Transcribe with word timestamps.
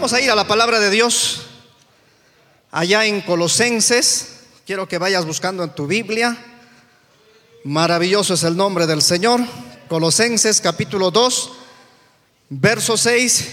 Vamos 0.00 0.14
a 0.14 0.20
ir 0.22 0.30
a 0.30 0.34
la 0.34 0.46
palabra 0.46 0.80
de 0.80 0.88
Dios. 0.88 1.42
Allá 2.70 3.04
en 3.04 3.20
Colosenses. 3.20 4.38
Quiero 4.64 4.88
que 4.88 4.96
vayas 4.96 5.26
buscando 5.26 5.62
en 5.62 5.74
tu 5.74 5.86
Biblia. 5.86 6.38
Maravilloso 7.64 8.32
es 8.32 8.42
el 8.44 8.56
nombre 8.56 8.86
del 8.86 9.02
Señor. 9.02 9.42
Colosenses 9.90 10.62
capítulo 10.62 11.10
2, 11.10 11.52
verso 12.48 12.96
6 12.96 13.48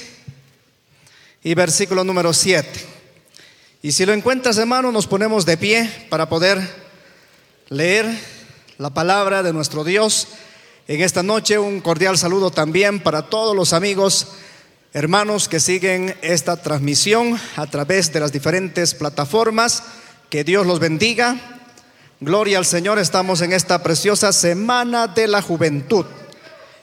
y 1.43 1.53
versículo 1.53 2.05
número 2.05 2.31
7. 2.31 2.69
Y 3.81 3.91
si 3.91 4.05
lo 4.05 4.13
encuentras, 4.13 4.57
hermano, 4.57 4.93
nos 4.93 5.05
ponemos 5.05 5.45
de 5.45 5.57
pie 5.57 6.07
para 6.09 6.29
poder 6.29 6.61
leer 7.67 8.09
la 8.77 8.91
palabra 8.91 9.43
de 9.43 9.51
nuestro 9.51 9.83
Dios. 9.83 10.29
En 10.87 11.01
esta 11.01 11.23
noche 11.23 11.59
un 11.59 11.81
cordial 11.81 12.17
saludo 12.17 12.51
también 12.51 13.01
para 13.01 13.23
todos 13.23 13.53
los 13.53 13.73
amigos, 13.73 14.27
hermanos 14.93 15.47
que 15.47 15.59
siguen 15.59 16.15
esta 16.21 16.57
transmisión 16.61 17.39
a 17.55 17.67
través 17.67 18.11
de 18.13 18.19
las 18.19 18.31
diferentes 18.31 18.93
plataformas. 18.93 19.83
Que 20.29 20.43
Dios 20.43 20.65
los 20.65 20.79
bendiga. 20.79 21.61
Gloria 22.19 22.57
al 22.57 22.65
Señor, 22.65 22.99
estamos 22.99 23.41
en 23.41 23.53
esta 23.53 23.83
preciosa 23.83 24.33
semana 24.33 25.07
de 25.07 25.27
la 25.27 25.41
juventud, 25.41 26.05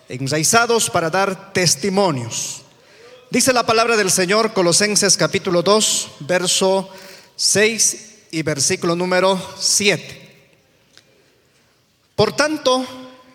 enraizados 0.08 0.90
para 0.90 1.10
dar 1.10 1.52
testimonios. 1.52 2.62
Dice 3.30 3.52
la 3.52 3.66
palabra 3.66 3.96
del 3.96 4.12
Señor, 4.12 4.52
Colosenses 4.52 5.16
capítulo 5.16 5.62
2, 5.62 6.10
verso 6.20 6.88
6 7.34 8.26
y 8.30 8.42
versículo 8.42 8.94
número 8.94 9.40
7. 9.58 10.20
Por 12.14 12.36
tanto, 12.36 12.86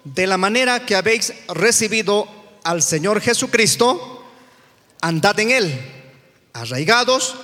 de 0.05 0.25
la 0.25 0.37
manera 0.37 0.85
que 0.85 0.95
habéis 0.95 1.33
recibido 1.49 2.27
al 2.63 2.81
Señor 2.81 3.19
Jesucristo, 3.19 4.18
andad 5.01 5.39
en 5.39 5.51
Él, 5.51 5.79
arraigados 6.53 7.35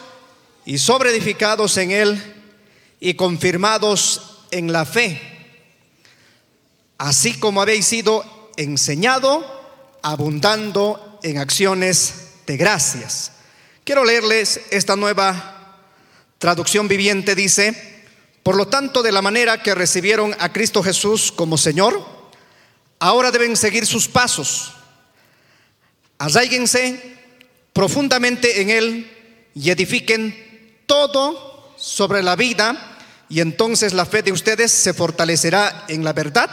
y 0.66 0.78
sobreedificados 0.78 1.78
en 1.78 1.92
Él 1.92 2.36
y 3.00 3.14
confirmados 3.14 4.40
en 4.52 4.72
la 4.72 4.86
fe, 4.86 5.22
así 6.98 7.38
como 7.40 7.62
habéis 7.62 7.86
sido 7.86 8.52
enseñado, 8.58 9.46
abundando 10.02 11.20
en 11.24 11.38
acciones 11.38 12.32
de 12.46 12.58
gracias. 12.58 13.32
Quiero 13.84 14.06
leerles 14.06 14.62
esta 14.72 14.96
nueva 14.96 15.82
traducción 16.38 16.88
viviente, 16.88 17.36
dice, 17.36 18.04
por 18.44 18.56
lo 18.56 18.68
tanto, 18.68 19.02
de 19.02 19.12
la 19.12 19.22
manera 19.22 19.62
que 19.64 19.76
recibieron 19.76 20.36
a 20.40 20.54
Cristo 20.54 20.84
Jesús 20.84 21.32
como 21.32 21.58
Señor, 21.58 22.06
ahora 23.00 23.32
deben 23.32 23.58
seguir 23.58 23.86
sus 23.86 24.08
pasos. 24.08 24.74
Arraíguense 26.18 27.15
profundamente 27.76 28.62
en 28.62 28.70
Él 28.70 29.12
y 29.54 29.70
edifiquen 29.70 30.34
todo 30.86 31.74
sobre 31.78 32.24
la 32.24 32.38
vida 32.38 32.96
y 33.28 33.42
entonces 33.42 33.92
la 33.92 34.06
fe 34.06 34.24
de 34.24 34.32
ustedes 34.32 34.72
se 34.72 34.94
fortalecerá 34.94 35.84
en 35.90 36.06
la 36.06 36.14
verdad 36.14 36.50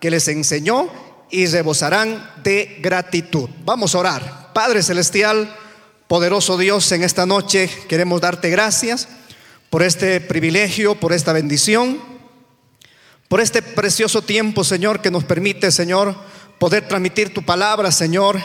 que 0.00 0.10
les 0.10 0.26
enseñó 0.28 0.88
y 1.30 1.44
rebosarán 1.46 2.30
de 2.42 2.78
gratitud. 2.80 3.50
Vamos 3.62 3.94
a 3.94 3.98
orar. 3.98 4.52
Padre 4.54 4.82
Celestial, 4.82 5.54
poderoso 6.08 6.56
Dios, 6.56 6.90
en 6.92 7.02
esta 7.02 7.26
noche 7.26 7.68
queremos 7.86 8.22
darte 8.22 8.48
gracias 8.48 9.06
por 9.68 9.82
este 9.82 10.18
privilegio, 10.22 10.94
por 10.94 11.12
esta 11.12 11.34
bendición, 11.34 12.00
por 13.28 13.42
este 13.42 13.60
precioso 13.60 14.22
tiempo, 14.22 14.64
Señor, 14.64 15.02
que 15.02 15.10
nos 15.10 15.24
permite, 15.24 15.70
Señor, 15.70 16.16
poder 16.58 16.88
transmitir 16.88 17.34
tu 17.34 17.44
palabra, 17.44 17.92
Señor, 17.92 18.40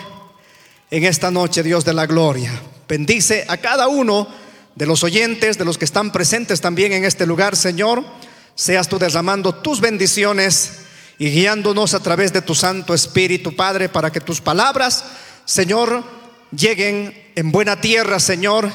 en 0.92 1.04
esta 1.04 1.32
noche, 1.32 1.64
Dios 1.64 1.86
de 1.86 1.94
la 1.94 2.06
gloria. 2.06 2.52
Bendice 2.88 3.46
a 3.48 3.58
cada 3.58 3.88
uno 3.88 4.28
de 4.76 4.86
los 4.86 5.04
oyentes, 5.04 5.58
de 5.58 5.66
los 5.66 5.78
que 5.78 5.86
están 5.86 6.12
presentes 6.12 6.62
también 6.62 6.94
en 6.94 7.06
este 7.06 7.26
lugar, 7.26 7.56
Señor. 7.56 8.04
Seas 8.56 8.88
tú 8.88 8.98
derramando 8.98 9.54
tus 9.54 9.82
bendiciones 9.82 10.80
y 11.20 11.30
guiándonos 11.30 11.94
a 11.94 12.00
través 12.00 12.34
de 12.34 12.42
tu 12.42 12.56
Santo 12.56 12.94
Espíritu, 12.94 13.56
Padre, 13.56 13.90
para 13.90 14.12
que 14.12 14.22
tus 14.22 14.42
palabras, 14.42 15.04
Señor, 15.46 16.04
lleguen 16.52 17.32
en 17.36 17.52
buena 17.52 17.80
tierra, 17.80 18.20
Señor, 18.20 18.72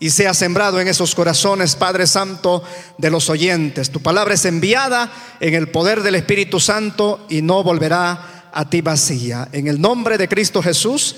y 0.00 0.10
sea 0.10 0.32
sembrado 0.32 0.80
en 0.80 0.88
esos 0.88 1.14
corazones, 1.14 1.74
Padre 1.74 2.06
Santo, 2.06 2.62
de 2.98 3.10
los 3.10 3.28
oyentes. 3.28 3.90
Tu 3.90 4.00
palabra 4.00 4.34
es 4.34 4.44
enviada 4.44 5.12
en 5.40 5.54
el 5.54 5.68
poder 5.68 6.02
del 6.02 6.14
Espíritu 6.14 6.60
Santo 6.60 7.26
y 7.28 7.42
no 7.42 7.62
volverá 7.62 8.50
a 8.52 8.70
ti 8.70 8.80
vacía. 8.80 9.48
En 9.52 9.66
el 9.66 9.80
nombre 9.80 10.18
de 10.18 10.28
Cristo 10.28 10.62
Jesús, 10.62 11.16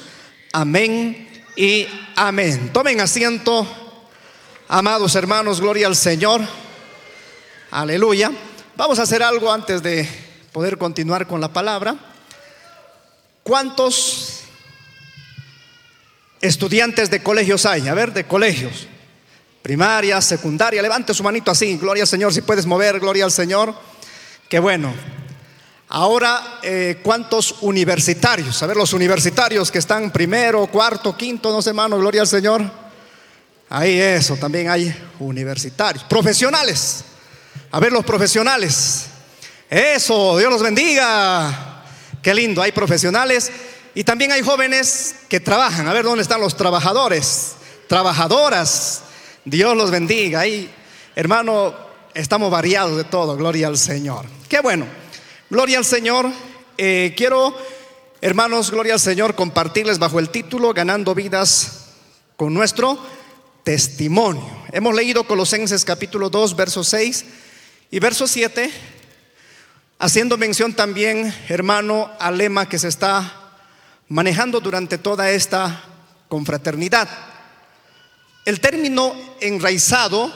amén 0.53 1.45
y 1.57 1.87
amén. 2.17 2.71
Tomen 2.73 3.01
asiento. 3.01 3.67
Amados 4.69 5.15
hermanos, 5.15 5.61
gloria 5.61 5.87
al 5.87 5.97
Señor. 5.97 6.41
Aleluya. 7.71 8.31
Vamos 8.77 8.99
a 8.99 9.03
hacer 9.03 9.23
algo 9.23 9.53
antes 9.53 9.83
de 9.83 10.09
poder 10.53 10.79
continuar 10.79 11.27
con 11.27 11.41
la 11.41 11.53
palabra. 11.53 11.97
¿Cuántos 13.43 14.41
estudiantes 16.41 17.11
de 17.11 17.23
colegios 17.23 17.67
hay? 17.67 17.89
A 17.89 17.95
ver, 17.95 18.13
de 18.13 18.25
colegios. 18.25 18.87
Primaria, 19.63 20.21
secundaria. 20.21 20.83
Levante 20.83 21.15
su 21.15 21.23
manito 21.23 21.51
así. 21.51 21.77
Gloria 21.77 22.05
al 22.05 22.09
Señor. 22.09 22.33
Si 22.33 22.43
puedes 22.43 22.67
mover, 22.67 23.01
gloria 23.01 23.25
al 23.25 23.33
Señor. 23.33 23.75
Qué 24.49 24.59
bueno. 24.59 24.93
Ahora, 25.93 26.61
eh, 26.63 27.01
¿cuántos 27.03 27.57
universitarios? 27.63 28.63
A 28.63 28.67
ver, 28.69 28.77
los 28.77 28.93
universitarios 28.93 29.73
que 29.73 29.81
están 29.81 30.13
primero, 30.13 30.69
cuarto, 30.69 31.17
quinto, 31.17 31.51
no 31.51 31.61
sé, 31.61 31.71
hermano, 31.71 31.99
gloria 31.99 32.21
al 32.21 32.29
Señor. 32.29 32.63
Ahí 33.69 33.99
eso, 33.99 34.37
también 34.37 34.71
hay 34.71 34.95
universitarios, 35.19 36.05
profesionales. 36.05 37.05
A 37.73 37.81
ver 37.81 37.91
los 37.91 38.05
profesionales. 38.05 39.07
Eso, 39.69 40.39
Dios 40.39 40.53
los 40.53 40.63
bendiga. 40.63 41.83
Qué 42.23 42.35
lindo, 42.35 42.63
hay 42.63 42.71
profesionales 42.71 43.51
y 43.93 44.05
también 44.05 44.31
hay 44.31 44.43
jóvenes 44.43 45.17
que 45.29 45.41
trabajan. 45.41 45.89
A 45.89 45.93
ver 45.93 46.05
dónde 46.05 46.23
están 46.23 46.41
los 46.41 46.57
trabajadores, 46.57 47.57
trabajadoras. 47.89 49.03
Dios 49.45 49.77
los 49.77 49.91
bendiga. 49.91 50.39
Ahí, 50.39 50.73
hermano, 51.17 51.75
estamos 52.15 52.49
variados 52.49 52.97
de 52.97 53.03
todo. 53.03 53.37
Gloria 53.37 53.67
al 53.67 53.77
Señor. 53.77 54.27
Qué 54.49 54.61
bueno. 54.61 55.00
Gloria 55.51 55.79
al 55.79 55.85
Señor. 55.85 56.31
Eh, 56.79 57.13
quiero, 57.17 57.53
hermanos, 58.21 58.71
gloria 58.71 58.95
al 58.95 59.01
Señor, 59.01 59.35
compartirles 59.35 59.99
bajo 59.99 60.21
el 60.21 60.31
título 60.31 60.73
Ganando 60.73 61.13
vidas 61.13 61.89
con 62.37 62.55
nuestro 62.55 62.97
testimonio. 63.65 64.49
Hemos 64.71 64.95
leído 64.95 65.25
Colosenses 65.25 65.85
capítulo 65.85 66.31
2, 66.31 66.55
verso 66.55 66.85
6 66.85 67.25
y 67.91 67.99
verso 67.99 68.29
7, 68.29 68.71
haciendo 69.99 70.39
mención 70.39 70.73
también, 70.73 71.35
hermano, 71.49 72.13
al 72.21 72.39
lema 72.39 72.69
que 72.69 72.79
se 72.79 72.87
está 72.87 73.59
manejando 74.07 74.61
durante 74.61 74.99
toda 74.99 75.33
esta 75.33 75.83
confraternidad. 76.29 77.09
El 78.45 78.61
término 78.61 79.17
enraizado 79.41 80.33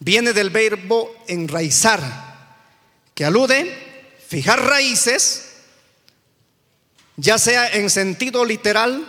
viene 0.00 0.32
del 0.32 0.50
verbo 0.50 1.08
enraizar, 1.28 2.00
que 3.14 3.24
alude 3.24 3.91
fijar 4.32 4.64
raíces, 4.64 5.42
ya 7.18 7.36
sea 7.36 7.68
en 7.68 7.90
sentido 7.90 8.46
literal 8.46 9.06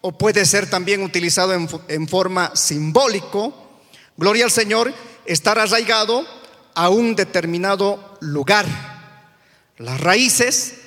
o 0.00 0.18
puede 0.18 0.44
ser 0.44 0.68
también 0.68 1.04
utilizado 1.04 1.54
en, 1.54 2.08
forma 2.08 2.50
simbólico. 2.56 3.78
Gloria 4.16 4.44
al 4.44 4.50
Señor, 4.50 4.92
estar 5.24 5.56
arraigado 5.60 6.26
a 6.74 6.88
un 6.88 7.14
determinado 7.14 8.18
lugar. 8.20 8.66
Las 9.78 10.00
raíces 10.00 10.80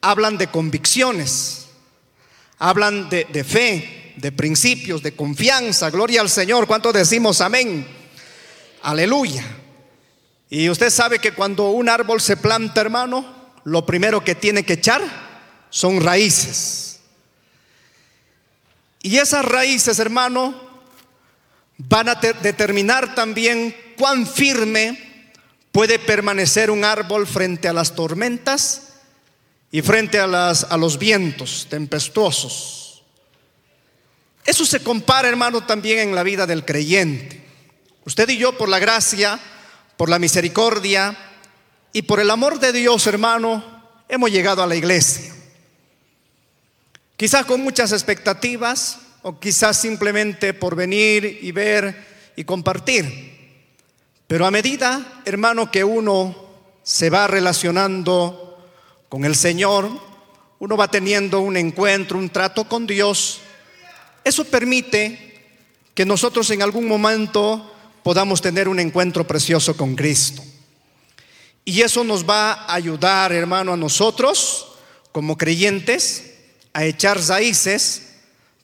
hablan 0.00 0.38
de 0.38 0.46
convicciones, 0.46 1.66
hablan 2.58 3.08
de, 3.08 3.24
de 3.24 3.42
fe, 3.42 4.14
de 4.18 4.30
principios, 4.30 5.02
de 5.02 5.16
confianza. 5.16 5.90
Gloria 5.90 6.20
al 6.20 6.30
Señor. 6.30 6.68
¿Cuánto 6.68 6.92
decimos 6.92 7.40
amén? 7.40 7.88
Aleluya. 8.82 9.44
Y 10.48 10.68
usted 10.70 10.90
sabe 10.90 11.18
que 11.18 11.32
cuando 11.32 11.70
un 11.70 11.88
árbol 11.88 12.20
se 12.20 12.36
planta, 12.36 12.80
hermano, 12.80 13.34
lo 13.64 13.84
primero 13.84 14.22
que 14.22 14.34
tiene 14.34 14.64
que 14.64 14.74
echar 14.74 15.02
son 15.70 16.00
raíces. 16.00 17.00
Y 19.02 19.18
esas 19.18 19.44
raíces, 19.44 19.98
hermano, 19.98 20.54
van 21.78 22.08
a 22.08 22.14
determinar 22.14 23.14
también 23.14 23.76
cuán 23.96 24.26
firme 24.26 25.32
puede 25.72 25.98
permanecer 25.98 26.70
un 26.70 26.84
árbol 26.84 27.26
frente 27.26 27.68
a 27.68 27.72
las 27.72 27.94
tormentas 27.94 28.94
y 29.70 29.82
frente 29.82 30.18
a, 30.18 30.26
los 30.78 30.98
vientos 30.98 31.66
tempestuosos. 31.68 33.02
Eso 34.44 34.64
se 34.64 34.82
compara, 34.82 35.28
hermano, 35.28 35.66
también 35.66 35.98
en 35.98 36.14
la 36.14 36.22
vida 36.22 36.46
del 36.46 36.64
creyente. 36.64 37.44
Usted 38.04 38.28
y 38.28 38.38
yo, 38.38 38.56
por 38.56 38.68
la 38.68 38.78
gracia, 38.78 39.40
por 39.96 40.08
la 40.08 40.18
misericordia 40.18 41.16
y 41.92 42.02
por 42.02 42.20
el 42.20 42.30
amor 42.30 42.60
de 42.60 42.72
Dios, 42.72 43.06
hermano, 43.06 43.64
hemos 44.08 44.30
llegado 44.30 44.62
a 44.62 44.66
la 44.66 44.76
iglesia. 44.76 45.34
Quizás 47.16 47.46
con 47.46 47.62
muchas 47.62 47.92
expectativas 47.92 48.98
o 49.22 49.40
quizás 49.40 49.80
simplemente 49.80 50.52
por 50.52 50.76
venir 50.76 51.38
y 51.42 51.50
ver 51.52 52.32
y 52.36 52.44
compartir. 52.44 53.36
Pero 54.26 54.46
a 54.46 54.50
medida, 54.50 55.22
hermano, 55.24 55.70
que 55.70 55.84
uno 55.84 56.36
se 56.82 57.10
va 57.10 57.26
relacionando 57.26 58.58
con 59.08 59.24
el 59.24 59.34
Señor, 59.34 59.88
uno 60.58 60.76
va 60.76 60.88
teniendo 60.88 61.40
un 61.40 61.56
encuentro, 61.56 62.18
un 62.18 62.30
trato 62.30 62.68
con 62.68 62.86
Dios. 62.86 63.40
Eso 64.22 64.44
permite 64.44 65.26
que 65.94 66.04
nosotros 66.04 66.50
en 66.50 66.62
algún 66.62 66.86
momento 66.86 67.72
podamos 68.06 68.40
tener 68.40 68.68
un 68.68 68.78
encuentro 68.78 69.26
precioso 69.26 69.76
con 69.76 69.96
Cristo. 69.96 70.40
Y 71.64 71.82
eso 71.82 72.04
nos 72.04 72.24
va 72.24 72.52
a 72.52 72.74
ayudar, 72.74 73.32
hermano, 73.32 73.72
a 73.72 73.76
nosotros 73.76 74.76
como 75.10 75.36
creyentes 75.36 76.34
a 76.72 76.84
echar 76.84 77.20
raíces 77.26 78.12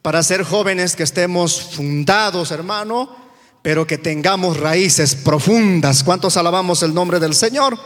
para 0.00 0.22
ser 0.22 0.44
jóvenes 0.44 0.94
que 0.94 1.02
estemos 1.02 1.60
fundados, 1.74 2.52
hermano, 2.52 3.16
pero 3.62 3.84
que 3.84 3.98
tengamos 3.98 4.60
raíces 4.60 5.16
profundas. 5.16 6.04
¿Cuántos 6.04 6.36
alabamos 6.36 6.84
el 6.84 6.94
nombre 6.94 7.18
del 7.18 7.34
Señor? 7.34 7.76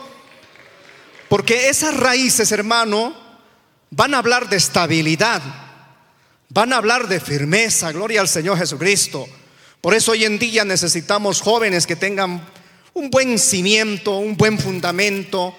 Porque 1.30 1.70
esas 1.70 1.96
raíces, 1.96 2.52
hermano, 2.52 3.14
van 3.88 4.12
a 4.12 4.18
hablar 4.18 4.50
de 4.50 4.58
estabilidad, 4.58 5.40
van 6.50 6.74
a 6.74 6.76
hablar 6.76 7.08
de 7.08 7.18
firmeza, 7.18 7.92
gloria 7.92 8.20
al 8.20 8.28
Señor 8.28 8.58
Jesucristo. 8.58 9.26
Por 9.80 9.94
eso 9.94 10.12
hoy 10.12 10.24
en 10.24 10.38
día 10.38 10.64
necesitamos 10.64 11.40
jóvenes 11.40 11.86
que 11.86 11.96
tengan 11.96 12.46
un 12.94 13.10
buen 13.10 13.38
cimiento, 13.38 14.18
un 14.18 14.36
buen 14.36 14.58
fundamento, 14.58 15.54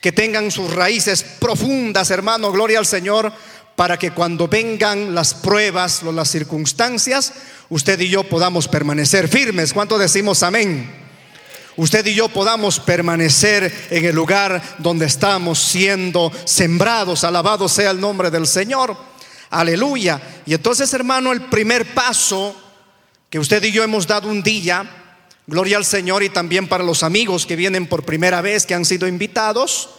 que 0.00 0.12
tengan 0.12 0.50
sus 0.50 0.72
raíces 0.72 1.22
profundas, 1.22 2.10
hermano, 2.10 2.50
gloria 2.50 2.78
al 2.78 2.86
Señor, 2.86 3.32
para 3.76 3.96
que 3.98 4.10
cuando 4.10 4.48
vengan 4.48 5.14
las 5.14 5.34
pruebas 5.34 6.02
o 6.02 6.10
las 6.10 6.30
circunstancias, 6.30 7.32
usted 7.68 8.00
y 8.00 8.08
yo 8.08 8.24
podamos 8.24 8.66
permanecer 8.66 9.28
firmes. 9.28 9.72
¿Cuánto 9.72 9.98
decimos 9.98 10.42
amén? 10.42 10.90
Usted 11.76 12.04
y 12.06 12.14
yo 12.14 12.28
podamos 12.28 12.80
permanecer 12.80 13.72
en 13.90 14.04
el 14.04 14.16
lugar 14.16 14.60
donde 14.78 15.06
estamos 15.06 15.60
siendo 15.60 16.32
sembrados. 16.44 17.22
Alabado 17.22 17.68
sea 17.68 17.92
el 17.92 18.00
nombre 18.00 18.32
del 18.32 18.48
Señor. 18.48 18.96
Aleluya. 19.50 20.20
Y 20.44 20.54
entonces, 20.54 20.92
hermano, 20.92 21.32
el 21.32 21.42
primer 21.42 21.94
paso 21.94 22.56
que 23.30 23.38
usted 23.38 23.62
y 23.64 23.72
yo 23.72 23.82
hemos 23.82 24.06
dado 24.06 24.28
un 24.28 24.42
día, 24.42 24.88
gloria 25.46 25.76
al 25.76 25.84
Señor 25.84 26.22
y 26.22 26.30
también 26.30 26.66
para 26.66 26.84
los 26.84 27.02
amigos 27.02 27.44
que 27.44 27.56
vienen 27.56 27.86
por 27.86 28.04
primera 28.04 28.40
vez, 28.40 28.64
que 28.64 28.74
han 28.74 28.84
sido 28.84 29.06
invitados, 29.06 29.90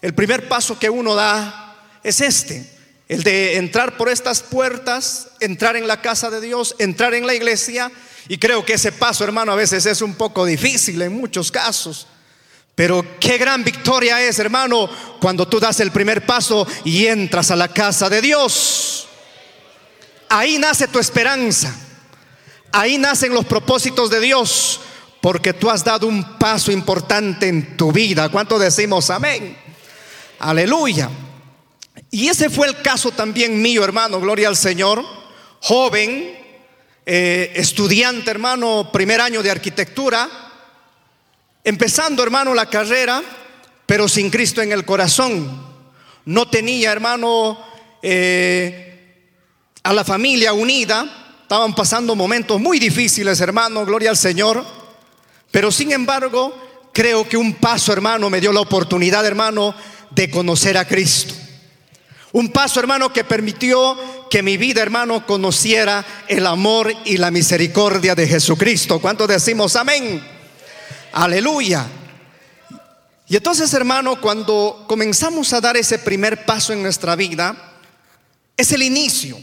el 0.00 0.14
primer 0.14 0.48
paso 0.48 0.78
que 0.78 0.88
uno 0.88 1.14
da 1.14 1.76
es 2.04 2.20
este, 2.20 2.70
el 3.08 3.24
de 3.24 3.56
entrar 3.56 3.96
por 3.96 4.08
estas 4.08 4.42
puertas, 4.42 5.28
entrar 5.40 5.76
en 5.76 5.88
la 5.88 6.00
casa 6.00 6.30
de 6.30 6.40
Dios, 6.40 6.76
entrar 6.78 7.14
en 7.14 7.26
la 7.26 7.34
iglesia, 7.34 7.90
y 8.28 8.38
creo 8.38 8.64
que 8.64 8.74
ese 8.74 8.92
paso, 8.92 9.24
hermano, 9.24 9.52
a 9.52 9.56
veces 9.56 9.86
es 9.86 10.02
un 10.02 10.14
poco 10.14 10.44
difícil 10.44 11.00
en 11.02 11.14
muchos 11.14 11.50
casos. 11.50 12.06
Pero 12.74 13.04
qué 13.18 13.38
gran 13.38 13.64
victoria 13.64 14.22
es, 14.22 14.38
hermano, 14.38 14.88
cuando 15.20 15.48
tú 15.48 15.58
das 15.58 15.80
el 15.80 15.90
primer 15.90 16.24
paso 16.24 16.64
y 16.84 17.06
entras 17.06 17.50
a 17.50 17.56
la 17.56 17.68
casa 17.68 18.08
de 18.08 18.20
Dios. 18.20 19.08
Ahí 20.28 20.58
nace 20.58 20.86
tu 20.86 20.98
esperanza. 20.98 21.74
Ahí 22.72 22.98
nacen 22.98 23.32
los 23.32 23.46
propósitos 23.46 24.10
de 24.10 24.20
Dios, 24.20 24.80
porque 25.20 25.52
tú 25.52 25.70
has 25.70 25.84
dado 25.84 26.06
un 26.06 26.38
paso 26.38 26.70
importante 26.70 27.48
en 27.48 27.76
tu 27.76 27.92
vida. 27.92 28.28
¿Cuánto 28.28 28.58
decimos 28.58 29.10
amén? 29.10 29.56
Aleluya. 30.38 31.10
Y 32.10 32.28
ese 32.28 32.48
fue 32.48 32.68
el 32.68 32.80
caso 32.80 33.10
también 33.10 33.60
mío, 33.60 33.84
hermano, 33.84 34.20
gloria 34.20 34.48
al 34.48 34.56
Señor, 34.56 35.04
joven, 35.60 36.36
eh, 37.04 37.52
estudiante, 37.56 38.30
hermano, 38.30 38.90
primer 38.92 39.20
año 39.20 39.42
de 39.42 39.50
arquitectura, 39.50 40.28
empezando, 41.64 42.22
hermano, 42.22 42.54
la 42.54 42.66
carrera, 42.66 43.22
pero 43.84 44.08
sin 44.08 44.30
Cristo 44.30 44.62
en 44.62 44.72
el 44.72 44.84
corazón. 44.84 45.66
No 46.24 46.48
tenía, 46.48 46.92
hermano, 46.92 47.58
eh, 48.02 49.24
a 49.82 49.92
la 49.92 50.04
familia 50.04 50.52
unida, 50.52 51.27
Estaban 51.48 51.74
pasando 51.74 52.14
momentos 52.14 52.60
muy 52.60 52.78
difíciles, 52.78 53.40
hermano, 53.40 53.86
gloria 53.86 54.10
al 54.10 54.18
Señor. 54.18 54.62
Pero 55.50 55.72
sin 55.72 55.92
embargo, 55.92 56.54
creo 56.92 57.26
que 57.26 57.38
un 57.38 57.54
paso, 57.54 57.90
hermano, 57.90 58.28
me 58.28 58.38
dio 58.38 58.52
la 58.52 58.60
oportunidad, 58.60 59.24
hermano, 59.24 59.74
de 60.10 60.30
conocer 60.30 60.76
a 60.76 60.86
Cristo. 60.86 61.32
Un 62.32 62.50
paso, 62.50 62.80
hermano, 62.80 63.14
que 63.14 63.24
permitió 63.24 63.96
que 64.28 64.42
mi 64.42 64.58
vida, 64.58 64.82
hermano, 64.82 65.24
conociera 65.24 66.04
el 66.28 66.46
amor 66.46 66.92
y 67.06 67.16
la 67.16 67.30
misericordia 67.30 68.14
de 68.14 68.28
Jesucristo. 68.28 69.00
¿Cuánto 69.00 69.26
decimos 69.26 69.74
amén? 69.74 70.22
Aleluya. 71.12 71.86
Y 73.26 73.36
entonces, 73.36 73.72
hermano, 73.72 74.20
cuando 74.20 74.84
comenzamos 74.86 75.50
a 75.54 75.62
dar 75.62 75.78
ese 75.78 75.98
primer 75.98 76.44
paso 76.44 76.74
en 76.74 76.82
nuestra 76.82 77.16
vida, 77.16 77.56
es 78.54 78.70
el 78.72 78.82
inicio 78.82 79.38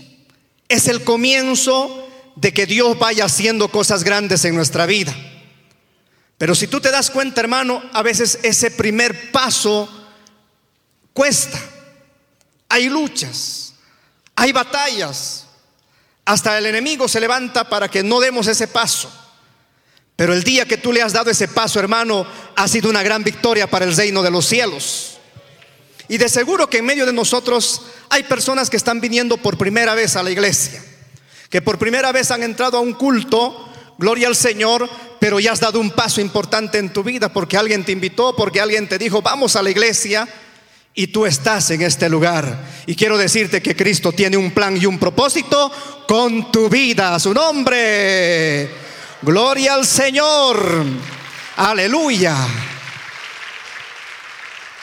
es 0.67 0.87
el 0.87 1.03
comienzo 1.03 2.07
de 2.35 2.53
que 2.53 2.65
Dios 2.65 2.97
vaya 2.97 3.25
haciendo 3.25 3.69
cosas 3.69 4.03
grandes 4.03 4.43
en 4.45 4.55
nuestra 4.55 4.85
vida. 4.85 5.15
Pero 6.37 6.53
si 6.53 6.67
tú 6.67 6.81
te 6.81 6.91
das 6.91 7.09
cuenta, 7.09 7.41
hermano, 7.41 7.81
a 7.93 8.01
veces 8.01 8.39
ese 8.43 8.71
primer 8.71 9.31
paso 9.31 9.89
cuesta. 11.13 11.59
Hay 12.67 12.89
luchas, 12.89 13.73
hay 14.35 14.51
batallas. 14.51 15.47
Hasta 16.25 16.57
el 16.57 16.65
enemigo 16.65 17.07
se 17.07 17.21
levanta 17.21 17.69
para 17.69 17.89
que 17.89 18.03
no 18.03 18.19
demos 18.19 18.47
ese 18.47 18.67
paso. 18.67 19.11
Pero 20.15 20.33
el 20.33 20.43
día 20.43 20.65
que 20.65 20.77
tú 20.77 20.91
le 20.91 21.01
has 21.01 21.13
dado 21.13 21.29
ese 21.29 21.47
paso, 21.47 21.79
hermano, 21.79 22.25
ha 22.55 22.67
sido 22.67 22.89
una 22.89 23.03
gran 23.03 23.23
victoria 23.23 23.69
para 23.69 23.85
el 23.85 23.95
reino 23.95 24.23
de 24.23 24.31
los 24.31 24.45
cielos. 24.45 25.14
Y 26.07 26.17
de 26.17 26.29
seguro 26.29 26.69
que 26.69 26.79
en 26.79 26.85
medio 26.85 27.05
de 27.05 27.13
nosotros 27.13 27.81
hay 28.09 28.23
personas 28.23 28.69
que 28.69 28.77
están 28.77 29.01
viniendo 29.01 29.37
por 29.37 29.57
primera 29.57 29.95
vez 29.95 30.15
a 30.15 30.23
la 30.23 30.31
iglesia, 30.31 30.83
que 31.49 31.61
por 31.61 31.77
primera 31.77 32.11
vez 32.11 32.31
han 32.31 32.43
entrado 32.43 32.77
a 32.77 32.81
un 32.81 32.93
culto, 32.93 33.69
gloria 33.97 34.27
al 34.27 34.35
Señor, 34.35 34.87
pero 35.19 35.39
ya 35.39 35.53
has 35.53 35.59
dado 35.59 35.79
un 35.79 35.91
paso 35.91 36.21
importante 36.21 36.77
en 36.77 36.93
tu 36.93 37.03
vida 37.03 37.29
porque 37.29 37.57
alguien 37.57 37.83
te 37.83 37.91
invitó, 37.91 38.35
porque 38.35 38.61
alguien 38.61 38.87
te 38.87 38.97
dijo, 38.97 39.21
vamos 39.21 39.55
a 39.55 39.63
la 39.63 39.71
iglesia 39.71 40.27
y 40.93 41.07
tú 41.07 41.25
estás 41.25 41.69
en 41.71 41.81
este 41.81 42.07
lugar. 42.09 42.57
Y 42.85 42.95
quiero 42.95 43.17
decirte 43.17 43.61
que 43.61 43.75
Cristo 43.75 44.11
tiene 44.11 44.37
un 44.37 44.51
plan 44.51 44.77
y 44.77 44.85
un 44.85 44.99
propósito 44.99 45.71
con 46.07 46.51
tu 46.51 46.69
vida, 46.69 47.19
su 47.19 47.33
nombre. 47.33 48.69
Gloria 49.21 49.73
al 49.73 49.85
Señor. 49.85 50.85
Aleluya. 51.57 52.74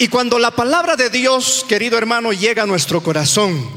Y 0.03 0.09
cuando 0.09 0.41
la 0.41 0.51
palabra 0.51 0.97
de 0.97 1.11
Dios, 1.11 1.65
querido 1.69 1.97
hermano, 1.97 2.33
llega 2.33 2.65
a 2.65 2.67
nuestro 2.67 3.05
corazón, 3.05 3.71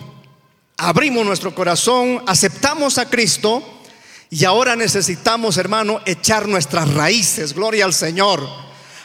abrimos 0.76 1.24
nuestro 1.24 1.54
corazón, 1.54 2.24
aceptamos 2.26 2.98
a 2.98 3.08
Cristo 3.08 3.84
y 4.32 4.44
ahora 4.44 4.76
necesitamos, 4.76 5.58
hermano, 5.58 6.02
echar 6.08 6.48
nuestras 6.48 6.92
raíces, 6.96 7.54
gloria 7.54 7.86
al 7.86 7.94
Señor. 7.94 8.44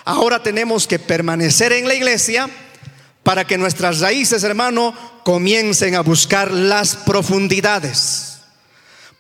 Ahora 0.07 0.43
tenemos 0.43 0.87
que 0.87 0.99
permanecer 0.99 1.75
en 1.75 1.89
la 1.89 1.95
iglesia 1.95 2.49
para 3.23 3.47
que 3.47 3.59
nuestras 3.59 4.01
raíces, 4.01 4.43
hermano, 4.43 4.95
comiencen 5.23 5.97
a 5.97 6.01
buscar 6.01 6.51
las 6.51 6.97
profundidades. 6.97 8.39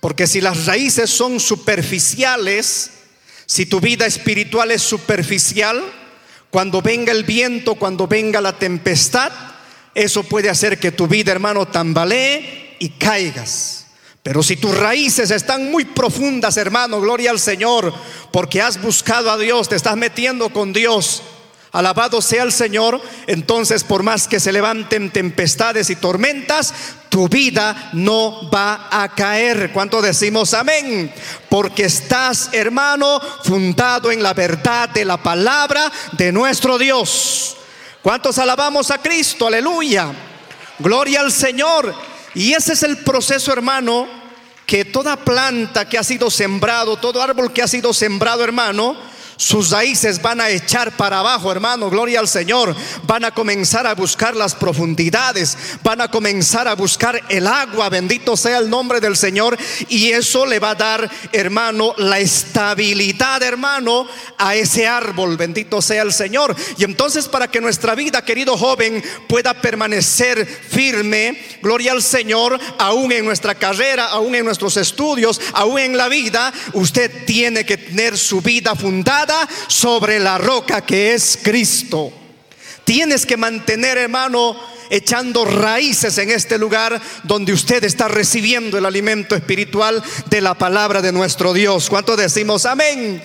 Porque 0.01 0.27
si 0.27 0.41
las 0.41 0.65
raíces 0.65 1.11
son 1.11 1.39
superficiales, 1.39 2.93
si 3.45 3.67
tu 3.67 3.79
vida 3.79 4.07
espiritual 4.07 4.71
es 4.71 4.81
superficial, 4.81 5.85
cuando 6.51 6.83
venga 6.83 7.13
el 7.13 7.25
viento, 7.25 7.77
cuando 7.77 8.07
venga 8.07 8.41
la 8.41 8.59
tempestad, 8.59 9.33
eso 9.95 10.25
puede 10.25 10.51
hacer 10.51 10.79
que 10.79 10.93
tu 10.93 11.07
vida, 11.07 11.33
hermano, 11.33 11.67
tambalee 11.67 12.77
y 12.79 12.91
caigas. 12.91 13.87
Pero 14.23 14.43
si 14.43 14.57
tus 14.57 14.77
raíces 14.77 15.31
están 15.31 15.71
muy 15.71 15.85
profundas, 15.85 16.57
hermano, 16.57 17.01
gloria 17.01 17.31
al 17.31 17.41
Señor, 17.41 17.95
porque 18.33 18.61
has 18.61 18.81
buscado 18.83 19.31
a 19.31 19.39
Dios, 19.39 19.69
te 19.69 19.77
estás 19.77 19.97
metiendo 19.97 20.51
con 20.51 20.73
Dios. 20.73 21.23
Alabado 21.73 22.21
sea 22.21 22.43
el 22.43 22.53
Señor. 22.53 23.01
Entonces, 23.27 23.85
por 23.85 24.03
más 24.03 24.27
que 24.27 24.41
se 24.41 24.53
levanten 24.53 25.11
tempestades 25.11 25.89
y 25.91 25.97
tormentas, 25.97 26.75
tu 27.09 27.29
vida 27.29 27.91
no 27.93 28.51
va 28.51 28.89
a 28.91 29.09
caer. 29.15 29.71
¿Cuánto 29.73 30.03
decimos 30.03 30.55
amén? 30.55 31.13
Porque 31.49 31.85
estás, 31.85 32.51
hermano, 32.53 33.21
fundado 33.45 34.11
en 34.11 34.23
la 34.23 34.35
verdad 34.35 34.89
de 34.89 35.05
la 35.05 35.17
palabra 35.17 35.91
de 36.13 36.33
nuestro 36.33 36.79
Dios. 36.79 37.57
¿Cuántos 38.03 38.39
alabamos 38.39 38.91
a 38.91 38.99
Cristo? 38.99 39.47
Aleluya. 39.47 40.13
Gloria 40.79 41.21
al 41.21 41.31
Señor. 41.31 41.95
Y 42.35 42.53
ese 42.53 42.73
es 42.73 42.83
el 42.83 42.99
proceso, 42.99 43.53
hermano, 43.53 44.09
que 44.67 44.85
toda 44.85 45.17
planta 45.17 45.89
que 45.89 45.99
ha 45.99 46.05
sido 46.05 46.31
sembrado, 46.31 46.97
todo 46.97 47.23
árbol 47.23 47.53
que 47.53 47.63
ha 47.63 47.69
sido 47.69 47.93
sembrado, 47.93 48.43
hermano, 48.43 48.97
sus 49.41 49.71
raíces 49.71 50.21
van 50.21 50.39
a 50.39 50.51
echar 50.51 50.99
para 50.99 51.21
abajo, 51.21 51.51
hermano, 51.51 51.89
gloria 51.89 52.21
al 52.21 52.29
Señor. 52.29 52.77
Van 53.05 53.25
a 53.25 53.31
comenzar 53.31 53.87
a 53.87 53.95
buscar 53.95 54.37
las 54.37 54.55
profundidades, 54.55 55.57
van 55.83 56.03
a 56.03 56.11
comenzar 56.11 56.69
a 56.69 56.75
buscar 56.75 57.19
el 57.31 57.47
agua, 57.47 57.89
bendito 57.89 58.37
sea 58.37 58.59
el 58.59 58.69
nombre 58.69 59.01
del 59.01 59.17
Señor. 59.17 59.57
Y 59.89 60.11
eso 60.11 60.45
le 60.45 60.59
va 60.59 60.73
a 60.73 60.75
dar, 60.75 61.11
hermano, 61.33 61.95
la 61.97 62.19
estabilidad, 62.19 63.43
hermano, 63.43 64.07
a 64.37 64.57
ese 64.57 64.87
árbol, 64.87 65.39
bendito 65.39 65.81
sea 65.81 66.03
el 66.03 66.13
Señor. 66.13 66.55
Y 66.77 66.85
entonces 66.85 67.27
para 67.27 67.49
que 67.49 67.63
nuestra 67.63 67.95
vida, 67.95 68.23
querido 68.23 68.59
joven, 68.59 69.03
pueda 69.27 69.55
permanecer 69.55 70.47
firme, 70.47 71.43
gloria 71.63 71.93
al 71.93 72.03
Señor, 72.03 72.61
aún 72.79 73.11
en 73.11 73.25
nuestra 73.25 73.55
carrera, 73.55 74.09
aún 74.09 74.35
en 74.35 74.45
nuestros 74.45 74.77
estudios, 74.77 75.41
aún 75.55 75.79
en 75.79 75.97
la 75.97 76.09
vida, 76.09 76.53
usted 76.75 77.25
tiene 77.25 77.65
que 77.65 77.79
tener 77.79 78.19
su 78.19 78.43
vida 78.43 78.75
fundada 78.77 79.30
sobre 79.67 80.19
la 80.19 80.39
roca 80.39 80.81
que 80.81 81.15
es 81.15 81.39
Cristo. 81.43 82.13
Tienes 82.85 83.27
que 83.27 83.37
mantener, 83.37 83.99
hermano, 83.99 84.57
echando 84.91 85.45
raíces 85.45 86.19
en 86.19 86.31
este 86.31 86.59
lugar 86.59 87.01
donde 87.23 87.53
usted 87.53 87.85
está 87.85 88.09
recibiendo 88.09 88.77
el 88.77 88.85
alimento 88.85 89.37
espiritual 89.37 90.03
de 90.29 90.41
la 90.41 90.55
palabra 90.55 91.01
de 91.01 91.13
nuestro 91.13 91.53
Dios. 91.53 91.89
¿Cuánto 91.89 92.17
decimos 92.17 92.67
amén? 92.67 93.23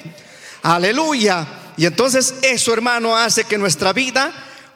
Aleluya. 0.62 1.48
Y 1.78 1.86
entonces 1.86 2.36
eso, 2.42 2.72
hermano, 2.74 3.18
hace 3.18 3.44
que 3.44 3.58
nuestra 3.58 3.92
vida 3.92 4.32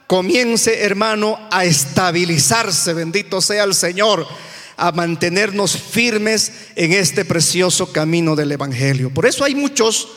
comience, 0.08 0.82
hermano, 0.84 1.40
a 1.52 1.66
estabilizarse. 1.66 2.94
Bendito 2.94 3.42
sea 3.42 3.64
el 3.64 3.76
Señor 3.76 4.28
a 4.76 4.92
mantenernos 4.92 5.78
firmes 5.78 6.52
en 6.76 6.94
este 6.94 7.26
precioso 7.26 7.92
camino 7.92 8.36
del 8.36 8.52
Evangelio. 8.52 9.14
Por 9.14 9.26
eso 9.26 9.44
hay 9.44 9.54
muchos 9.54 10.08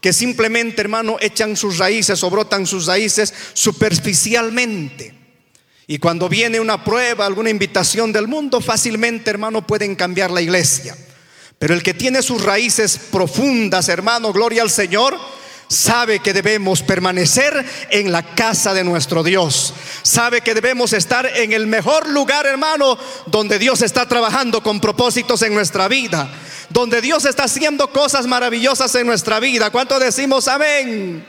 que 0.00 0.12
simplemente, 0.12 0.80
hermano, 0.80 1.16
echan 1.20 1.56
sus 1.56 1.78
raíces 1.78 2.22
o 2.22 2.30
brotan 2.30 2.66
sus 2.66 2.86
raíces 2.86 3.32
superficialmente. 3.52 5.14
Y 5.86 5.98
cuando 5.98 6.28
viene 6.28 6.60
una 6.60 6.84
prueba, 6.84 7.26
alguna 7.26 7.50
invitación 7.50 8.12
del 8.12 8.28
mundo, 8.28 8.60
fácilmente, 8.60 9.30
hermano, 9.30 9.66
pueden 9.66 9.96
cambiar 9.96 10.30
la 10.30 10.42
iglesia. 10.42 10.96
Pero 11.58 11.74
el 11.74 11.82
que 11.82 11.94
tiene 11.94 12.22
sus 12.22 12.44
raíces 12.44 12.98
profundas, 13.10 13.88
hermano, 13.88 14.32
gloria 14.32 14.62
al 14.62 14.70
Señor, 14.70 15.18
sabe 15.66 16.20
que 16.20 16.32
debemos 16.32 16.82
permanecer 16.82 17.64
en 17.90 18.12
la 18.12 18.34
casa 18.34 18.74
de 18.74 18.84
nuestro 18.84 19.24
Dios. 19.24 19.74
Sabe 20.02 20.42
que 20.42 20.54
debemos 20.54 20.92
estar 20.92 21.26
en 21.26 21.52
el 21.52 21.66
mejor 21.66 22.08
lugar, 22.08 22.46
hermano, 22.46 22.96
donde 23.26 23.58
Dios 23.58 23.82
está 23.82 24.06
trabajando 24.06 24.62
con 24.62 24.80
propósitos 24.80 25.42
en 25.42 25.54
nuestra 25.54 25.88
vida 25.88 26.30
donde 26.70 27.00
Dios 27.00 27.24
está 27.24 27.44
haciendo 27.44 27.90
cosas 27.92 28.26
maravillosas 28.26 28.94
en 28.94 29.06
nuestra 29.06 29.40
vida. 29.40 29.70
¿Cuánto 29.70 29.98
decimos 29.98 30.48
amén? 30.48 31.24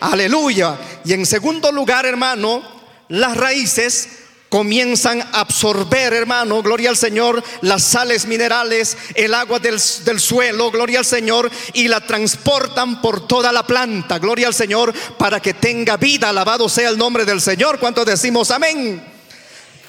Aleluya. 0.00 0.76
Y 1.04 1.12
en 1.12 1.24
segundo 1.26 1.70
lugar, 1.72 2.06
hermano, 2.06 2.62
las 3.08 3.36
raíces 3.36 4.08
comienzan 4.48 5.20
a 5.20 5.40
absorber, 5.40 6.12
hermano, 6.12 6.62
gloria 6.62 6.90
al 6.90 6.96
Señor, 6.96 7.42
las 7.62 7.82
sales 7.82 8.26
minerales, 8.26 8.96
el 9.14 9.34
agua 9.34 9.58
del, 9.58 9.80
del, 10.04 10.20
suelo, 10.20 10.70
gloria 10.70 11.00
al 11.00 11.04
Señor, 11.04 11.50
y 11.72 11.88
la 11.88 12.00
transportan 12.00 13.02
por 13.02 13.26
toda 13.26 13.50
la 13.52 13.66
planta, 13.66 14.20
gloria 14.20 14.46
al 14.46 14.54
Señor, 14.54 14.94
para 15.18 15.40
que 15.40 15.54
tenga 15.54 15.96
vida, 15.96 16.28
alabado 16.28 16.68
sea 16.68 16.88
el 16.88 16.98
nombre 16.98 17.24
del 17.24 17.40
Señor. 17.40 17.80
¿Cuánto 17.80 18.04
decimos 18.04 18.52
amén? 18.52 19.02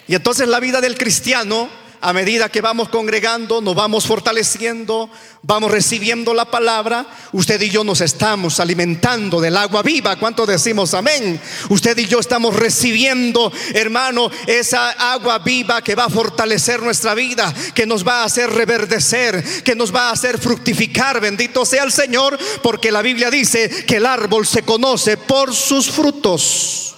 Y 0.08 0.16
entonces 0.16 0.48
la 0.48 0.60
vida 0.60 0.82
del 0.82 0.98
cristiano 0.98 1.70
a 2.06 2.14
medida 2.14 2.50
que 2.50 2.62
vamos 2.62 2.90
congregando, 2.90 3.62
nos 3.62 3.74
vamos 3.74 4.06
fortaleciendo, 4.06 5.10
vamos 5.42 5.72
recibiendo 5.72 6.36
la 6.36 6.46
palabra, 6.46 7.08
usted 7.32 7.60
y 7.60 7.72
yo 7.72 7.84
nos 7.84 8.00
estamos 8.00 8.60
alimentando 8.60 9.42
del 9.42 9.58
agua 9.58 9.82
viva. 9.82 10.16
¿Cuánto 10.18 10.46
decimos 10.46 10.94
amén? 10.94 11.42
Usted 11.70 11.98
y 11.98 12.06
yo 12.06 12.20
estamos 12.20 12.56
recibiendo, 12.56 13.52
hermano, 13.74 14.30
esa 14.46 14.92
agua 15.14 15.40
viva 15.40 15.82
que 15.82 15.96
va 15.96 16.04
a 16.04 16.10
fortalecer 16.10 16.80
nuestra 16.84 17.16
vida, 17.16 17.52
que 17.74 17.88
nos 17.88 18.08
va 18.08 18.22
a 18.22 18.26
hacer 18.26 18.52
reverdecer, 18.52 19.44
que 19.64 19.74
nos 19.74 19.94
va 19.94 20.10
a 20.10 20.12
hacer 20.12 20.38
fructificar. 20.38 21.20
Bendito 21.20 21.66
sea 21.66 21.86
el 21.86 21.92
Señor, 21.92 22.38
porque 22.62 22.92
la 22.92 23.02
Biblia 23.02 23.32
dice 23.32 23.84
que 23.88 23.96
el 23.96 24.06
árbol 24.06 24.46
se 24.46 24.62
conoce 24.62 25.18
por 25.18 25.56
sus 25.56 25.90
frutos. 25.90 26.95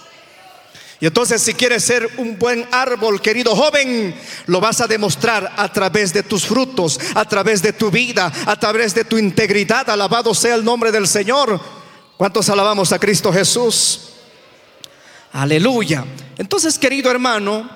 Y 1.00 1.06
entonces 1.06 1.40
si 1.40 1.54
quieres 1.54 1.84
ser 1.84 2.08
un 2.16 2.38
buen 2.38 2.66
árbol, 2.72 3.20
querido 3.20 3.54
joven, 3.54 4.14
lo 4.46 4.60
vas 4.60 4.80
a 4.80 4.88
demostrar 4.88 5.52
a 5.56 5.72
través 5.72 6.12
de 6.12 6.24
tus 6.24 6.44
frutos, 6.44 6.98
a 7.14 7.24
través 7.24 7.62
de 7.62 7.72
tu 7.72 7.90
vida, 7.90 8.32
a 8.46 8.58
través 8.58 8.94
de 8.94 9.04
tu 9.04 9.16
integridad. 9.16 9.88
Alabado 9.90 10.34
sea 10.34 10.56
el 10.56 10.64
nombre 10.64 10.90
del 10.90 11.06
Señor. 11.06 11.60
¿Cuántos 12.16 12.48
alabamos 12.48 12.92
a 12.92 12.98
Cristo 12.98 13.32
Jesús? 13.32 14.08
Aleluya. 15.32 16.04
Entonces, 16.36 16.76
querido 16.78 17.12
hermano, 17.12 17.70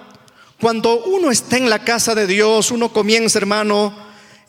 cuando 0.60 1.04
uno 1.04 1.30
está 1.30 1.56
en 1.56 1.70
la 1.70 1.84
casa 1.84 2.16
de 2.16 2.26
Dios, 2.26 2.72
uno 2.72 2.92
comienza, 2.92 3.38
hermano, 3.38 3.94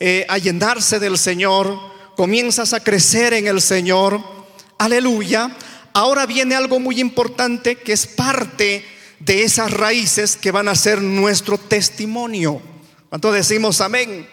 eh, 0.00 0.26
a 0.28 0.38
llenarse 0.38 0.98
del 0.98 1.16
Señor, 1.16 1.78
comienzas 2.16 2.72
a 2.72 2.82
crecer 2.82 3.34
en 3.34 3.46
el 3.46 3.60
Señor. 3.60 4.20
Aleluya 4.78 5.56
ahora 5.94 6.26
viene 6.26 6.54
algo 6.54 6.78
muy 6.78 7.00
importante 7.00 7.76
que 7.76 7.92
es 7.94 8.06
parte 8.06 8.84
de 9.20 9.44
esas 9.44 9.70
raíces 9.70 10.36
que 10.36 10.50
van 10.50 10.68
a 10.68 10.74
ser 10.74 11.00
nuestro 11.00 11.56
testimonio. 11.56 12.60
¿Cuánto 13.08 13.32
decimos 13.32 13.80
amén? 13.80 14.28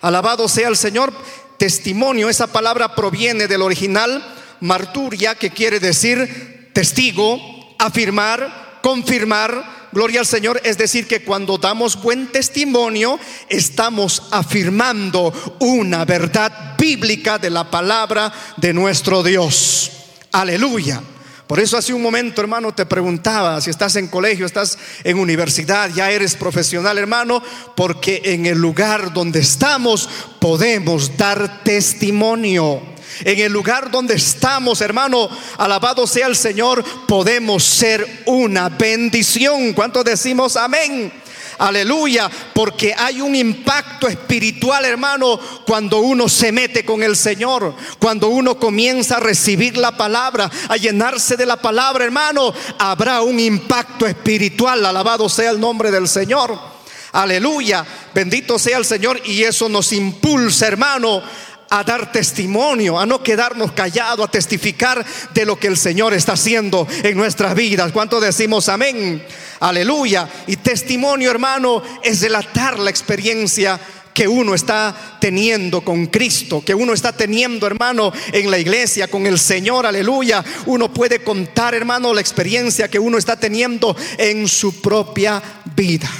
Alabado 0.00 0.48
sea 0.48 0.68
el 0.68 0.76
Señor. 0.76 1.12
Testimonio, 1.58 2.28
esa 2.28 2.46
palabra 2.46 2.94
proviene 2.94 3.48
del 3.48 3.62
original 3.62 4.22
marturia, 4.60 5.34
que 5.34 5.50
quiere 5.50 5.80
decir 5.80 6.70
testigo, 6.72 7.40
afirmar, 7.78 8.78
confirmar. 8.82 9.88
Gloria 9.92 10.20
al 10.20 10.26
Señor, 10.26 10.60
es 10.62 10.76
decir, 10.76 11.06
que 11.06 11.24
cuando 11.24 11.56
damos 11.56 12.00
buen 12.02 12.30
testimonio, 12.30 13.18
estamos 13.48 14.24
afirmando 14.30 15.32
una 15.58 16.04
verdad 16.04 16.76
bíblica 16.76 17.38
de 17.38 17.48
la 17.48 17.70
palabra 17.70 18.30
de 18.58 18.74
nuestro 18.74 19.22
Dios. 19.22 19.95
Aleluya. 20.36 21.00
Por 21.46 21.60
eso 21.60 21.78
hace 21.78 21.94
un 21.94 22.02
momento, 22.02 22.42
hermano, 22.42 22.74
te 22.74 22.84
preguntaba 22.84 23.58
si 23.62 23.70
estás 23.70 23.96
en 23.96 24.06
colegio, 24.06 24.44
estás 24.44 24.76
en 25.02 25.18
universidad, 25.18 25.88
ya 25.94 26.10
eres 26.10 26.34
profesional, 26.34 26.98
hermano, 26.98 27.42
porque 27.74 28.20
en 28.22 28.44
el 28.44 28.58
lugar 28.58 29.14
donde 29.14 29.40
estamos 29.40 30.06
podemos 30.38 31.16
dar 31.16 31.62
testimonio. 31.62 32.82
En 33.24 33.38
el 33.38 33.50
lugar 33.50 33.90
donde 33.90 34.16
estamos, 34.16 34.82
hermano, 34.82 35.30
alabado 35.56 36.06
sea 36.06 36.26
el 36.26 36.36
Señor, 36.36 36.84
podemos 37.08 37.64
ser 37.64 38.06
una 38.26 38.68
bendición. 38.68 39.72
¿Cuánto 39.72 40.04
decimos 40.04 40.54
amén? 40.56 41.10
Aleluya, 41.58 42.30
porque 42.52 42.94
hay 42.96 43.20
un 43.20 43.34
impacto 43.34 44.08
espiritual, 44.08 44.84
hermano, 44.84 45.40
cuando 45.66 46.00
uno 46.00 46.28
se 46.28 46.52
mete 46.52 46.84
con 46.84 47.02
el 47.02 47.16
Señor, 47.16 47.74
cuando 47.98 48.28
uno 48.28 48.58
comienza 48.58 49.16
a 49.16 49.20
recibir 49.20 49.76
la 49.78 49.96
palabra, 49.96 50.50
a 50.68 50.76
llenarse 50.76 51.36
de 51.36 51.46
la 51.46 51.56
palabra, 51.56 52.04
hermano, 52.04 52.52
habrá 52.78 53.22
un 53.22 53.40
impacto 53.40 54.06
espiritual. 54.06 54.84
Alabado 54.84 55.28
sea 55.28 55.50
el 55.50 55.58
nombre 55.60 55.90
del 55.90 56.08
Señor. 56.08 56.76
Aleluya, 57.12 57.86
bendito 58.12 58.58
sea 58.58 58.76
el 58.76 58.84
Señor 58.84 59.22
y 59.24 59.42
eso 59.42 59.70
nos 59.70 59.92
impulsa, 59.92 60.66
hermano, 60.66 61.22
a 61.70 61.84
dar 61.84 62.12
testimonio, 62.12 62.98
a 62.98 63.06
no 63.06 63.22
quedarnos 63.22 63.72
callados, 63.72 64.26
a 64.26 64.30
testificar 64.30 65.04
de 65.34 65.44
lo 65.44 65.58
que 65.58 65.66
el 65.66 65.76
Señor 65.76 66.14
está 66.14 66.32
haciendo 66.32 66.86
en 67.02 67.16
nuestras 67.16 67.54
vidas. 67.54 67.92
¿Cuánto 67.92 68.20
decimos 68.20 68.68
amén? 68.68 69.24
Aleluya. 69.60 70.28
Y 70.46 70.56
testimonio, 70.56 71.30
hermano, 71.30 71.82
es 72.02 72.20
relatar 72.20 72.78
la 72.78 72.90
experiencia 72.90 73.80
que 74.16 74.26
uno 74.26 74.54
está 74.54 75.18
teniendo 75.20 75.82
con 75.82 76.06
Cristo, 76.06 76.64
que 76.64 76.74
uno 76.74 76.94
está 76.94 77.12
teniendo, 77.12 77.66
hermano, 77.66 78.10
en 78.32 78.50
la 78.50 78.58
iglesia, 78.58 79.08
con 79.08 79.26
el 79.26 79.38
Señor, 79.38 79.84
aleluya. 79.84 80.42
Uno 80.64 80.90
puede 80.90 81.22
contar, 81.22 81.74
hermano, 81.74 82.14
la 82.14 82.22
experiencia 82.22 82.88
que 82.88 82.98
uno 82.98 83.18
está 83.18 83.38
teniendo 83.38 83.94
en 84.16 84.48
su 84.48 84.80
propia 84.80 85.42
vida. 85.76 86.10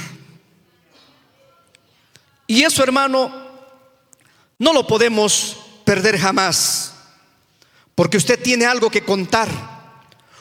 Y 2.45 2.61
eso, 2.63 2.83
hermano, 2.83 3.46
no 4.59 4.73
lo 4.73 4.87
podemos 4.87 5.57
perder 5.83 6.17
jamás, 6.17 6.93
porque 7.95 8.17
usted 8.17 8.39
tiene 8.41 8.65
algo 8.65 8.89
que 8.89 9.01
contar. 9.01 9.77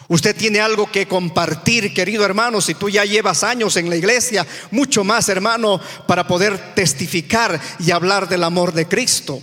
Usted 0.08 0.37
tiene 0.37 0.61
algo 0.61 0.90
que 0.90 1.08
compartir, 1.08 1.92
querido 1.92 2.25
hermano, 2.25 2.61
si 2.61 2.75
tú 2.75 2.88
ya 2.88 3.04
llevas 3.04 3.42
años 3.42 3.76
en 3.76 3.90
la 3.90 3.96
iglesia, 3.96 4.46
mucho 4.70 5.02
más, 5.02 5.28
hermano, 5.28 5.80
para 6.06 6.28
poder 6.28 6.75
testificar 6.76 7.61
y 7.80 7.90
hablar 7.90 8.28
del 8.28 8.44
amor 8.44 8.73
de 8.73 8.87
Cristo. 8.87 9.42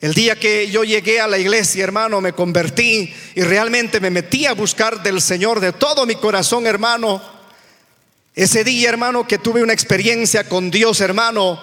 El 0.00 0.14
día 0.14 0.38
que 0.38 0.70
yo 0.70 0.84
llegué 0.84 1.20
a 1.20 1.26
la 1.26 1.38
iglesia, 1.38 1.82
hermano, 1.82 2.20
me 2.20 2.32
convertí 2.32 3.12
y 3.34 3.42
realmente 3.42 3.98
me 3.98 4.10
metí 4.10 4.46
a 4.46 4.52
buscar 4.52 5.02
del 5.02 5.20
Señor 5.20 5.58
de 5.58 5.72
todo 5.72 6.06
mi 6.06 6.14
corazón, 6.14 6.66
hermano. 6.66 7.20
Ese 8.34 8.62
día, 8.62 8.88
hermano, 8.88 9.26
que 9.26 9.38
tuve 9.38 9.62
una 9.62 9.72
experiencia 9.72 10.48
con 10.48 10.70
Dios, 10.70 11.00
hermano, 11.00 11.60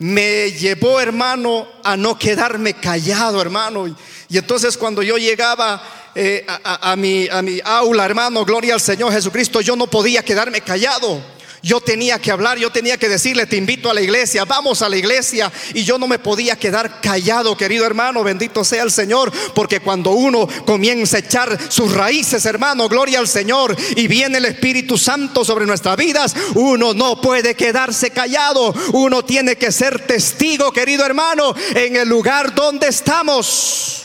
me 0.00 0.50
llevó, 0.52 0.98
hermano, 0.98 1.68
a 1.84 1.94
no 1.94 2.18
quedarme 2.18 2.72
callado, 2.72 3.40
hermano. 3.40 3.86
Y 4.30 4.38
entonces 4.38 4.78
cuando 4.78 5.02
yo 5.02 5.18
llegaba 5.18 5.82
eh, 6.14 6.46
a, 6.64 6.96
mi, 6.96 7.28
a 7.28 7.42
mi 7.42 7.60
aula, 7.62 8.06
hermano, 8.06 8.46
gloria 8.46 8.72
al 8.72 8.80
Señor 8.80 9.12
Jesucristo, 9.12 9.60
yo 9.60 9.76
no 9.76 9.88
podía 9.88 10.22
quedarme 10.22 10.62
callado. 10.62 11.22
Yo 11.62 11.80
tenía 11.80 12.18
que 12.18 12.30
hablar, 12.30 12.56
yo 12.56 12.70
tenía 12.70 12.96
que 12.96 13.08
decirle, 13.08 13.44
te 13.44 13.56
invito 13.56 13.90
a 13.90 13.94
la 13.94 14.00
iglesia, 14.00 14.46
vamos 14.46 14.80
a 14.80 14.88
la 14.88 14.96
iglesia. 14.96 15.52
Y 15.74 15.84
yo 15.84 15.98
no 15.98 16.08
me 16.08 16.18
podía 16.18 16.56
quedar 16.56 17.00
callado, 17.02 17.56
querido 17.56 17.84
hermano, 17.84 18.24
bendito 18.24 18.64
sea 18.64 18.82
el 18.82 18.90
Señor, 18.90 19.30
porque 19.54 19.80
cuando 19.80 20.12
uno 20.12 20.48
comienza 20.64 21.18
a 21.18 21.20
echar 21.20 21.58
sus 21.70 21.92
raíces, 21.92 22.46
hermano, 22.46 22.88
gloria 22.88 23.18
al 23.18 23.28
Señor, 23.28 23.76
y 23.94 24.08
viene 24.08 24.38
el 24.38 24.46
Espíritu 24.46 24.96
Santo 24.96 25.44
sobre 25.44 25.66
nuestras 25.66 25.96
vidas, 25.96 26.34
uno 26.54 26.94
no 26.94 27.20
puede 27.20 27.54
quedarse 27.54 28.10
callado, 28.10 28.74
uno 28.92 29.22
tiene 29.22 29.56
que 29.56 29.70
ser 29.70 30.06
testigo, 30.06 30.72
querido 30.72 31.04
hermano, 31.04 31.54
en 31.74 31.96
el 31.96 32.08
lugar 32.08 32.54
donde 32.54 32.88
estamos. 32.88 34.04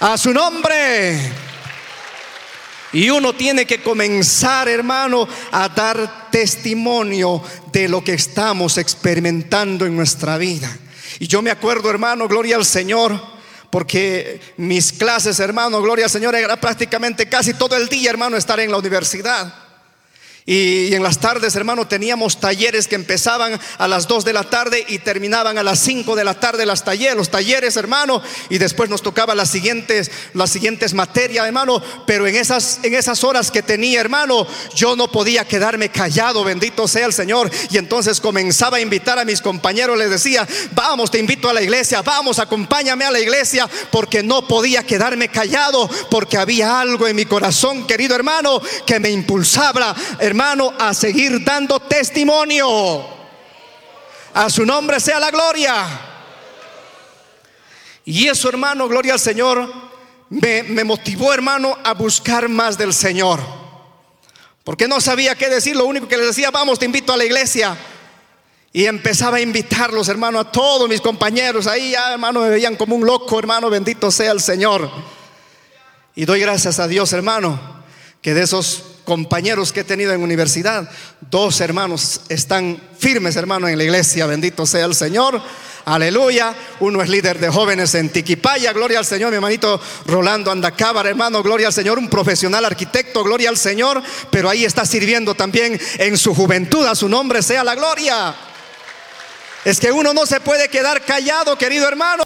A 0.00 0.18
su 0.18 0.32
nombre. 0.32 1.51
Y 2.92 3.08
uno 3.10 3.34
tiene 3.34 3.66
que 3.66 3.82
comenzar, 3.82 4.68
hermano, 4.68 5.26
a 5.50 5.68
dar 5.68 6.30
testimonio 6.30 7.42
de 7.72 7.88
lo 7.88 8.04
que 8.04 8.12
estamos 8.12 8.76
experimentando 8.76 9.86
en 9.86 9.96
nuestra 9.96 10.36
vida. 10.36 10.76
Y 11.18 11.26
yo 11.26 11.40
me 11.40 11.50
acuerdo, 11.50 11.88
hermano, 11.88 12.28
gloria 12.28 12.56
al 12.56 12.64
Señor, 12.64 13.18
porque 13.70 14.40
mis 14.58 14.92
clases, 14.92 15.40
hermano, 15.40 15.80
gloria 15.80 16.04
al 16.04 16.10
Señor, 16.10 16.34
era 16.34 16.60
prácticamente 16.60 17.28
casi 17.28 17.54
todo 17.54 17.76
el 17.76 17.88
día, 17.88 18.10
hermano, 18.10 18.36
estar 18.36 18.60
en 18.60 18.70
la 18.70 18.76
universidad. 18.76 19.61
Y 20.44 20.92
en 20.94 21.04
las 21.04 21.20
tardes, 21.20 21.54
hermano, 21.54 21.86
teníamos 21.86 22.40
talleres 22.40 22.88
que 22.88 22.96
empezaban 22.96 23.60
a 23.78 23.86
las 23.88 24.08
2 24.08 24.24
de 24.24 24.32
la 24.32 24.42
tarde 24.42 24.84
y 24.88 24.98
terminaban 24.98 25.56
a 25.56 25.62
las 25.62 25.78
5 25.78 26.16
de 26.16 26.24
la 26.24 26.34
tarde 26.34 26.66
los 26.66 27.30
talleres, 27.30 27.76
hermano, 27.76 28.22
y 28.50 28.58
después 28.58 28.90
nos 28.90 29.02
tocaba 29.02 29.34
las 29.34 29.50
siguientes 29.50 30.10
las 30.34 30.50
siguientes 30.50 30.94
materias, 30.94 31.46
hermano, 31.46 31.82
pero 32.06 32.26
en 32.26 32.36
esas 32.36 32.80
en 32.82 32.94
esas 32.94 33.22
horas 33.24 33.50
que 33.50 33.62
tenía, 33.62 34.00
hermano, 34.00 34.46
yo 34.74 34.96
no 34.96 35.10
podía 35.10 35.44
quedarme 35.44 35.90
callado, 35.90 36.44
bendito 36.44 36.88
sea 36.88 37.06
el 37.06 37.12
Señor, 37.12 37.50
y 37.70 37.78
entonces 37.78 38.20
comenzaba 38.20 38.78
a 38.78 38.80
invitar 38.80 39.18
a 39.18 39.24
mis 39.24 39.40
compañeros, 39.40 39.98
les 39.98 40.10
decía, 40.10 40.46
"Vamos, 40.72 41.10
te 41.10 41.18
invito 41.18 41.48
a 41.48 41.52
la 41.52 41.62
iglesia, 41.62 42.02
vamos, 42.02 42.38
acompáñame 42.38 43.04
a 43.04 43.10
la 43.10 43.20
iglesia", 43.20 43.68
porque 43.90 44.22
no 44.22 44.46
podía 44.48 44.82
quedarme 44.82 45.28
callado, 45.28 45.88
porque 46.10 46.36
había 46.36 46.80
algo 46.80 47.06
en 47.06 47.16
mi 47.16 47.26
corazón, 47.26 47.86
querido 47.86 48.14
hermano, 48.14 48.60
que 48.86 48.98
me 48.98 49.10
impulsaba, 49.10 49.94
hermano, 50.18 50.31
a 50.78 50.94
seguir 50.94 51.44
dando 51.44 51.80
testimonio. 51.80 53.06
A 54.34 54.48
su 54.48 54.64
nombre 54.64 54.98
sea 54.98 55.20
la 55.20 55.30
gloria. 55.30 55.84
Y 58.04 58.28
eso, 58.28 58.48
hermano, 58.48 58.88
gloria 58.88 59.12
al 59.12 59.20
Señor, 59.20 59.70
me, 60.30 60.62
me, 60.62 60.84
motivó, 60.84 61.32
hermano, 61.32 61.76
a 61.84 61.94
buscar 61.94 62.48
más 62.48 62.78
del 62.78 62.92
Señor. 62.92 63.40
Porque 64.64 64.88
no 64.88 65.00
sabía 65.00 65.34
qué 65.34 65.48
decir, 65.48 65.76
lo 65.76 65.84
único 65.84 66.08
que 66.08 66.16
les 66.16 66.26
decía, 66.26 66.50
vamos, 66.50 66.78
te 66.78 66.86
invito 66.86 67.12
a 67.12 67.16
la 67.16 67.24
iglesia. 67.24 67.76
Y 68.72 68.86
empezaba 68.86 69.36
a 69.36 69.40
invitarlos, 69.40 70.08
hermano, 70.08 70.40
a 70.40 70.50
todos 70.50 70.88
mis 70.88 71.00
compañeros. 71.00 71.66
Ahí 71.66 71.90
ya, 71.90 72.12
hermano, 72.12 72.40
me 72.40 72.48
veían 72.48 72.76
como 72.76 72.96
un 72.96 73.04
loco, 73.04 73.38
hermano, 73.38 73.68
bendito 73.68 74.10
sea 74.10 74.32
el 74.32 74.40
Señor. 74.40 74.90
Y 76.14 76.24
doy 76.24 76.40
gracias 76.40 76.78
a 76.78 76.88
Dios, 76.88 77.12
hermano, 77.12 77.84
que 78.22 78.34
de 78.34 78.42
esos 78.42 78.91
compañeros 79.04 79.72
que 79.72 79.80
he 79.80 79.84
tenido 79.84 80.12
en 80.12 80.22
universidad, 80.22 80.90
dos 81.20 81.60
hermanos 81.60 82.22
están 82.28 82.80
firmes, 82.98 83.36
hermano, 83.36 83.68
en 83.68 83.78
la 83.78 83.84
iglesia. 83.84 84.26
Bendito 84.26 84.66
sea 84.66 84.84
el 84.84 84.94
Señor. 84.94 85.40
Aleluya. 85.84 86.54
Uno 86.80 87.02
es 87.02 87.08
líder 87.08 87.38
de 87.38 87.48
jóvenes 87.50 87.94
en 87.94 88.10
Tiquipaya. 88.10 88.72
Gloria 88.72 88.98
al 88.98 89.04
Señor. 89.04 89.30
Mi 89.30 89.36
hermanito 89.36 89.80
Rolando 90.06 90.50
Andacábar, 90.50 91.06
hermano. 91.06 91.42
Gloria 91.42 91.68
al 91.68 91.72
Señor. 91.72 91.98
Un 91.98 92.08
profesional 92.08 92.64
arquitecto. 92.64 93.24
Gloria 93.24 93.48
al 93.48 93.56
Señor. 93.56 94.02
Pero 94.30 94.48
ahí 94.48 94.64
está 94.64 94.86
sirviendo 94.86 95.34
también 95.34 95.80
en 95.98 96.16
su 96.16 96.34
juventud. 96.34 96.86
A 96.86 96.94
su 96.94 97.08
nombre 97.08 97.42
sea 97.42 97.64
la 97.64 97.74
gloria. 97.74 98.34
Es 99.64 99.80
que 99.80 99.92
uno 99.92 100.12
no 100.12 100.26
se 100.26 100.40
puede 100.40 100.68
quedar 100.68 101.04
callado, 101.04 101.56
querido 101.56 101.86
hermano. 101.86 102.24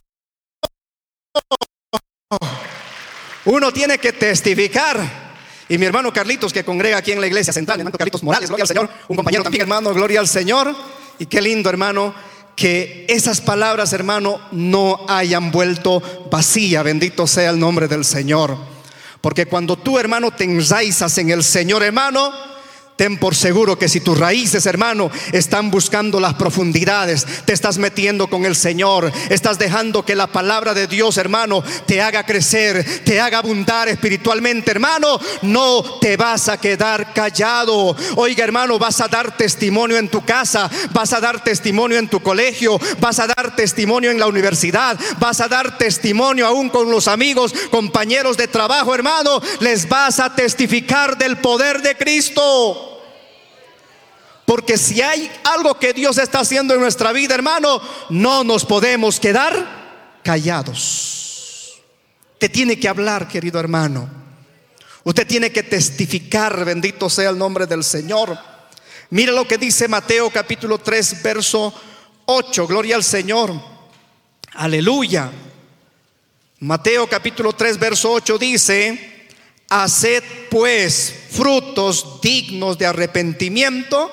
Uno 3.45 3.73
tiene 3.73 3.99
que 3.99 4.13
testificar. 4.13 5.26
Y 5.69 5.79
mi 5.79 5.87
hermano 5.87 6.13
Carlitos, 6.13 6.53
que 6.53 6.65
congrega 6.65 6.99
aquí 6.99 7.13
en 7.13 7.21
la 7.21 7.27
iglesia 7.27 7.53
central, 7.53 7.81
hermano 7.81 7.99
Carlitos 7.99 8.23
Morales, 8.23 8.49
gloria 8.49 8.63
al 8.63 8.69
Señor, 8.69 8.89
un 9.09 9.17
compañero 9.17 9.43
también, 9.43 9.63
hermano, 9.63 9.93
gloria 9.93 10.21
al 10.21 10.29
Señor. 10.29 10.75
Y 11.19 11.27
qué 11.27 11.41
lindo, 11.41 11.69
hermano, 11.69 12.15
que 12.55 13.05
esas 13.09 13.41
palabras, 13.41 13.93
hermano, 13.93 14.41
no 14.53 15.05
hayan 15.09 15.51
vuelto 15.51 16.03
vacía. 16.31 16.83
Bendito 16.83 17.27
sea 17.27 17.51
el 17.51 17.59
nombre 17.59 17.89
del 17.89 18.05
Señor. 18.05 18.57
Porque 19.21 19.47
cuando 19.47 19.77
tú, 19.77 19.99
hermano, 19.99 20.31
te 20.31 20.45
enraizas 20.45 21.19
en 21.19 21.31
el 21.31 21.43
Señor, 21.43 21.83
hermano, 21.83 22.33
Ten 22.97 23.19
por 23.19 23.35
seguro 23.35 23.79
que 23.79 23.91
si 23.91 24.01
tus 24.01 24.19
raíces, 24.19 24.65
hermano, 24.65 25.11
están 25.33 25.71
buscando 25.71 26.19
las 26.19 26.35
profundidades, 26.35 27.27
te 27.45 27.53
estás 27.53 27.77
metiendo 27.77 28.29
con 28.29 28.47
el 28.47 28.57
Señor, 28.57 29.13
estás 29.29 29.59
dejando 29.59 30.03
que 30.03 30.15
la 30.15 30.27
palabra 30.27 30.73
de 30.73 30.87
Dios, 30.87 31.19
hermano, 31.19 31.63
te 31.85 32.01
haga 32.01 32.25
crecer, 32.25 33.03
te 33.05 33.21
haga 33.21 33.39
abundar 33.39 33.91
espiritualmente, 33.91 34.71
hermano, 34.71 35.21
no 35.43 35.83
te 36.01 36.17
vas 36.17 36.49
a 36.49 36.59
quedar 36.59 37.13
callado. 37.13 37.95
Oiga, 38.17 38.45
hermano, 38.45 38.79
vas 38.79 39.03
a 39.03 39.09
dar 39.09 39.37
testimonio 39.37 39.99
en 39.99 40.09
tu 40.09 40.25
casa, 40.25 40.71
vas 40.93 41.13
a 41.13 41.21
dar 41.21 41.45
testimonio 41.45 41.99
en 41.99 42.09
tu 42.09 42.21
colegio, 42.21 42.81
vas 42.99 43.19
a 43.19 43.27
dar 43.27 43.55
testimonio 43.55 44.11
en 44.11 44.19
la 44.19 44.27
universidad, 44.27 44.99
vas 45.19 45.43
a 45.43 45.49
dar 45.49 45.77
testimonio 45.77 46.47
aún 46.47 46.71
con 46.71 46.91
los 46.91 47.09
amigos, 47.09 47.53
compañeros 47.71 48.39
de 48.39 48.49
trabajo, 48.49 48.95
hermano, 48.95 49.43
les 49.61 49.87
vas 49.87 50.19
a 50.19 50.35
testificar 50.35 51.19
del 51.19 51.37
poder 51.37 51.83
de 51.83 51.95
Cristo. 51.95 52.86
Porque 54.47 54.79
si 54.79 55.03
hay 55.03 55.31
algo 55.43 55.77
que 55.79 55.93
Dios 55.93 56.19
está 56.19 56.41
haciendo 56.41 56.73
en 56.73 56.81
nuestra 56.81 57.13
vida, 57.13 57.35
hermano, 57.35 57.83
no 58.11 58.45
nos 58.45 58.65
podemos 58.65 59.19
quedar 59.19 60.21
callados. 60.23 61.81
Te 62.39 62.49
tiene 62.49 62.79
que 62.79 62.89
hablar, 62.89 63.27
querido 63.27 63.59
hermano. 63.59 64.09
Usted 65.03 65.27
tiene 65.27 65.51
que 65.51 65.65
testificar, 65.65 66.65
bendito 66.65 67.11
sea 67.11 67.31
el 67.31 67.39
nombre 67.39 67.67
del 67.67 67.83
Señor. 67.83 68.39
Mira 69.11 69.33
lo 69.33 69.49
que 69.49 69.59
dice 69.59 69.89
Mateo 69.89 70.31
capítulo 70.31 70.79
3, 70.79 71.23
verso 71.23 71.75
8. 72.27 72.67
Gloria 72.69 72.95
al 72.95 73.05
Señor. 73.05 73.53
Aleluya. 74.55 75.31
Mateo 76.61 77.09
capítulo 77.09 77.53
3, 77.53 77.79
verso 77.79 78.13
8 78.13 78.39
dice, 78.39 79.29
haced 79.69 80.23
pues 80.51 81.13
frutos 81.31 82.21
dignos 82.23 82.79
de 82.79 82.87
arrepentimiento 82.87 84.11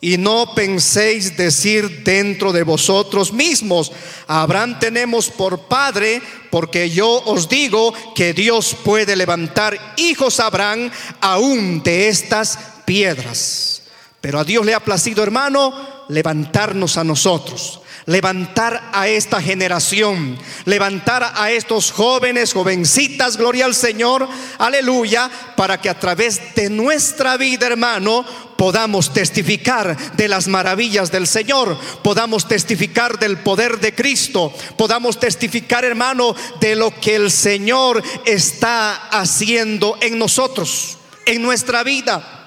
y 0.00 0.16
no 0.16 0.54
penséis 0.54 1.36
decir 1.36 2.02
dentro 2.04 2.52
de 2.52 2.62
vosotros 2.62 3.32
mismos, 3.32 3.92
Abraham 4.26 4.78
tenemos 4.78 5.28
por 5.28 5.68
padre, 5.68 6.22
porque 6.50 6.90
yo 6.90 7.22
os 7.26 7.48
digo 7.48 7.92
que 8.14 8.32
Dios 8.32 8.74
puede 8.82 9.14
levantar 9.14 9.94
hijos 9.96 10.40
a 10.40 10.46
Abraham 10.46 10.90
aún 11.20 11.82
de 11.82 12.08
estas 12.08 12.58
piedras. 12.86 13.82
Pero 14.20 14.38
a 14.38 14.44
Dios 14.44 14.64
le 14.64 14.74
ha 14.74 14.80
placido, 14.80 15.22
hermano, 15.22 15.74
levantarnos 16.08 16.96
a 16.96 17.04
nosotros 17.04 17.79
levantar 18.10 18.90
a 18.92 19.06
esta 19.06 19.40
generación, 19.40 20.36
levantar 20.64 21.32
a 21.36 21.52
estos 21.52 21.92
jóvenes, 21.92 22.52
jovencitas, 22.52 23.36
gloria 23.36 23.66
al 23.66 23.74
Señor, 23.76 24.28
aleluya, 24.58 25.30
para 25.56 25.80
que 25.80 25.88
a 25.88 25.98
través 25.98 26.56
de 26.56 26.70
nuestra 26.70 27.36
vida, 27.36 27.68
hermano, 27.68 28.26
podamos 28.56 29.14
testificar 29.14 29.96
de 30.16 30.26
las 30.26 30.48
maravillas 30.48 31.12
del 31.12 31.28
Señor, 31.28 31.78
podamos 32.02 32.48
testificar 32.48 33.16
del 33.20 33.38
poder 33.38 33.78
de 33.78 33.94
Cristo, 33.94 34.52
podamos 34.76 35.20
testificar, 35.20 35.84
hermano, 35.84 36.34
de 36.60 36.74
lo 36.74 36.92
que 36.98 37.14
el 37.14 37.30
Señor 37.30 38.02
está 38.26 38.92
haciendo 39.10 39.96
en 40.00 40.18
nosotros, 40.18 40.98
en 41.26 41.42
nuestra 41.42 41.84
vida. 41.84 42.39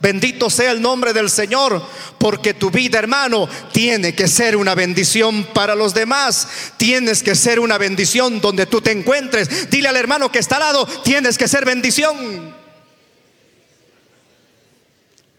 Bendito 0.00 0.48
sea 0.48 0.70
el 0.70 0.80
nombre 0.80 1.12
del 1.12 1.28
Señor, 1.28 1.84
porque 2.18 2.54
tu 2.54 2.70
vida, 2.70 2.98
hermano, 2.98 3.48
tiene 3.70 4.14
que 4.14 4.28
ser 4.28 4.56
una 4.56 4.74
bendición 4.74 5.44
para 5.52 5.74
los 5.74 5.92
demás. 5.92 6.48
Tienes 6.78 7.22
que 7.22 7.34
ser 7.34 7.60
una 7.60 7.76
bendición 7.76 8.40
donde 8.40 8.64
tú 8.64 8.80
te 8.80 8.92
encuentres. 8.92 9.70
Dile 9.70 9.88
al 9.88 9.96
hermano 9.96 10.32
que 10.32 10.38
está 10.38 10.56
al 10.56 10.62
lado, 10.62 10.86
tienes 11.04 11.36
que 11.36 11.48
ser 11.48 11.66
bendición. 11.66 12.54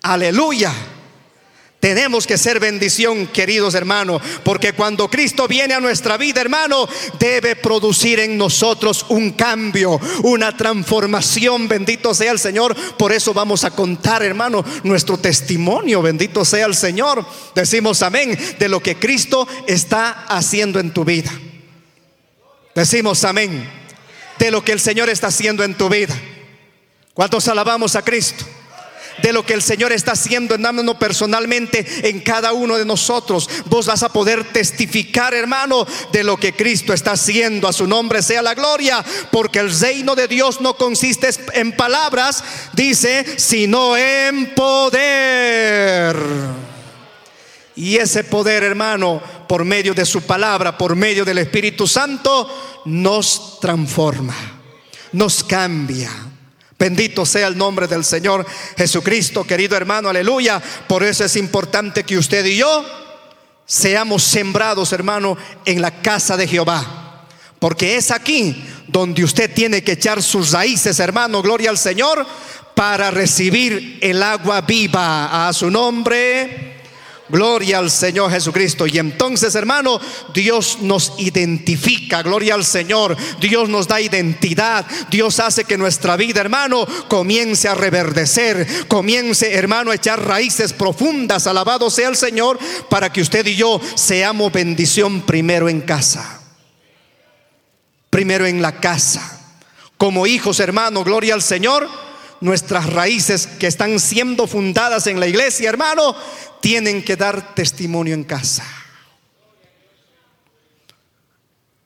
Aleluya. 0.04 0.71
Tenemos 1.81 2.27
que 2.27 2.37
ser 2.37 2.59
bendición, 2.59 3.25
queridos 3.25 3.73
hermanos, 3.73 4.21
porque 4.43 4.73
cuando 4.73 5.09
Cristo 5.09 5.47
viene 5.47 5.73
a 5.73 5.79
nuestra 5.79 6.15
vida, 6.15 6.39
hermano, 6.39 6.87
debe 7.17 7.55
producir 7.55 8.19
en 8.19 8.37
nosotros 8.37 9.03
un 9.09 9.31
cambio, 9.31 9.99
una 10.21 10.55
transformación. 10.55 11.67
Bendito 11.67 12.13
sea 12.13 12.33
el 12.33 12.37
Señor. 12.37 12.75
Por 12.97 13.11
eso 13.11 13.33
vamos 13.33 13.63
a 13.63 13.71
contar, 13.71 14.21
hermano, 14.21 14.63
nuestro 14.83 15.17
testimonio. 15.17 16.03
Bendito 16.03 16.45
sea 16.45 16.67
el 16.67 16.75
Señor. 16.75 17.25
Decimos 17.55 18.03
amén 18.03 18.37
de 18.59 18.69
lo 18.69 18.79
que 18.79 18.97
Cristo 18.97 19.47
está 19.65 20.25
haciendo 20.27 20.79
en 20.79 20.93
tu 20.93 21.03
vida. 21.03 21.31
Decimos 22.75 23.23
amén 23.23 23.67
de 24.37 24.51
lo 24.51 24.63
que 24.63 24.71
el 24.71 24.79
Señor 24.79 25.09
está 25.09 25.27
haciendo 25.27 25.63
en 25.63 25.73
tu 25.73 25.89
vida. 25.89 26.13
¿Cuántos 27.15 27.47
alabamos 27.47 27.95
a 27.95 28.03
Cristo? 28.03 28.45
De 29.21 29.34
lo 29.34 29.45
que 29.45 29.54
el 29.54 29.62
Señor 29.62 29.91
está 29.91 30.13
haciendo 30.13 30.56
en 30.56 30.62
personalmente 30.97 32.10
en 32.10 32.19
cada 32.21 32.54
uno 32.54 32.78
de 32.78 32.86
nosotros. 32.86 33.50
Vos 33.65 33.86
vas 33.86 34.04
a 34.04 34.10
poder 34.10 34.52
testificar, 34.52 35.34
hermano, 35.34 35.86
de 36.12 36.24
lo 36.24 36.38
que 36.38 36.54
Cristo 36.54 36.93
está 36.93 37.12
haciendo. 37.12 37.67
A 37.67 37.74
su 37.74 37.88
nombre 37.88 38.21
sea 38.21 38.41
la 38.41 38.54
gloria, 38.54 39.04
porque 39.32 39.60
el 39.60 39.78
reino 39.78 40.15
de 40.15 40.28
Dios 40.28 40.62
no 40.62 40.76
consiste 40.76 41.30
en 41.54 41.76
palabras, 41.76 42.43
dice, 42.74 43.26
sino 43.38 43.97
en 43.97 44.54
poder. 44.56 46.15
Y 47.76 47.97
ese 47.97 48.24
poder, 48.24 48.63
hermano, 48.63 49.21
por 49.47 49.65
medio 49.65 49.93
de 49.93 50.06
su 50.06 50.21
palabra, 50.21 50.78
por 50.78 50.95
medio 50.95 51.26
del 51.26 51.39
Espíritu 51.39 51.88
Santo, 51.88 52.82
nos 52.86 53.60
transforma, 53.60 54.36
nos 55.13 55.43
cambia 55.43 56.30
Bendito 56.81 57.27
sea 57.27 57.45
el 57.45 57.55
nombre 57.59 57.85
del 57.85 58.03
Señor 58.03 58.43
Jesucristo, 58.75 59.43
querido 59.43 59.77
hermano, 59.77 60.09
aleluya. 60.09 60.59
Por 60.87 61.03
eso 61.03 61.23
es 61.23 61.35
importante 61.35 62.03
que 62.03 62.17
usted 62.17 62.43
y 62.43 62.57
yo 62.57 62.83
seamos 63.67 64.23
sembrados, 64.23 64.91
hermano, 64.91 65.37
en 65.63 65.79
la 65.79 66.01
casa 66.01 66.35
de 66.35 66.47
Jehová. 66.47 67.27
Porque 67.59 67.97
es 67.97 68.09
aquí 68.09 68.65
donde 68.87 69.23
usted 69.23 69.53
tiene 69.53 69.83
que 69.83 69.91
echar 69.91 70.23
sus 70.23 70.53
raíces, 70.53 70.99
hermano, 70.99 71.43
gloria 71.43 71.69
al 71.69 71.77
Señor, 71.77 72.25
para 72.73 73.11
recibir 73.11 73.99
el 74.01 74.23
agua 74.23 74.61
viva 74.61 75.47
a 75.47 75.53
su 75.53 75.69
nombre. 75.69 76.70
Gloria 77.31 77.79
al 77.79 77.89
Señor 77.89 78.29
Jesucristo. 78.31 78.85
Y 78.85 78.99
entonces, 78.99 79.55
hermano, 79.55 79.99
Dios 80.33 80.79
nos 80.81 81.13
identifica. 81.17 82.21
Gloria 82.21 82.55
al 82.55 82.65
Señor. 82.65 83.15
Dios 83.39 83.69
nos 83.69 83.87
da 83.87 84.01
identidad. 84.01 84.85
Dios 85.09 85.39
hace 85.39 85.63
que 85.63 85.77
nuestra 85.77 86.17
vida, 86.17 86.41
hermano, 86.41 86.85
comience 87.07 87.67
a 87.67 87.75
reverdecer. 87.75 88.87
Comience, 88.87 89.53
hermano, 89.53 89.91
a 89.91 89.95
echar 89.95 90.23
raíces 90.25 90.73
profundas. 90.73 91.47
Alabado 91.47 91.89
sea 91.89 92.09
el 92.09 92.17
Señor 92.17 92.59
para 92.89 93.11
que 93.11 93.21
usted 93.21 93.45
y 93.47 93.55
yo 93.55 93.79
seamos 93.95 94.51
bendición 94.51 95.21
primero 95.21 95.69
en 95.69 95.81
casa. 95.81 96.41
Primero 98.09 98.45
en 98.45 98.61
la 98.61 98.79
casa. 98.79 99.39
Como 99.97 100.27
hijos, 100.27 100.59
hermano, 100.59 101.03
gloria 101.03 101.33
al 101.33 101.41
Señor 101.41 101.87
nuestras 102.41 102.91
raíces 102.91 103.47
que 103.47 103.67
están 103.67 103.99
siendo 103.99 104.47
fundadas 104.47 105.07
en 105.07 105.19
la 105.19 105.27
iglesia, 105.27 105.69
hermano, 105.69 106.15
tienen 106.62 107.04
que 107.04 107.15
dar 107.15 107.54
testimonio 107.54 108.13
en 108.13 108.24
casa. 108.24 108.63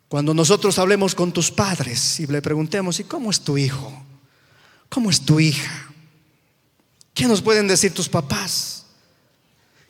Cuando 0.07 0.33
nosotros 0.33 0.77
hablemos 0.77 1.15
con 1.15 1.31
tus 1.31 1.49
padres 1.49 2.19
y 2.19 2.27
le 2.27 2.41
preguntemos, 2.41 2.99
¿y 2.99 3.05
cómo 3.05 3.31
es 3.31 3.41
tu 3.41 3.57
hijo? 3.57 3.91
¿Cómo 4.89 5.09
es 5.09 5.21
tu 5.21 5.39
hija? 5.39 5.89
¿Qué 7.13 7.25
nos 7.25 7.41
pueden 7.41 7.67
decir 7.67 7.93
tus 7.93 8.07
papás? 8.07 8.85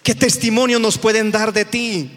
¿Qué 0.01 0.15
testimonio 0.15 0.79
nos 0.79 0.97
pueden 0.97 1.31
dar 1.31 1.51
de 1.51 1.65
ti? 1.65 2.11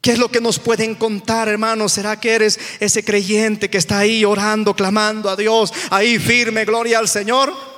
¿Qué 0.00 0.12
es 0.12 0.18
lo 0.18 0.30
que 0.30 0.40
nos 0.40 0.58
pueden 0.58 0.94
contar, 0.94 1.48
hermano? 1.48 1.88
¿Será 1.88 2.18
que 2.18 2.32
eres 2.32 2.58
ese 2.80 3.04
creyente 3.04 3.70
que 3.70 3.78
está 3.78 3.98
ahí 3.98 4.24
orando, 4.24 4.74
clamando 4.74 5.30
a 5.30 5.36
Dios, 5.36 5.72
ahí 5.90 6.18
firme, 6.18 6.64
gloria 6.64 6.98
al 6.98 7.08
Señor? 7.08 7.71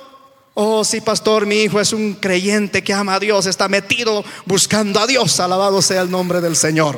Oh, 0.57 0.85
sí, 0.85 1.01
pastor, 1.01 1.45
mi 1.45 1.63
hijo 1.63 1.81
es 1.81 1.91
un 1.91 2.13
creyente 2.13 2.81
que 2.81 2.93
ama 2.93 3.15
a 3.15 3.19
Dios, 3.19 3.45
está 3.45 3.67
metido 3.67 4.23
buscando 4.45 5.01
a 5.01 5.05
Dios, 5.05 5.37
alabado 5.41 5.81
sea 5.81 6.01
el 6.01 6.09
nombre 6.09 6.39
del 6.39 6.55
Señor. 6.55 6.97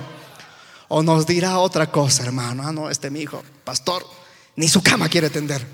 O 0.87 1.01
nos 1.01 1.25
dirá 1.25 1.57
otra 1.57 1.91
cosa, 1.91 2.23
hermano. 2.23 2.61
Ah, 2.63 2.71
no, 2.71 2.87
este 2.87 3.09
mi 3.09 3.21
hijo, 3.21 3.43
pastor, 3.63 4.05
ni 4.55 4.67
su 4.67 4.83
cama 4.83 5.09
quiere 5.09 5.31
tender. 5.31 5.65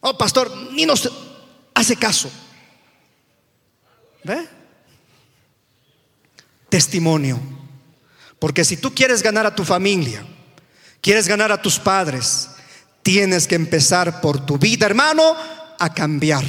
Oh, 0.00 0.18
pastor, 0.18 0.54
ni 0.72 0.84
nos 0.84 1.10
hace 1.72 1.96
caso. 1.96 2.30
¿Ve? 4.22 4.46
Testimonio. 6.68 7.40
Porque 8.38 8.66
si 8.66 8.76
tú 8.76 8.94
quieres 8.94 9.22
ganar 9.22 9.46
a 9.46 9.54
tu 9.54 9.64
familia, 9.64 10.26
quieres 11.00 11.26
ganar 11.26 11.50
a 11.52 11.62
tus 11.62 11.78
padres, 11.78 12.50
tienes 13.02 13.46
que 13.46 13.54
empezar 13.54 14.20
por 14.20 14.44
tu 14.44 14.58
vida, 14.58 14.84
hermano, 14.84 15.36
a 15.78 15.92
cambiar, 15.92 16.44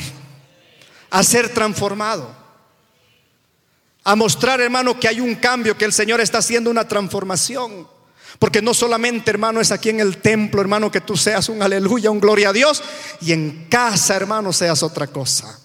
a 1.09 1.23
ser 1.23 1.53
transformado, 1.53 2.35
a 4.03 4.15
mostrar, 4.15 4.61
hermano, 4.61 4.99
que 4.99 5.07
hay 5.07 5.19
un 5.19 5.35
cambio, 5.35 5.77
que 5.77 5.85
el 5.85 5.93
Señor 5.93 6.21
está 6.21 6.37
haciendo 6.37 6.69
una 6.69 6.87
transformación. 6.87 7.87
Porque 8.39 8.61
no 8.61 8.73
solamente, 8.73 9.31
hermano, 9.31 9.59
es 9.59 9.71
aquí 9.71 9.89
en 9.89 9.99
el 9.99 10.17
templo, 10.17 10.61
hermano, 10.61 10.91
que 10.91 11.01
tú 11.01 11.17
seas 11.17 11.49
un 11.49 11.61
aleluya, 11.61 12.11
un 12.11 12.19
gloria 12.19 12.49
a 12.49 12.53
Dios, 12.53 12.83
y 13.21 13.31
en 13.31 13.67
casa, 13.69 14.15
hermano, 14.15 14.53
seas 14.53 14.83
otra 14.83 15.07
cosa. 15.07 15.59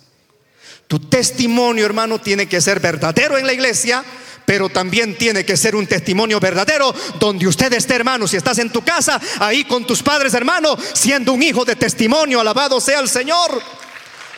Tu 0.88 0.98
testimonio, 0.98 1.84
hermano, 1.84 2.20
tiene 2.20 2.48
que 2.48 2.60
ser 2.60 2.80
verdadero 2.80 3.36
en 3.36 3.46
la 3.46 3.52
iglesia, 3.52 4.04
pero 4.44 4.68
también 4.68 5.16
tiene 5.16 5.44
que 5.44 5.56
ser 5.56 5.74
un 5.76 5.86
testimonio 5.86 6.40
verdadero 6.40 6.94
donde 7.18 7.46
usted 7.46 7.72
esté, 7.72 7.94
hermano, 7.94 8.26
si 8.26 8.36
estás 8.36 8.58
en 8.58 8.70
tu 8.70 8.82
casa, 8.82 9.20
ahí 9.38 9.64
con 9.64 9.86
tus 9.86 10.02
padres, 10.02 10.34
hermano, 10.34 10.76
siendo 10.94 11.32
un 11.32 11.42
hijo 11.42 11.64
de 11.64 11.76
testimonio, 11.76 12.40
alabado 12.40 12.80
sea 12.80 13.00
el 13.00 13.08
Señor. 13.08 13.62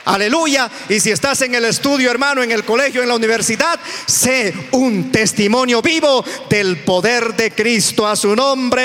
Aleluya. 0.06 0.70
Y 0.88 1.00
si 1.00 1.10
estás 1.10 1.40
en 1.42 1.54
el 1.54 1.64
estudio, 1.64 2.10
hermano, 2.10 2.42
en 2.42 2.52
el 2.52 2.64
colegio, 2.64 3.00
en 3.02 3.08
la 3.08 3.14
universidad, 3.14 3.80
sé 4.06 4.52
un 4.72 5.10
testimonio 5.10 5.80
vivo 5.80 6.22
del 6.50 6.84
poder 6.84 7.34
de 7.34 7.52
Cristo 7.52 8.06
a 8.06 8.14
su 8.14 8.36
nombre. 8.36 8.84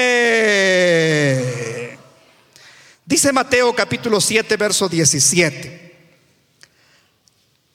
Dice 3.05 3.33
Mateo 3.33 3.75
capítulo 3.75 4.21
7, 4.21 4.55
verso 4.55 4.87
17. 4.87 5.89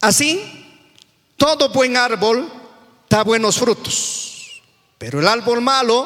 Así, 0.00 0.40
todo 1.36 1.68
buen 1.70 1.96
árbol 1.96 2.50
da 3.14 3.22
buenos 3.22 3.58
frutos, 3.58 4.60
pero 4.98 5.20
el 5.20 5.28
árbol 5.28 5.60
malo 5.60 6.04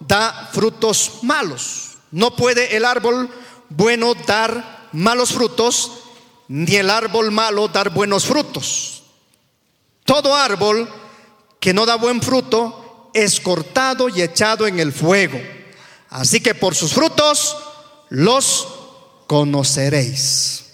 da 0.00 0.48
frutos 0.50 1.18
malos. 1.20 1.98
No 2.10 2.34
puede 2.34 2.74
el 2.74 2.86
árbol 2.86 3.28
bueno 3.68 4.14
dar 4.14 4.88
malos 4.92 5.32
frutos, 5.32 5.92
ni 6.48 6.76
el 6.76 6.88
árbol 6.88 7.30
malo 7.32 7.68
dar 7.68 7.90
buenos 7.90 8.24
frutos. 8.24 9.02
Todo 10.06 10.34
árbol 10.34 10.88
que 11.60 11.74
no 11.74 11.84
da 11.84 11.96
buen 11.96 12.22
fruto 12.22 13.10
es 13.12 13.40
cortado 13.40 14.08
y 14.08 14.22
echado 14.22 14.66
en 14.66 14.80
el 14.80 14.94
fuego. 14.94 15.38
Así 16.08 16.40
que 16.40 16.54
por 16.54 16.74
sus 16.74 16.94
frutos 16.94 17.58
los 18.08 18.68
conoceréis. 19.26 20.64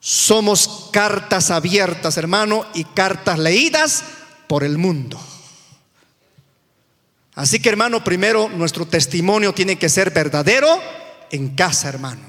Somos 0.00 0.88
cartas 0.90 1.52
abiertas, 1.52 2.16
hermano, 2.16 2.66
y 2.74 2.82
cartas 2.82 3.38
leídas 3.38 4.02
por 4.46 4.64
el 4.64 4.78
mundo. 4.78 5.20
Así 7.34 7.60
que 7.60 7.68
hermano, 7.68 8.02
primero 8.02 8.48
nuestro 8.48 8.86
testimonio 8.86 9.52
tiene 9.52 9.76
que 9.76 9.88
ser 9.88 10.10
verdadero 10.10 10.68
en 11.30 11.54
casa, 11.54 11.88
hermano. 11.88 12.22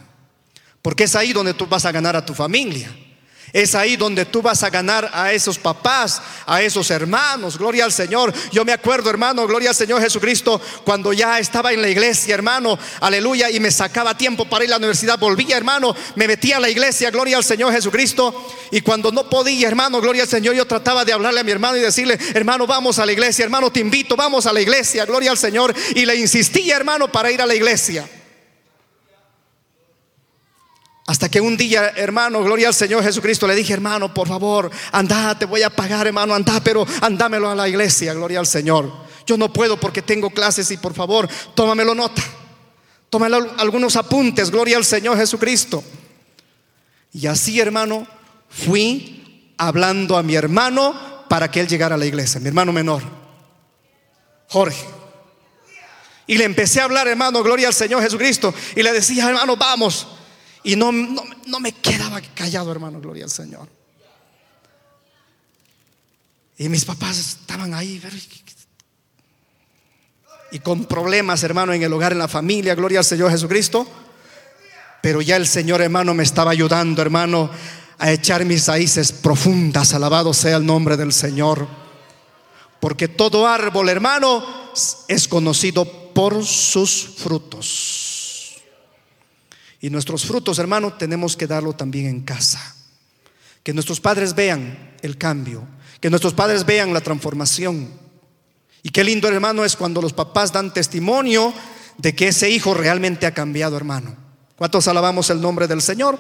Porque 0.81 1.05
es 1.05 1.15
ahí 1.15 1.33
donde 1.33 1.53
tú 1.53 1.65
vas 1.67 1.85
a 1.85 1.91
ganar 1.91 2.15
a 2.15 2.25
tu 2.25 2.33
familia. 2.33 2.93
Es 3.53 3.75
ahí 3.75 3.95
donde 3.95 4.25
tú 4.25 4.41
vas 4.41 4.63
a 4.63 4.69
ganar 4.69 5.09
a 5.13 5.31
esos 5.31 5.57
papás, 5.57 6.21
a 6.45 6.61
esos 6.61 6.91
hermanos. 6.91 7.57
Gloria 7.57 7.85
al 7.85 7.93
Señor. 7.93 8.33
Yo 8.51 8.65
me 8.65 8.73
acuerdo, 8.73 9.09
hermano, 9.09 9.47
gloria 9.47 9.69
al 9.69 9.75
Señor 9.75 10.01
Jesucristo, 10.01 10.61
cuando 10.83 11.13
ya 11.13 11.39
estaba 11.39 11.71
en 11.71 11.81
la 11.81 11.87
iglesia, 11.87 12.35
hermano, 12.35 12.77
aleluya, 12.99 13.49
y 13.49 13.59
me 13.61 13.71
sacaba 13.71 14.17
tiempo 14.17 14.49
para 14.49 14.65
ir 14.65 14.69
a 14.69 14.71
la 14.71 14.77
universidad. 14.77 15.17
Volvía, 15.17 15.55
hermano, 15.55 15.95
me 16.15 16.27
metía 16.27 16.57
a 16.57 16.59
la 16.59 16.69
iglesia, 16.69 17.09
gloria 17.09 17.37
al 17.37 17.43
Señor 17.43 17.71
Jesucristo. 17.71 18.47
Y 18.71 18.81
cuando 18.81 19.11
no 19.13 19.29
podía, 19.29 19.67
hermano, 19.67 20.01
gloria 20.01 20.23
al 20.23 20.29
Señor, 20.29 20.53
yo 20.53 20.65
trataba 20.65 21.05
de 21.05 21.13
hablarle 21.13 21.39
a 21.39 21.43
mi 21.43 21.51
hermano 21.51 21.77
y 21.77 21.81
decirle, 21.81 22.19
hermano, 22.33 22.67
vamos 22.67 22.99
a 22.99 23.05
la 23.05 23.13
iglesia, 23.13 23.45
hermano, 23.45 23.71
te 23.71 23.79
invito, 23.79 24.17
vamos 24.17 24.45
a 24.45 24.51
la 24.51 24.59
iglesia, 24.59 25.05
gloria 25.05 25.31
al 25.31 25.37
Señor. 25.37 25.73
Y 25.95 26.05
le 26.05 26.17
insistía, 26.17 26.75
hermano, 26.75 27.09
para 27.09 27.31
ir 27.31 27.41
a 27.41 27.45
la 27.45 27.55
iglesia. 27.55 28.07
Hasta 31.07 31.29
que 31.29 31.39
un 31.39 31.55
día, 31.55 31.93
hermano, 31.95 32.43
gloria 32.43 32.67
al 32.67 32.73
Señor 32.73 33.01
Jesucristo, 33.01 33.47
le 33.47 33.55
dije, 33.55 33.71
hermano, 33.71 34.13
por 34.13 34.27
favor, 34.27 34.69
anda, 34.91 35.39
te 35.39 35.45
voy 35.45 35.63
a 35.63 35.69
pagar, 35.69 36.05
hermano, 36.05 36.35
anda, 36.35 36.59
pero 36.59 36.85
andámelo 36.99 37.49
a 37.49 37.55
la 37.55 37.69
iglesia, 37.69 38.13
gloria 38.13 38.39
al 38.39 38.45
Señor. 38.45 38.91
Yo 39.25 39.37
no 39.37 39.51
puedo 39.53 39.79
porque 39.79 40.01
tengo 40.01 40.29
clases 40.29 40.69
y 40.69 40.75
por 40.75 40.93
favor, 40.93 41.29
tómamelo 41.55 41.95
nota. 41.95 42.21
Tómalo 43.09 43.53
algunos 43.57 43.95
apuntes, 43.95 44.51
gloria 44.51 44.75
al 44.75 44.83
Señor 44.83 45.17
Jesucristo. 45.17 45.81
Y 47.13 47.27
así, 47.27 47.57
hermano, 47.57 48.05
fui 48.49 49.53
hablando 49.57 50.17
a 50.17 50.23
mi 50.23 50.35
hermano 50.35 51.23
para 51.29 51.49
que 51.49 51.61
él 51.61 51.69
llegara 51.69 51.95
a 51.95 51.97
la 51.97 52.05
iglesia, 52.05 52.41
mi 52.41 52.49
hermano 52.49 52.73
menor, 52.73 53.01
Jorge. 54.49 54.85
Y 56.27 56.37
le 56.37 56.43
empecé 56.43 56.81
a 56.81 56.83
hablar, 56.83 57.07
hermano, 57.07 57.41
gloria 57.43 57.69
al 57.69 57.73
Señor 57.73 58.03
Jesucristo. 58.03 58.53
Y 58.75 58.83
le 58.83 58.91
decía, 58.91 59.29
hermano, 59.29 59.55
vamos. 59.55 60.05
Y 60.67 60.75
no, 60.75 60.91
no, 60.91 61.59
me 61.61 61.71
quedaba 61.71 62.19
callado, 62.35 62.69
hermano, 62.73 62.99
gloria 62.99 63.23
al 63.23 63.31
Señor. 63.31 63.69
Y 66.57 66.67
mis 66.67 66.83
papás 66.83 67.17
estaban 67.17 67.73
ahí, 67.73 68.01
y 70.51 70.59
con 70.59 70.83
problemas, 70.83 71.41
hermano, 71.43 71.71
en 71.71 71.83
el 71.83 71.93
hogar, 71.93 72.11
en 72.11 72.17
la 72.17 72.27
familia, 72.27 72.75
gloria 72.75 72.99
al 72.99 73.05
Señor 73.05 73.31
Jesucristo. 73.31 73.87
Pero 75.01 75.21
ya 75.21 75.37
el 75.37 75.47
Señor, 75.47 75.81
hermano, 75.81 76.13
me 76.13 76.23
estaba 76.23 76.51
ayudando, 76.51 77.01
hermano, 77.01 77.49
a 77.97 78.11
echar 78.11 78.43
mis 78.43 78.67
raíces 78.67 79.13
profundas. 79.13 79.93
Alabado 79.93 80.33
sea 80.33 80.57
el 80.57 80.65
nombre 80.65 80.97
del 80.97 81.13
Señor. 81.13 81.65
Porque 82.81 83.07
todo 83.07 83.47
árbol, 83.47 83.87
hermano, 83.87 84.43
es 85.07 85.29
conocido 85.29 85.85
por 86.13 86.43
sus 86.43 87.07
frutos. 87.19 88.06
Y 89.79 89.89
nuestros 89.89 90.25
frutos, 90.25 90.59
hermano, 90.59 90.93
tenemos 90.93 91.37
que 91.37 91.47
darlo 91.47 91.73
también 91.73 92.07
en 92.07 92.21
casa. 92.21 92.75
Que 93.63 93.73
nuestros 93.73 93.99
padres 93.99 94.33
vean 94.33 94.95
el 95.01 95.17
cambio, 95.17 95.67
que 95.99 96.09
nuestros 96.09 96.33
padres 96.33 96.65
vean 96.65 96.93
la 96.93 97.01
transformación. 97.01 97.91
Y 98.81 98.89
qué 98.89 99.03
lindo, 99.03 99.27
hermano, 99.27 99.65
es 99.65 99.75
cuando 99.75 100.01
los 100.01 100.13
papás 100.13 100.51
dan 100.51 100.73
testimonio 100.73 101.53
de 101.97 102.15
que 102.15 102.29
ese 102.29 102.49
hijo 102.49 102.73
realmente 102.73 103.25
ha 103.25 103.33
cambiado, 103.33 103.77
hermano. 103.77 104.15
¿Cuántos 104.55 104.87
alabamos 104.87 105.29
el 105.29 105.41
nombre 105.41 105.67
del 105.67 105.81
Señor? 105.81 106.17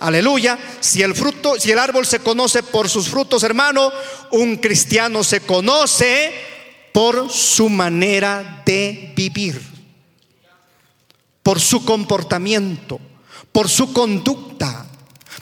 Aleluya. 0.00 0.58
Si 0.80 1.02
el 1.02 1.14
fruto, 1.14 1.58
si 1.58 1.72
el 1.72 1.78
árbol 1.78 2.06
se 2.06 2.20
conoce 2.20 2.62
por 2.62 2.88
sus 2.88 3.08
frutos, 3.08 3.42
hermano, 3.42 3.90
un 4.30 4.56
cristiano 4.56 5.24
se 5.24 5.40
conoce 5.40 6.32
por 6.92 7.30
su 7.30 7.68
manera 7.68 8.62
de 8.64 9.12
vivir 9.14 9.77
por 11.48 11.60
su 11.60 11.82
comportamiento, 11.82 13.00
por 13.52 13.70
su 13.70 13.94
conducta, 13.94 14.84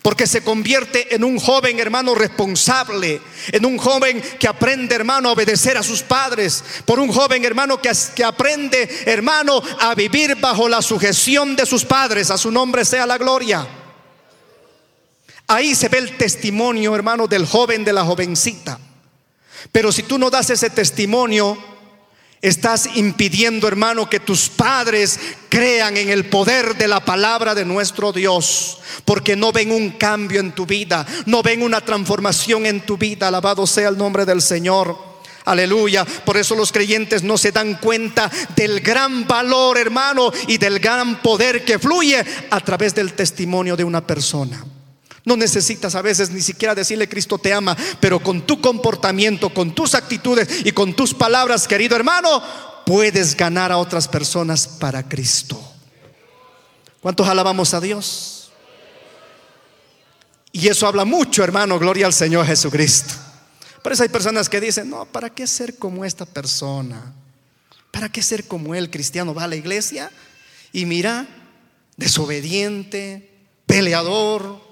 porque 0.02 0.28
se 0.28 0.44
convierte 0.44 1.12
en 1.16 1.24
un 1.24 1.36
joven 1.36 1.80
hermano 1.80 2.14
responsable, 2.14 3.20
en 3.50 3.66
un 3.66 3.76
joven 3.76 4.22
que 4.38 4.46
aprende 4.46 4.94
hermano 4.94 5.28
a 5.28 5.32
obedecer 5.32 5.76
a 5.76 5.82
sus 5.82 6.04
padres, 6.04 6.62
por 6.84 7.00
un 7.00 7.10
joven 7.10 7.44
hermano 7.44 7.82
que, 7.82 7.90
que, 8.14 8.22
aprende 8.22 8.88
hermano 9.04 9.60
a 9.80 9.96
vivir 9.96 10.36
bajo 10.36 10.68
la 10.68 10.80
sujeción 10.80 11.56
de 11.56 11.66
sus 11.66 11.84
padres, 11.84 12.30
a 12.30 12.38
su 12.38 12.52
nombre 12.52 12.84
sea 12.84 13.04
la 13.04 13.18
gloria. 13.18 13.66
Ahí 15.48 15.74
se 15.74 15.88
ve 15.88 15.98
el 15.98 16.16
testimonio 16.16 16.94
hermano 16.94 17.26
del 17.26 17.46
joven, 17.46 17.84
de 17.84 17.92
la 17.92 18.04
jovencita. 18.04 18.78
Pero 19.72 19.90
si 19.90 20.04
tú 20.04 20.18
no 20.18 20.30
das 20.30 20.50
ese 20.50 20.70
testimonio, 20.70 21.58
Estás 22.46 22.88
impidiendo, 22.94 23.66
hermano, 23.66 24.08
que 24.08 24.20
tus 24.20 24.48
padres 24.48 25.18
crean 25.48 25.96
en 25.96 26.10
el 26.10 26.26
poder 26.26 26.76
de 26.76 26.86
la 26.86 27.04
palabra 27.04 27.56
de 27.56 27.64
nuestro 27.64 28.12
Dios, 28.12 28.78
porque 29.04 29.34
no 29.34 29.50
ven 29.50 29.72
un 29.72 29.90
cambio 29.90 30.38
en 30.38 30.52
tu 30.52 30.64
vida, 30.64 31.04
no 31.26 31.42
ven 31.42 31.60
una 31.60 31.80
transformación 31.80 32.64
en 32.64 32.82
tu 32.82 32.96
vida. 32.96 33.26
Alabado 33.26 33.66
sea 33.66 33.88
el 33.88 33.98
nombre 33.98 34.24
del 34.24 34.40
Señor. 34.40 34.96
Aleluya. 35.44 36.04
Por 36.04 36.36
eso 36.36 36.54
los 36.54 36.70
creyentes 36.70 37.24
no 37.24 37.36
se 37.36 37.50
dan 37.50 37.80
cuenta 37.80 38.30
del 38.54 38.78
gran 38.78 39.26
valor, 39.26 39.76
hermano, 39.76 40.30
y 40.46 40.56
del 40.58 40.78
gran 40.78 41.20
poder 41.22 41.64
que 41.64 41.80
fluye 41.80 42.24
a 42.48 42.60
través 42.60 42.94
del 42.94 43.14
testimonio 43.14 43.76
de 43.76 43.82
una 43.82 44.06
persona. 44.06 44.64
No 45.26 45.36
necesitas 45.36 45.96
a 45.96 46.02
veces 46.02 46.30
ni 46.30 46.40
siquiera 46.40 46.72
decirle 46.72 47.08
Cristo 47.08 47.36
te 47.36 47.52
ama, 47.52 47.76
pero 48.00 48.20
con 48.20 48.46
tu 48.46 48.60
comportamiento, 48.60 49.52
con 49.52 49.74
tus 49.74 49.96
actitudes 49.96 50.64
y 50.64 50.70
con 50.70 50.94
tus 50.94 51.12
palabras, 51.12 51.66
querido 51.66 51.96
hermano, 51.96 52.40
puedes 52.86 53.36
ganar 53.36 53.72
a 53.72 53.78
otras 53.78 54.06
personas 54.06 54.68
para 54.68 55.06
Cristo. 55.06 55.60
¿Cuántos 57.00 57.28
alabamos 57.28 57.74
a 57.74 57.80
Dios? 57.80 58.52
Y 60.52 60.68
eso 60.68 60.86
habla 60.86 61.04
mucho, 61.04 61.42
hermano, 61.42 61.76
gloria 61.80 62.06
al 62.06 62.14
Señor 62.14 62.46
Jesucristo. 62.46 63.14
Por 63.82 63.92
eso 63.92 64.04
hay 64.04 64.08
personas 64.08 64.48
que 64.48 64.60
dicen, 64.60 64.88
no, 64.88 65.06
¿para 65.06 65.30
qué 65.30 65.48
ser 65.48 65.76
como 65.76 66.04
esta 66.04 66.24
persona? 66.24 67.14
¿Para 67.90 68.08
qué 68.10 68.22
ser 68.22 68.46
como 68.46 68.76
él, 68.76 68.90
cristiano? 68.90 69.34
Va 69.34 69.44
a 69.44 69.48
la 69.48 69.56
iglesia 69.56 70.12
y 70.72 70.86
mira, 70.86 71.26
desobediente, 71.96 73.28
peleador, 73.66 74.65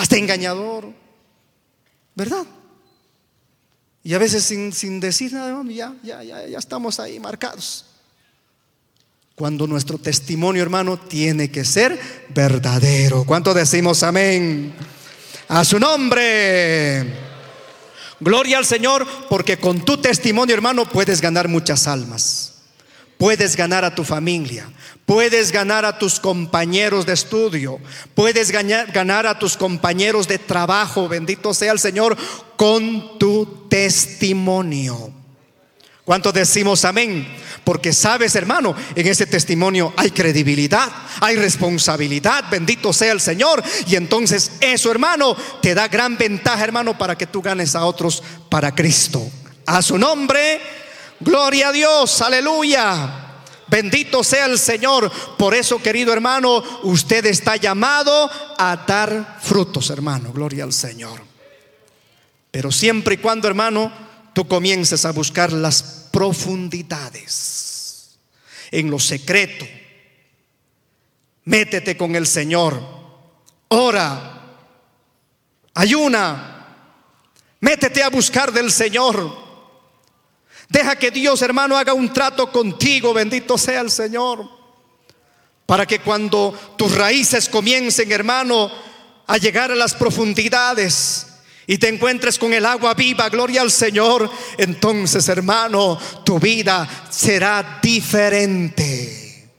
hasta 0.00 0.16
engañador, 0.16 0.94
¿verdad? 2.14 2.46
Y 4.02 4.14
a 4.14 4.18
veces 4.18 4.44
sin, 4.44 4.98
decir 4.98 5.34
nada, 5.34 5.62
ya, 5.68 5.94
ya, 6.02 6.22
ya, 6.22 6.46
ya 6.46 6.58
estamos 6.58 6.98
ahí 6.98 7.20
marcados. 7.20 7.84
Cuando 9.34 9.66
nuestro 9.66 9.98
testimonio, 9.98 10.62
hermano, 10.62 10.98
tiene 10.98 11.50
que 11.50 11.66
ser 11.66 12.00
verdadero. 12.30 13.24
¿Cuánto 13.24 13.52
decimos 13.52 14.02
amén? 14.02 14.74
A 15.48 15.66
su 15.66 15.78
nombre. 15.78 17.06
Gloria 18.20 18.56
al 18.56 18.64
Señor, 18.64 19.06
porque 19.28 19.58
con 19.58 19.84
tu 19.84 19.98
testimonio, 19.98 20.54
hermano, 20.54 20.88
puedes 20.88 21.20
ganar 21.20 21.48
muchas 21.48 21.86
almas. 21.86 22.54
Puedes 23.18 23.54
ganar 23.54 23.84
a 23.84 23.94
tu 23.94 24.02
familia, 24.02 24.66
puedes 25.10 25.50
ganar 25.50 25.84
a 25.84 25.98
tus 25.98 26.20
compañeros 26.20 27.04
de 27.04 27.14
estudio, 27.14 27.80
puedes 28.14 28.52
ganar, 28.52 29.26
a 29.26 29.36
tus 29.40 29.56
compañeros 29.56 30.28
de 30.28 30.38
trabajo, 30.38 31.08
bendito 31.08 31.52
sea 31.52 31.72
el 31.72 31.80
Señor, 31.80 32.16
con 32.56 33.18
tu 33.18 33.66
testimonio. 33.68 35.12
¿Cuántos 36.04 36.32
decimos 36.32 36.84
amén? 36.84 37.26
Porque 37.64 37.92
sabes, 37.92 38.36
hermano, 38.36 38.76
en 38.94 39.04
ese 39.04 39.26
testimonio 39.26 39.92
hay 39.96 40.12
credibilidad, 40.12 40.88
hay 41.20 41.34
responsabilidad, 41.34 42.44
bendito 42.48 42.92
sea 42.92 43.10
el 43.10 43.20
Señor. 43.20 43.64
Y 43.88 43.96
entonces 43.96 44.52
eso, 44.60 44.92
hermano, 44.92 45.36
te 45.60 45.74
da 45.74 45.88
gran 45.88 46.16
ventaja, 46.18 46.62
hermano, 46.62 46.96
para 46.96 47.18
que 47.18 47.26
tú 47.26 47.42
ganes 47.42 47.74
a 47.74 47.84
otros 47.84 48.22
para 48.48 48.72
Cristo. 48.72 49.28
A 49.66 49.82
su 49.82 49.98
nombre 49.98 50.60
Gloria 51.22 51.68
a 51.68 51.72
Dios, 51.72 52.22
aleluya. 52.22 53.29
Bendito 53.70 54.24
sea 54.24 54.46
el 54.46 54.58
Señor. 54.58 55.10
Por 55.38 55.54
eso, 55.54 55.80
querido 55.80 56.12
hermano, 56.12 56.62
usted 56.82 57.24
está 57.26 57.54
llamado 57.56 58.28
a 58.58 58.84
dar 58.86 59.38
frutos, 59.40 59.90
hermano. 59.90 60.32
Gloria 60.32 60.64
al 60.64 60.72
Señor. 60.72 61.20
Pero 62.50 62.72
siempre 62.72 63.14
y 63.14 63.18
cuando, 63.18 63.46
hermano, 63.46 63.92
tú 64.34 64.48
comiences 64.48 65.04
a 65.04 65.12
buscar 65.12 65.52
las 65.52 66.08
profundidades, 66.10 68.18
en 68.72 68.90
lo 68.90 68.98
secreto, 68.98 69.64
métete 71.44 71.96
con 71.96 72.16
el 72.16 72.26
Señor, 72.26 72.82
ora, 73.68 74.56
ayuna, 75.74 76.66
métete 77.60 78.02
a 78.02 78.10
buscar 78.10 78.52
del 78.52 78.72
Señor. 78.72 79.49
Deja 80.70 80.94
que 80.94 81.10
Dios, 81.10 81.42
hermano, 81.42 81.76
haga 81.76 81.92
un 81.92 82.12
trato 82.12 82.50
contigo, 82.52 83.12
bendito 83.12 83.58
sea 83.58 83.80
el 83.80 83.90
Señor. 83.90 84.48
Para 85.66 85.84
que 85.84 85.98
cuando 85.98 86.56
tus 86.76 86.94
raíces 86.94 87.48
comiencen, 87.48 88.12
hermano, 88.12 88.70
a 89.26 89.36
llegar 89.36 89.72
a 89.72 89.74
las 89.74 89.94
profundidades 89.94 91.26
y 91.66 91.76
te 91.76 91.88
encuentres 91.88 92.38
con 92.38 92.52
el 92.52 92.64
agua 92.64 92.94
viva, 92.94 93.28
gloria 93.28 93.62
al 93.62 93.72
Señor, 93.72 94.30
entonces, 94.58 95.28
hermano, 95.28 95.98
tu 96.24 96.38
vida 96.38 96.88
será 97.10 97.80
diferente. 97.82 99.50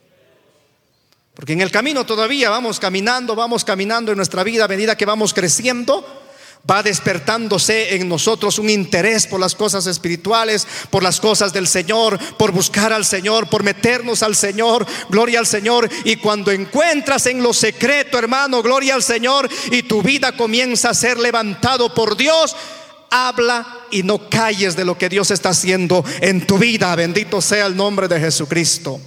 Porque 1.33 1.53
en 1.53 1.61
el 1.61 1.71
camino 1.71 2.05
todavía 2.05 2.49
vamos 2.49 2.79
caminando, 2.79 3.35
vamos 3.35 3.65
caminando 3.65 4.13
en 4.13 4.17
nuestra 4.17 4.45
vida 4.45 4.63
a 4.63 4.69
medida 4.69 4.95
que 4.95 5.05
vamos 5.05 5.33
creciendo 5.33 6.20
va 6.69 6.83
despertándose 6.83 7.95
en 7.95 8.07
nosotros 8.07 8.59
un 8.59 8.69
interés 8.69 9.27
por 9.27 9.39
las 9.39 9.55
cosas 9.55 9.87
espirituales, 9.87 10.67
por 10.89 11.03
las 11.03 11.19
cosas 11.19 11.53
del 11.53 11.67
Señor, 11.67 12.19
por 12.37 12.51
buscar 12.51 12.93
al 12.93 13.05
Señor, 13.05 13.49
por 13.49 13.63
meternos 13.63 14.23
al 14.23 14.35
Señor, 14.35 14.85
gloria 15.09 15.39
al 15.39 15.47
Señor. 15.47 15.89
Y 16.05 16.17
cuando 16.17 16.51
encuentras 16.51 17.25
en 17.25 17.41
lo 17.41 17.53
secreto, 17.53 18.17
hermano, 18.17 18.61
gloria 18.61 18.95
al 18.95 19.03
Señor, 19.03 19.49
y 19.71 19.83
tu 19.83 20.01
vida 20.01 20.35
comienza 20.37 20.89
a 20.89 20.93
ser 20.93 21.17
levantado 21.17 21.93
por 21.93 22.15
Dios, 22.15 22.55
habla 23.09 23.67
y 23.91 24.03
no 24.03 24.29
calles 24.29 24.75
de 24.75 24.85
lo 24.85 24.97
que 24.97 25.09
Dios 25.09 25.31
está 25.31 25.49
haciendo 25.49 26.03
en 26.21 26.47
tu 26.47 26.57
vida. 26.57 26.95
Bendito 26.95 27.41
sea 27.41 27.65
el 27.65 27.75
nombre 27.75 28.07
de 28.07 28.19
Jesucristo. 28.19 28.99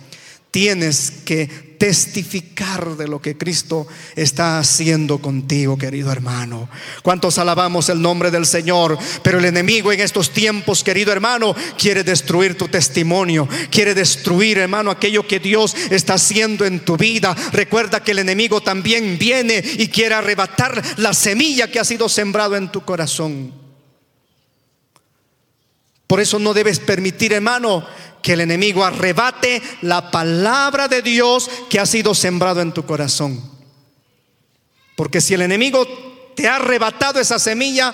Tienes 0.55 1.11
que 1.25 1.49
testificar 1.81 2.97
de 2.97 3.09
lo 3.09 3.21
que 3.21 3.37
Cristo 3.37 3.89
está 4.15 4.61
haciendo 4.61 5.19
contigo, 5.19 5.77
querido 5.77 6.13
hermano. 6.13 6.69
¿Cuántos 7.03 7.39
alabamos 7.39 7.89
el 7.89 8.01
nombre 8.01 8.31
del 8.31 8.47
Señor? 8.47 8.97
Pero 9.25 9.41
el 9.41 9.47
enemigo 9.47 9.91
en 9.91 9.99
estos 9.99 10.31
tiempos, 10.31 10.85
querido 10.85 11.11
hermano, 11.11 11.57
quiere 11.77 12.05
destruir 12.05 12.57
tu 12.57 12.69
testimonio, 12.69 13.49
quiere 13.69 13.95
destruir, 13.95 14.59
hermano, 14.59 14.93
aquello 14.93 15.27
que 15.27 15.41
Dios 15.41 15.75
está 15.91 16.15
haciendo 16.15 16.65
en 16.65 16.85
tu 16.85 16.97
vida. 16.97 17.35
Recuerda 17.51 18.05
que 18.05 18.13
el 18.13 18.21
enemigo 18.21 18.61
también 18.61 19.19
viene 19.19 19.61
y 19.77 19.89
quiere 19.89 20.15
arrebatar 20.15 20.81
la 20.99 21.15
semilla 21.15 21.69
que 21.69 21.81
ha 21.81 21.85
sido 21.85 22.09
sembrado 22.09 22.55
en 22.55 22.71
tu 22.71 22.83
corazón. 22.83 23.65
Por 26.07 26.21
eso 26.21 26.39
no 26.39 26.55
debes 26.55 26.79
permitir, 26.79 27.33
hermano, 27.33 27.85
que 28.25 28.33
el 28.33 28.41
enemigo 28.41 28.83
arrebate 28.83 29.61
la 29.83 30.11
palabra 30.11 30.89
de 30.89 31.03
Dios 31.03 31.51
que 31.69 31.79
ha 31.79 31.85
sido 31.85 32.15
sembrado 32.15 32.63
en 32.63 32.73
tu 32.73 32.87
corazón. 32.87 33.39
Porque 34.97 35.21
si 35.21 35.35
el 35.35 35.43
enemigo 35.43 35.87
te 36.35 36.49
ha 36.49 36.57
arrebatado 36.57 37.21
esa 37.21 37.39
semilla, 37.39 37.93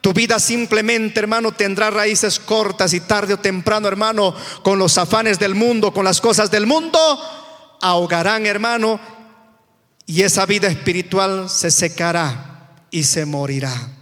tu 0.00 0.14
vida 0.14 0.38
simplemente, 0.38 1.20
hermano, 1.20 1.52
tendrá 1.52 1.90
raíces 1.90 2.40
cortas 2.40 2.94
y 2.94 3.00
tarde 3.00 3.34
o 3.34 3.40
temprano, 3.40 3.88
hermano, 3.88 4.34
con 4.62 4.78
los 4.78 4.96
afanes 4.96 5.38
del 5.38 5.54
mundo, 5.54 5.92
con 5.92 6.06
las 6.06 6.22
cosas 6.22 6.50
del 6.50 6.66
mundo, 6.66 6.98
ahogarán, 7.82 8.46
hermano, 8.46 8.98
y 10.06 10.22
esa 10.22 10.46
vida 10.46 10.68
espiritual 10.68 11.50
se 11.50 11.70
secará 11.70 12.86
y 12.90 13.04
se 13.04 13.26
morirá. 13.26 13.97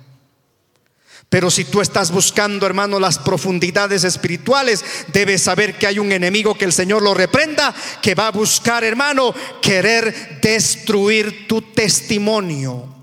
Pero 1.28 1.50
si 1.50 1.64
tú 1.64 1.80
estás 1.80 2.12
buscando, 2.12 2.66
hermano, 2.66 3.00
las 3.00 3.18
profundidades 3.18 4.04
espirituales, 4.04 4.84
debes 5.08 5.42
saber 5.42 5.76
que 5.76 5.86
hay 5.86 5.98
un 5.98 6.12
enemigo 6.12 6.54
que 6.54 6.64
el 6.64 6.72
Señor 6.72 7.02
lo 7.02 7.14
reprenda, 7.14 7.74
que 8.00 8.14
va 8.14 8.28
a 8.28 8.32
buscar, 8.32 8.84
hermano, 8.84 9.34
querer 9.60 10.38
destruir 10.40 11.48
tu 11.48 11.62
testimonio. 11.62 12.94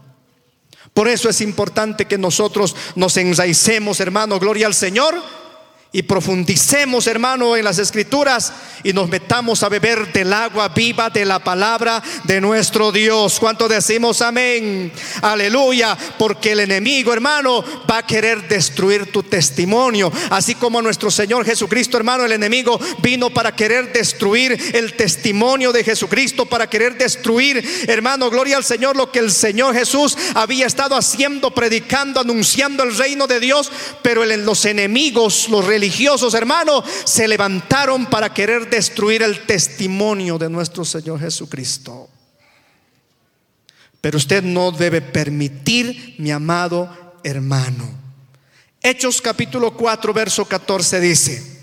Por 0.94 1.08
eso 1.08 1.28
es 1.28 1.42
importante 1.42 2.06
que 2.06 2.18
nosotros 2.18 2.76
nos 2.96 3.18
enraicemos, 3.18 4.00
hermano, 4.00 4.40
gloria 4.40 4.68
al 4.68 4.76
Señor 4.76 5.16
y 5.95 6.01
profundicemos, 6.01 7.06
hermano, 7.06 7.56
en 7.56 7.63
las 7.63 7.77
escrituras 7.77 8.51
y 8.84 8.93
nos 8.93 9.08
metamos 9.10 9.62
a 9.62 9.69
beber 9.69 10.12
del 10.12 10.34
agua 10.34 10.69
viva 10.69 11.12
de 11.12 11.23
la 11.23 11.38
palabra 11.38 12.01
de 12.23 12.41
nuestro 12.41 12.91
Dios. 12.91 13.39
¿Cuánto 13.39 13.67
decimos 13.67 14.23
amén? 14.23 14.91
Aleluya, 15.21 15.95
porque 16.17 16.53
el 16.53 16.62
enemigo, 16.62 17.13
hermano, 17.13 17.63
va 17.89 17.99
a 17.99 18.08
querer 18.08 18.47
destruir 18.47 19.12
tu 19.12 19.21
testimonio, 19.21 20.12
así 20.32 20.56
como 20.56 20.82
nuestro 20.82 21.12
Señor 21.12 21.45
Jesucristo, 21.45 21.95
hermano, 21.95 22.25
el 22.25 22.32
enemigo 22.32 22.79
vino 23.03 23.29
para 23.29 23.56
querer 23.56 23.93
destruir 23.93 24.71
el 24.73 24.93
testimonio 24.93 25.71
de 25.71 25.84
Jesucristo, 25.84 26.47
para 26.47 26.67
querer 26.67 26.97
destruir, 26.97 27.86
hermano, 27.88 28.32
gloria 28.32 28.58
al 28.58 28.63
Señor, 28.63 28.97
lo 28.97 29.12
que 29.12 29.19
el 29.19 29.32
Señor 29.32 29.75
Jesús 29.75 30.17
había 30.34 30.65
estado 30.65 30.95
haciendo, 30.95 31.51
predicando, 31.51 32.19
anunciando 32.19 32.82
el 32.82 32.97
reino 32.97 33.27
de 33.27 33.39
Dios, 33.39 33.71
pero 34.01 34.25
los 34.25 34.65
enemigos, 34.65 35.49
los 35.49 35.63
religiosos, 35.63 35.83
religiosos, 35.84 36.34
hermanos, 36.34 36.86
se 37.04 37.28
levantaron 37.28 38.06
para 38.06 38.34
querer 38.34 38.69
destruir 38.69 39.22
el 39.22 39.46
testimonio 39.46 40.38
de 40.38 40.50
nuestro 40.50 40.86
Señor 40.86 41.19
Jesucristo. 41.19 42.10
Pero 44.00 44.17
usted 44.17 44.41
no 44.43 44.72
debe 44.72 45.02
permitir, 45.02 46.15
mi 46.19 46.32
amado 46.32 47.19
hermano. 47.22 47.89
Hechos 48.82 49.22
capítulo 49.22 49.76
4, 49.76 50.13
verso 50.13 50.46
14 50.46 51.02
dice, 51.02 51.60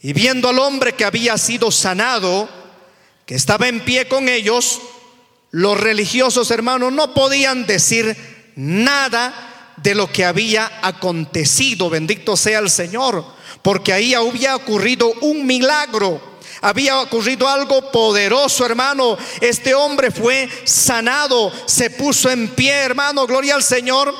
y 0.00 0.14
viendo 0.14 0.48
al 0.48 0.58
hombre 0.58 0.94
que 0.94 1.04
había 1.04 1.36
sido 1.36 1.70
sanado, 1.70 2.48
que 3.26 3.34
estaba 3.34 3.68
en 3.68 3.80
pie 3.80 4.08
con 4.08 4.30
ellos, 4.30 4.80
los 5.50 5.78
religiosos 5.78 6.50
hermanos 6.50 6.94
no 6.94 7.12
podían 7.12 7.66
decir 7.66 8.16
nada 8.56 9.51
de 9.76 9.94
lo 9.94 10.10
que 10.10 10.24
había 10.24 10.80
acontecido. 10.82 11.90
Bendito 11.90 12.36
sea 12.36 12.58
el 12.58 12.70
Señor, 12.70 13.24
porque 13.62 13.92
ahí 13.92 14.14
había 14.14 14.56
ocurrido 14.56 15.12
un 15.20 15.46
milagro. 15.46 16.32
Había 16.60 17.00
ocurrido 17.00 17.48
algo 17.48 17.90
poderoso, 17.90 18.64
hermano. 18.64 19.16
Este 19.40 19.74
hombre 19.74 20.10
fue 20.10 20.48
sanado, 20.64 21.52
se 21.66 21.90
puso 21.90 22.30
en 22.30 22.48
pie, 22.48 22.72
hermano, 22.72 23.26
gloria 23.26 23.56
al 23.56 23.64
Señor. 23.64 24.14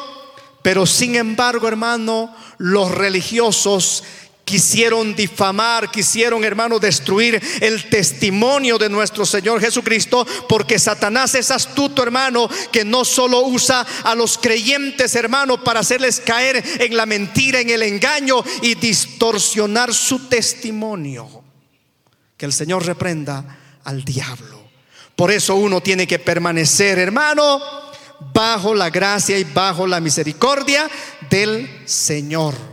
Pero 0.63 0.87
sin 0.87 1.17
embargo, 1.17 1.69
hermano, 1.69 2.35
los 2.59 2.91
religiosos 2.91 4.05
quisieron 4.53 5.15
difamar, 5.15 5.91
quisieron, 5.91 6.45
hermano, 6.45 6.79
destruir 6.79 7.41
el 7.63 7.89
testimonio 7.89 8.77
de 8.77 8.91
nuestro 8.91 9.25
Señor 9.25 9.63
Jesucristo, 9.63 10.27
porque 10.47 10.79
Satanás 10.79 11.35
es 11.35 11.51
astuto, 11.51 12.03
hermano, 12.03 12.51
que 12.71 12.85
no 12.85 13.03
solo 13.07 13.41
usa 13.47 13.87
a 14.05 14.15
los 14.15 14.37
creyentes, 14.37 15.15
hermano, 15.15 15.65
para 15.65 15.81
hacerles 15.81 16.21
caer 16.21 16.63
en 16.81 16.95
la 16.95 17.07
mentira, 17.07 17.61
en 17.61 17.71
el 17.71 17.83
engaño 17.83 18.45
y 18.61 18.75
distorsionar 18.75 19.95
su 19.95 20.29
testimonio. 20.29 21.43
Que 22.37 22.45
el 22.45 22.53
Señor 22.53 22.85
reprenda 22.85 23.59
al 23.85 24.05
diablo. 24.05 24.69
Por 25.17 25.31
eso 25.31 25.55
uno 25.55 25.81
tiene 25.81 26.07
que 26.07 26.19
permanecer, 26.19 26.99
hermano, 26.99 27.59
bajo 28.35 28.75
la 28.75 28.91
gracia 28.91 29.39
y 29.39 29.45
bajo 29.45 29.87
la 29.87 29.99
misericordia 29.99 30.91
del 31.31 31.71
Señor. 31.87 32.72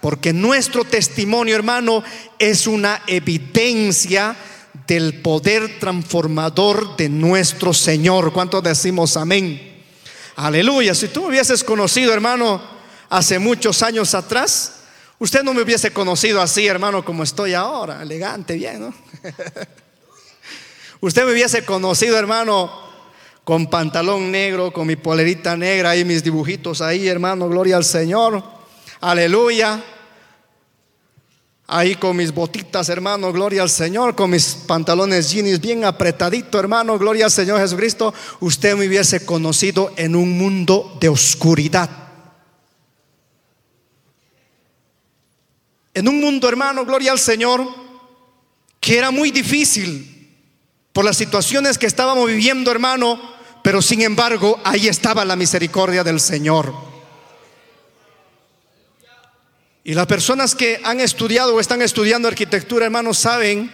Porque 0.00 0.32
nuestro 0.32 0.84
testimonio, 0.84 1.56
hermano, 1.56 2.02
es 2.38 2.66
una 2.66 3.02
evidencia 3.06 4.36
del 4.86 5.20
poder 5.20 5.78
transformador 5.80 6.96
de 6.96 7.08
nuestro 7.08 7.72
Señor. 7.72 8.32
¿Cuántos 8.32 8.62
decimos 8.62 9.16
amén? 9.16 9.74
Aleluya. 10.36 10.94
Si 10.94 11.08
tú 11.08 11.22
me 11.22 11.28
hubieses 11.28 11.64
conocido, 11.64 12.12
hermano, 12.12 12.62
hace 13.08 13.38
muchos 13.38 13.82
años 13.82 14.14
atrás, 14.14 14.80
usted 15.18 15.42
no 15.42 15.54
me 15.54 15.62
hubiese 15.62 15.92
conocido 15.92 16.40
así, 16.40 16.66
hermano, 16.66 17.04
como 17.04 17.22
estoy 17.22 17.54
ahora, 17.54 18.02
elegante, 18.02 18.54
bien, 18.54 18.80
¿no? 18.80 18.94
usted 21.00 21.24
me 21.24 21.32
hubiese 21.32 21.64
conocido, 21.64 22.18
hermano, 22.18 22.70
con 23.44 23.68
pantalón 23.68 24.30
negro, 24.30 24.72
con 24.72 24.86
mi 24.86 24.96
polerita 24.96 25.56
negra 25.56 25.96
y 25.96 26.04
mis 26.04 26.22
dibujitos 26.22 26.82
ahí, 26.82 27.08
hermano, 27.08 27.48
gloria 27.48 27.76
al 27.76 27.84
Señor. 27.84 28.55
Aleluya 29.00 29.82
Ahí 31.68 31.96
con 31.96 32.16
mis 32.16 32.32
botitas, 32.32 32.88
hermano, 32.88 33.32
gloria 33.32 33.62
al 33.62 33.70
Señor, 33.70 34.14
con 34.14 34.30
mis 34.30 34.54
pantalones 34.54 35.32
jeans 35.32 35.60
bien 35.60 35.84
apretadito, 35.84 36.60
hermano, 36.60 36.96
gloria 36.96 37.24
al 37.24 37.32
Señor 37.32 37.58
Jesucristo, 37.58 38.14
usted 38.38 38.76
me 38.76 38.86
hubiese 38.86 39.26
conocido 39.26 39.92
en 39.96 40.14
un 40.14 40.38
mundo 40.38 40.96
de 41.00 41.08
oscuridad. 41.08 41.90
En 45.92 46.06
un 46.06 46.20
mundo, 46.20 46.48
hermano, 46.48 46.84
gloria 46.84 47.10
al 47.10 47.18
Señor, 47.18 47.66
que 48.78 48.98
era 48.98 49.10
muy 49.10 49.32
difícil 49.32 50.38
por 50.92 51.04
las 51.04 51.16
situaciones 51.16 51.78
que 51.78 51.86
estábamos 51.86 52.28
viviendo, 52.28 52.70
hermano, 52.70 53.20
pero 53.62 53.82
sin 53.82 54.02
embargo, 54.02 54.60
ahí 54.62 54.86
estaba 54.86 55.24
la 55.24 55.34
misericordia 55.34 56.04
del 56.04 56.20
Señor. 56.20 56.72
Y 59.88 59.94
las 59.94 60.08
personas 60.08 60.56
que 60.56 60.80
han 60.82 60.98
estudiado 60.98 61.54
o 61.54 61.60
están 61.60 61.80
estudiando 61.80 62.26
arquitectura, 62.26 62.86
hermanos, 62.86 63.18
saben 63.18 63.70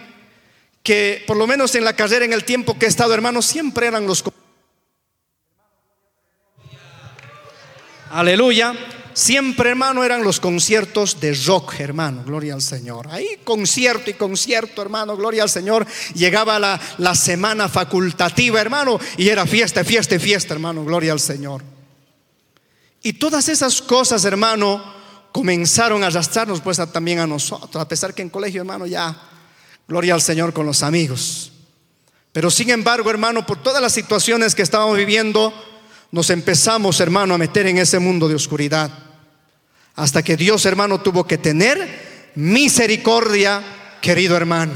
que 0.83 1.23
por 1.25 1.35
lo 1.35 1.47
menos 1.47 1.73
en 1.73 1.83
la 1.83 1.95
carrera, 1.95 2.23
en 2.23 2.33
el 2.33 2.43
tiempo 2.43 2.77
que 2.77 2.85
he 2.85 2.89
estado, 2.89 3.15
hermanos, 3.15 3.47
siempre 3.47 3.87
eran 3.87 4.05
los... 4.05 4.23
Aleluya. 8.11 8.75
Siempre, 9.15 9.71
hermano, 9.71 10.03
eran 10.03 10.23
los 10.23 10.39
conciertos 10.39 11.19
de 11.19 11.33
rock, 11.33 11.79
hermano, 11.79 12.23
gloria 12.23 12.53
al 12.53 12.61
Señor. 12.61 13.07
Ahí 13.09 13.39
concierto 13.43 14.11
y 14.11 14.13
concierto, 14.13 14.83
hermano, 14.83 15.17
gloria 15.17 15.41
al 15.41 15.49
Señor. 15.49 15.87
Llegaba 16.13 16.59
la, 16.59 16.79
la 16.99 17.15
semana 17.15 17.67
facultativa, 17.69 18.61
hermano, 18.61 18.99
y 19.17 19.29
era 19.29 19.47
fiesta, 19.47 19.83
fiesta, 19.83 20.19
fiesta, 20.19 20.53
hermano, 20.53 20.85
gloria 20.85 21.11
al 21.11 21.19
Señor. 21.19 21.63
Y 23.01 23.13
todas 23.13 23.49
esas 23.49 23.81
cosas, 23.81 24.25
hermano, 24.25 25.01
comenzaron 25.33 26.03
a 26.03 26.07
arrastrarnos 26.07 26.61
pues 26.61 26.79
también 26.93 27.19
a 27.19 27.27
nosotros, 27.27 27.81
a 27.81 27.87
pesar 27.87 28.13
que 28.13 28.21
en 28.21 28.29
colegio, 28.29 28.61
hermano, 28.61 28.85
ya, 28.85 29.13
gloria 29.87 30.13
al 30.13 30.21
Señor 30.21 30.53
con 30.53 30.65
los 30.65 30.83
amigos. 30.83 31.51
Pero 32.31 32.49
sin 32.49 32.69
embargo, 32.69 33.09
hermano, 33.09 33.45
por 33.45 33.61
todas 33.61 33.81
las 33.81 33.93
situaciones 33.93 34.55
que 34.55 34.61
estábamos 34.61 34.95
viviendo, 34.95 35.51
nos 36.11 36.29
empezamos, 36.29 36.99
hermano, 36.99 37.33
a 37.33 37.39
meter 37.39 37.65
en 37.65 37.79
ese 37.79 37.97
mundo 37.97 38.27
de 38.27 38.35
oscuridad. 38.35 38.91
Hasta 39.95 40.21
que 40.21 40.37
Dios, 40.37 40.65
hermano, 40.65 41.01
tuvo 41.01 41.25
que 41.25 41.39
tener 41.39 42.31
misericordia, 42.35 43.61
querido 44.01 44.37
hermano. 44.37 44.73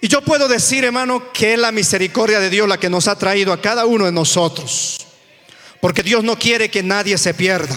Y 0.00 0.08
yo 0.08 0.22
puedo 0.22 0.48
decir, 0.48 0.84
hermano, 0.84 1.32
que 1.34 1.52
es 1.52 1.58
la 1.58 1.72
misericordia 1.72 2.40
de 2.40 2.48
Dios 2.48 2.66
la 2.66 2.78
que 2.78 2.88
nos 2.88 3.08
ha 3.08 3.18
traído 3.18 3.52
a 3.52 3.60
cada 3.60 3.84
uno 3.84 4.06
de 4.06 4.12
nosotros. 4.12 5.07
Porque 5.80 6.02
Dios 6.02 6.24
no 6.24 6.38
quiere 6.38 6.70
que 6.70 6.82
nadie 6.82 7.18
se 7.18 7.34
pierda, 7.34 7.76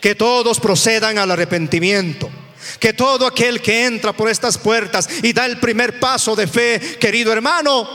que 0.00 0.14
todos 0.14 0.60
procedan 0.60 1.18
al 1.18 1.30
arrepentimiento. 1.30 2.30
Que 2.78 2.92
todo 2.92 3.26
aquel 3.26 3.60
que 3.60 3.86
entra 3.86 4.12
por 4.12 4.28
estas 4.28 4.58
puertas 4.58 5.08
y 5.22 5.32
da 5.32 5.46
el 5.46 5.58
primer 5.58 5.98
paso 5.98 6.36
de 6.36 6.46
fe, 6.46 6.78
querido 7.00 7.32
hermano, 7.32 7.88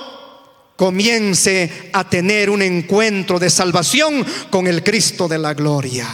comience 0.76 1.90
a 1.94 2.04
tener 2.10 2.50
un 2.50 2.62
encuentro 2.62 3.40
de 3.40 3.50
salvación 3.50 4.26
con 4.50 4.68
el 4.68 4.84
Cristo 4.84 5.28
de 5.28 5.38
la 5.38 5.54
gloria. 5.54 6.08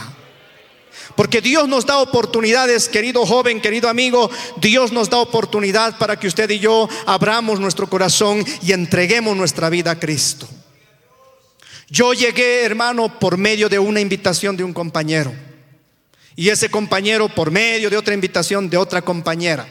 Porque 1.16 1.40
Dios 1.40 1.68
nos 1.68 1.84
da 1.84 1.98
oportunidades, 1.98 2.88
querido 2.88 3.26
joven, 3.26 3.60
querido 3.60 3.88
amigo, 3.88 4.30
Dios 4.56 4.92
nos 4.92 5.10
da 5.10 5.18
oportunidad 5.18 5.98
para 5.98 6.18
que 6.18 6.26
usted 6.26 6.48
y 6.50 6.58
yo 6.58 6.88
abramos 7.06 7.60
nuestro 7.60 7.88
corazón 7.88 8.44
y 8.62 8.72
entreguemos 8.72 9.36
nuestra 9.36 9.68
vida 9.68 9.92
a 9.92 9.98
Cristo. 9.98 10.48
Yo 11.92 12.14
llegué, 12.14 12.64
hermano, 12.64 13.18
por 13.18 13.36
medio 13.36 13.68
de 13.68 13.78
una 13.78 14.00
invitación 14.00 14.56
de 14.56 14.64
un 14.64 14.72
compañero. 14.72 15.34
Y 16.34 16.48
ese 16.48 16.70
compañero 16.70 17.28
por 17.28 17.50
medio 17.50 17.90
de 17.90 17.98
otra 17.98 18.14
invitación 18.14 18.70
de 18.70 18.78
otra 18.78 19.02
compañera. 19.02 19.68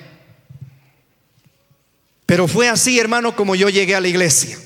Pero 2.27 2.47
fue 2.47 2.69
así, 2.69 2.99
hermano, 2.99 3.35
como 3.35 3.55
yo 3.55 3.69
llegué 3.69 3.95
a 3.95 3.99
la 3.99 4.07
iglesia. 4.07 4.59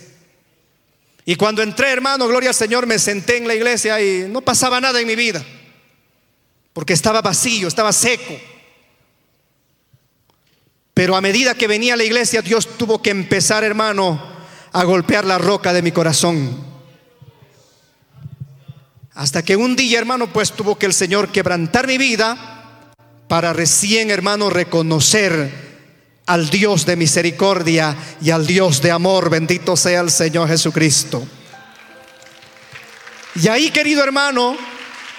Y 1.23 1.37
cuando 1.37 1.63
entré, 1.63 1.91
hermano, 1.91 2.27
gloria 2.27 2.49
al 2.49 2.55
Señor, 2.55 2.85
me 2.87 2.99
senté 2.99 3.37
en 3.37 3.47
la 3.47 3.55
iglesia 3.55 4.01
y 4.01 4.27
no 4.29 4.41
pasaba 4.41 4.81
nada 4.81 4.99
en 4.99 5.07
mi 5.07 5.15
vida 5.15 5.41
porque 6.75 6.91
estaba 6.91 7.21
vacío, 7.21 7.69
estaba 7.69 7.93
seco. 7.93 8.37
Pero 10.93 11.15
a 11.15 11.21
medida 11.21 11.55
que 11.55 11.69
venía 11.69 11.93
a 11.93 11.97
la 11.97 12.03
iglesia, 12.03 12.41
Dios 12.41 12.77
tuvo 12.77 13.01
que 13.01 13.11
empezar, 13.11 13.63
hermano, 13.63 14.21
a 14.73 14.83
golpear 14.83 15.23
la 15.23 15.37
roca 15.37 15.71
de 15.71 15.81
mi 15.81 15.93
corazón. 15.93 16.74
Hasta 19.15 19.43
que 19.43 19.55
un 19.55 19.77
día, 19.77 19.97
hermano, 19.97 20.27
pues 20.31 20.51
tuvo 20.51 20.77
que 20.77 20.85
el 20.85 20.93
Señor 20.93 21.29
quebrantar 21.29 21.87
mi 21.87 21.97
vida 21.97 22.91
para 23.29 23.53
recién, 23.53 24.11
hermano, 24.11 24.49
reconocer 24.49 25.65
al 26.25 26.49
Dios 26.49 26.85
de 26.85 26.97
misericordia 26.97 27.95
y 28.21 28.31
al 28.31 28.45
Dios 28.45 28.81
de 28.81 28.91
amor. 28.91 29.29
Bendito 29.29 29.77
sea 29.77 30.01
el 30.01 30.11
Señor 30.11 30.49
Jesucristo. 30.49 31.25
Y 33.41 33.47
ahí, 33.47 33.71
querido 33.71 34.03
hermano, 34.03 34.57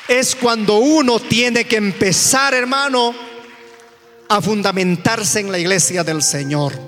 es 0.08 0.36
cuando 0.36 0.76
uno 0.76 1.18
tiene 1.18 1.64
que 1.64 1.76
empezar, 1.76 2.52
hermano, 2.52 3.14
a 4.28 4.42
fundamentarse 4.42 5.40
en 5.40 5.50
la 5.50 5.58
iglesia 5.58 6.04
del 6.04 6.22
Señor. 6.22 6.78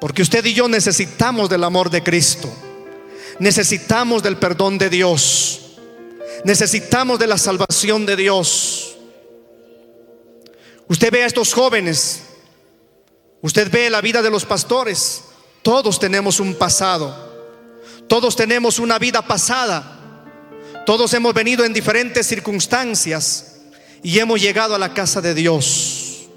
Porque 0.00 0.22
usted 0.22 0.44
y 0.44 0.52
yo 0.52 0.68
necesitamos 0.68 1.48
del 1.48 1.62
amor 1.62 1.90
de 1.90 2.02
Cristo. 2.02 2.52
Necesitamos 3.38 4.22
del 4.24 4.36
perdón 4.36 4.78
de 4.78 4.90
Dios. 4.90 5.65
Necesitamos 6.44 7.18
de 7.18 7.26
la 7.26 7.38
salvación 7.38 8.06
de 8.06 8.16
Dios. 8.16 8.96
Usted 10.88 11.10
ve 11.10 11.24
a 11.24 11.26
estos 11.26 11.52
jóvenes. 11.52 12.22
Usted 13.40 13.70
ve 13.70 13.90
la 13.90 14.00
vida 14.00 14.22
de 14.22 14.30
los 14.30 14.44
pastores. 14.44 15.24
Todos 15.62 15.98
tenemos 15.98 16.40
un 16.40 16.54
pasado. 16.54 17.26
Todos 18.08 18.36
tenemos 18.36 18.78
una 18.78 18.98
vida 18.98 19.22
pasada. 19.22 19.92
Todos 20.86 21.12
hemos 21.14 21.34
venido 21.34 21.64
en 21.64 21.72
diferentes 21.72 22.26
circunstancias 22.26 23.56
y 24.02 24.18
hemos 24.20 24.40
llegado 24.40 24.74
a 24.74 24.78
la 24.78 24.94
casa 24.94 25.20
de 25.20 25.34
Dios. 25.34 26.28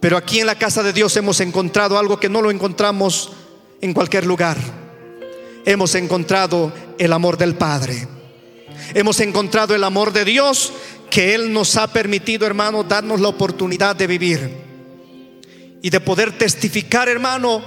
Pero 0.00 0.16
aquí 0.16 0.40
en 0.40 0.46
la 0.46 0.58
casa 0.58 0.82
de 0.82 0.92
Dios 0.92 1.16
hemos 1.16 1.40
encontrado 1.40 1.98
algo 1.98 2.18
que 2.18 2.30
no 2.30 2.40
lo 2.40 2.50
encontramos 2.50 3.30
en 3.80 3.92
cualquier 3.92 4.24
lugar. 4.24 4.56
Hemos 5.64 5.94
encontrado 5.94 6.72
el 6.98 7.12
amor 7.12 7.36
del 7.36 7.54
Padre. 7.54 8.08
Hemos 8.94 9.20
encontrado 9.20 9.74
el 9.74 9.84
amor 9.84 10.12
de 10.12 10.24
Dios 10.24 10.72
que 11.10 11.34
Él 11.34 11.52
nos 11.52 11.76
ha 11.76 11.86
permitido, 11.86 12.46
hermano, 12.46 12.84
darnos 12.84 13.20
la 13.20 13.28
oportunidad 13.28 13.96
de 13.96 14.06
vivir 14.06 14.50
y 15.82 15.90
de 15.90 16.00
poder 16.00 16.36
testificar, 16.38 17.08
hermano, 17.08 17.62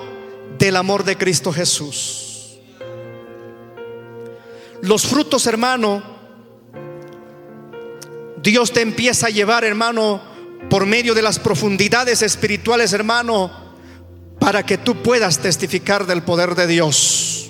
del 0.57 0.75
amor 0.75 1.03
de 1.03 1.17
Cristo 1.17 1.51
Jesús. 1.51 2.57
Los 4.81 5.05
frutos, 5.05 5.47
hermano, 5.47 6.03
Dios 8.41 8.71
te 8.71 8.81
empieza 8.81 9.27
a 9.27 9.31
llevar, 9.31 9.63
hermano, 9.63 10.21
por 10.69 10.85
medio 10.85 11.13
de 11.13 11.21
las 11.21 11.39
profundidades 11.39 12.21
espirituales, 12.21 12.93
hermano, 12.93 13.51
para 14.39 14.63
que 14.63 14.77
tú 14.77 15.01
puedas 15.01 15.39
testificar 15.39 16.05
del 16.05 16.23
poder 16.23 16.55
de 16.55 16.67
Dios. 16.67 17.44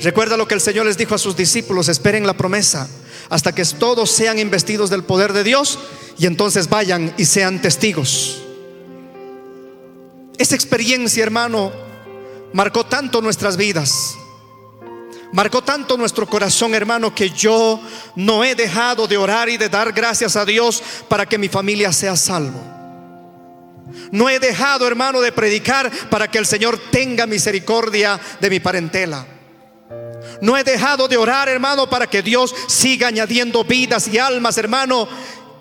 Recuerda 0.00 0.36
lo 0.36 0.46
que 0.46 0.54
el 0.54 0.60
Señor 0.60 0.86
les 0.86 0.96
dijo 0.96 1.14
a 1.14 1.18
sus 1.18 1.36
discípulos, 1.36 1.88
esperen 1.88 2.26
la 2.26 2.36
promesa 2.36 2.88
hasta 3.30 3.54
que 3.54 3.64
todos 3.64 4.10
sean 4.10 4.38
investidos 4.38 4.90
del 4.90 5.04
poder 5.04 5.32
de 5.32 5.44
Dios 5.44 5.78
y 6.18 6.26
entonces 6.26 6.68
vayan 6.68 7.12
y 7.18 7.24
sean 7.24 7.60
testigos. 7.60 8.42
Esa 10.38 10.54
experiencia, 10.54 11.22
hermano, 11.22 11.72
marcó 12.52 12.86
tanto 12.86 13.20
nuestras 13.20 13.56
vidas. 13.56 14.14
Marcó 15.32 15.62
tanto 15.62 15.96
nuestro 15.96 16.26
corazón, 16.26 16.74
hermano, 16.74 17.14
que 17.14 17.30
yo 17.30 17.80
no 18.14 18.44
he 18.44 18.54
dejado 18.54 19.06
de 19.06 19.18
orar 19.18 19.48
y 19.48 19.58
de 19.58 19.68
dar 19.68 19.92
gracias 19.92 20.36
a 20.36 20.44
Dios 20.44 20.82
para 21.08 21.26
que 21.26 21.36
mi 21.36 21.48
familia 21.48 21.92
sea 21.92 22.16
salvo. 22.16 22.60
No 24.10 24.30
he 24.30 24.38
dejado, 24.38 24.86
hermano, 24.86 25.20
de 25.20 25.32
predicar 25.32 25.90
para 26.08 26.30
que 26.30 26.38
el 26.38 26.46
Señor 26.46 26.78
tenga 26.90 27.26
misericordia 27.26 28.18
de 28.40 28.48
mi 28.48 28.60
parentela. 28.60 29.37
No 30.40 30.56
he 30.56 30.64
dejado 30.64 31.08
de 31.08 31.16
orar, 31.16 31.48
hermano, 31.48 31.88
para 31.88 32.06
que 32.06 32.22
Dios 32.22 32.54
siga 32.66 33.08
añadiendo 33.08 33.64
vidas 33.64 34.08
y 34.08 34.18
almas, 34.18 34.58
hermano, 34.58 35.08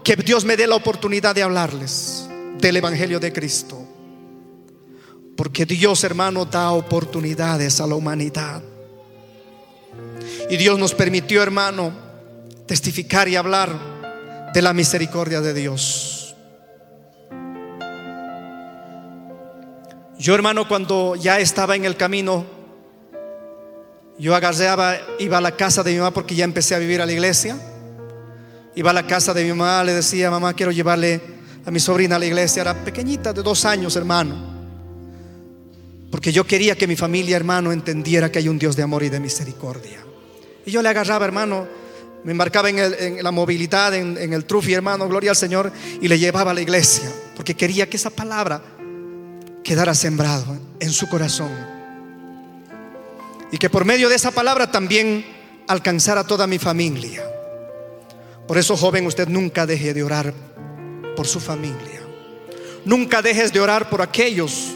que 0.03 0.15
Dios 0.15 0.45
me 0.45 0.55
dé 0.55 0.67
la 0.67 0.75
oportunidad 0.75 1.35
de 1.35 1.43
hablarles 1.43 2.27
del 2.59 2.77
Evangelio 2.77 3.19
de 3.19 3.33
Cristo. 3.33 3.83
Porque 5.35 5.65
Dios, 5.65 6.03
hermano, 6.03 6.45
da 6.45 6.71
oportunidades 6.71 7.79
a 7.79 7.87
la 7.87 7.95
humanidad. 7.95 8.63
Y 10.49 10.57
Dios 10.57 10.79
nos 10.79 10.93
permitió, 10.93 11.43
hermano, 11.43 11.91
testificar 12.65 13.27
y 13.27 13.35
hablar 13.35 14.51
de 14.53 14.61
la 14.61 14.73
misericordia 14.73 15.41
de 15.41 15.53
Dios. 15.53 16.35
Yo, 20.17 20.33
hermano, 20.33 20.67
cuando 20.67 21.15
ya 21.15 21.39
estaba 21.39 21.75
en 21.75 21.85
el 21.85 21.95
camino, 21.95 22.56
yo 24.19 24.35
agarreaba, 24.35 24.97
iba 25.19 25.37
a 25.37 25.41
la 25.41 25.55
casa 25.55 25.83
de 25.83 25.91
mi 25.91 25.97
mamá 25.97 26.11
porque 26.11 26.35
ya 26.35 26.43
empecé 26.43 26.73
a 26.73 26.79
vivir 26.79 27.01
a 27.01 27.05
la 27.05 27.11
iglesia. 27.11 27.55
Iba 28.75 28.89
a 28.89 28.93
la 28.93 29.05
casa 29.05 29.33
de 29.33 29.43
mi 29.43 29.49
mamá, 29.49 29.83
le 29.83 29.93
decía, 29.93 30.31
mamá, 30.31 30.53
quiero 30.53 30.71
llevarle 30.71 31.21
a 31.65 31.71
mi 31.71 31.79
sobrina 31.79 32.15
a 32.15 32.19
la 32.19 32.25
iglesia. 32.25 32.61
Era 32.61 32.73
pequeñita, 32.73 33.31
de 33.31 33.43
dos 33.43 33.65
años, 33.65 33.95
hermano. 33.95 34.55
Porque 36.09 36.31
yo 36.31 36.45
quería 36.47 36.75
que 36.75 36.87
mi 36.87 36.95
familia, 36.95 37.35
hermano, 37.35 37.71
entendiera 37.71 38.31
que 38.31 38.39
hay 38.39 38.49
un 38.49 38.57
Dios 38.57 38.75
de 38.75 38.83
amor 38.83 39.03
y 39.03 39.09
de 39.09 39.19
misericordia. 39.19 40.03
Y 40.65 40.71
yo 40.71 40.81
le 40.81 40.89
agarraba, 40.89 41.25
hermano, 41.25 41.67
me 42.23 42.31
embarcaba 42.31 42.69
en, 42.69 43.23
la 43.23 43.31
movilidad, 43.31 43.93
en, 43.93 44.17
en 44.17 44.33
el 44.33 44.45
trufi, 44.45 44.73
hermano, 44.73 45.07
gloria 45.07 45.31
al 45.31 45.35
Señor, 45.35 45.71
y 46.01 46.07
le 46.07 46.17
llevaba 46.17 46.51
a 46.51 46.53
la 46.53 46.61
iglesia, 46.61 47.11
porque 47.35 47.55
quería 47.55 47.89
que 47.89 47.97
esa 47.97 48.09
palabra 48.09 48.61
quedara 49.63 49.93
sembrado 49.93 50.57
en 50.79 50.91
su 50.91 51.07
corazón. 51.07 51.76
Y 53.51 53.57
que 53.57 53.69
por 53.69 53.85
medio 53.85 54.09
de 54.09 54.15
esa 54.15 54.31
palabra 54.31 54.71
también 54.71 55.25
alcanzara 55.67 56.21
a 56.21 56.27
toda 56.27 56.47
mi 56.47 56.59
familia. 56.59 57.23
Por 58.47 58.57
eso, 58.57 58.77
joven, 58.77 59.05
usted 59.05 59.27
nunca 59.27 59.65
deje 59.65 59.93
de 59.93 60.03
orar 60.03 60.33
por 61.15 61.27
su 61.27 61.39
familia. 61.39 62.01
Nunca 62.85 63.21
dejes 63.21 63.51
de 63.51 63.59
orar 63.59 63.89
por 63.89 64.01
aquellos 64.01 64.73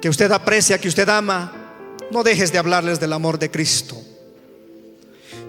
que 0.00 0.08
usted 0.08 0.30
aprecia, 0.32 0.78
que 0.78 0.88
usted 0.88 1.08
ama, 1.08 1.52
no 2.10 2.22
dejes 2.22 2.52
de 2.52 2.58
hablarles 2.58 3.00
del 3.00 3.12
amor 3.12 3.38
de 3.38 3.50
Cristo. 3.50 3.96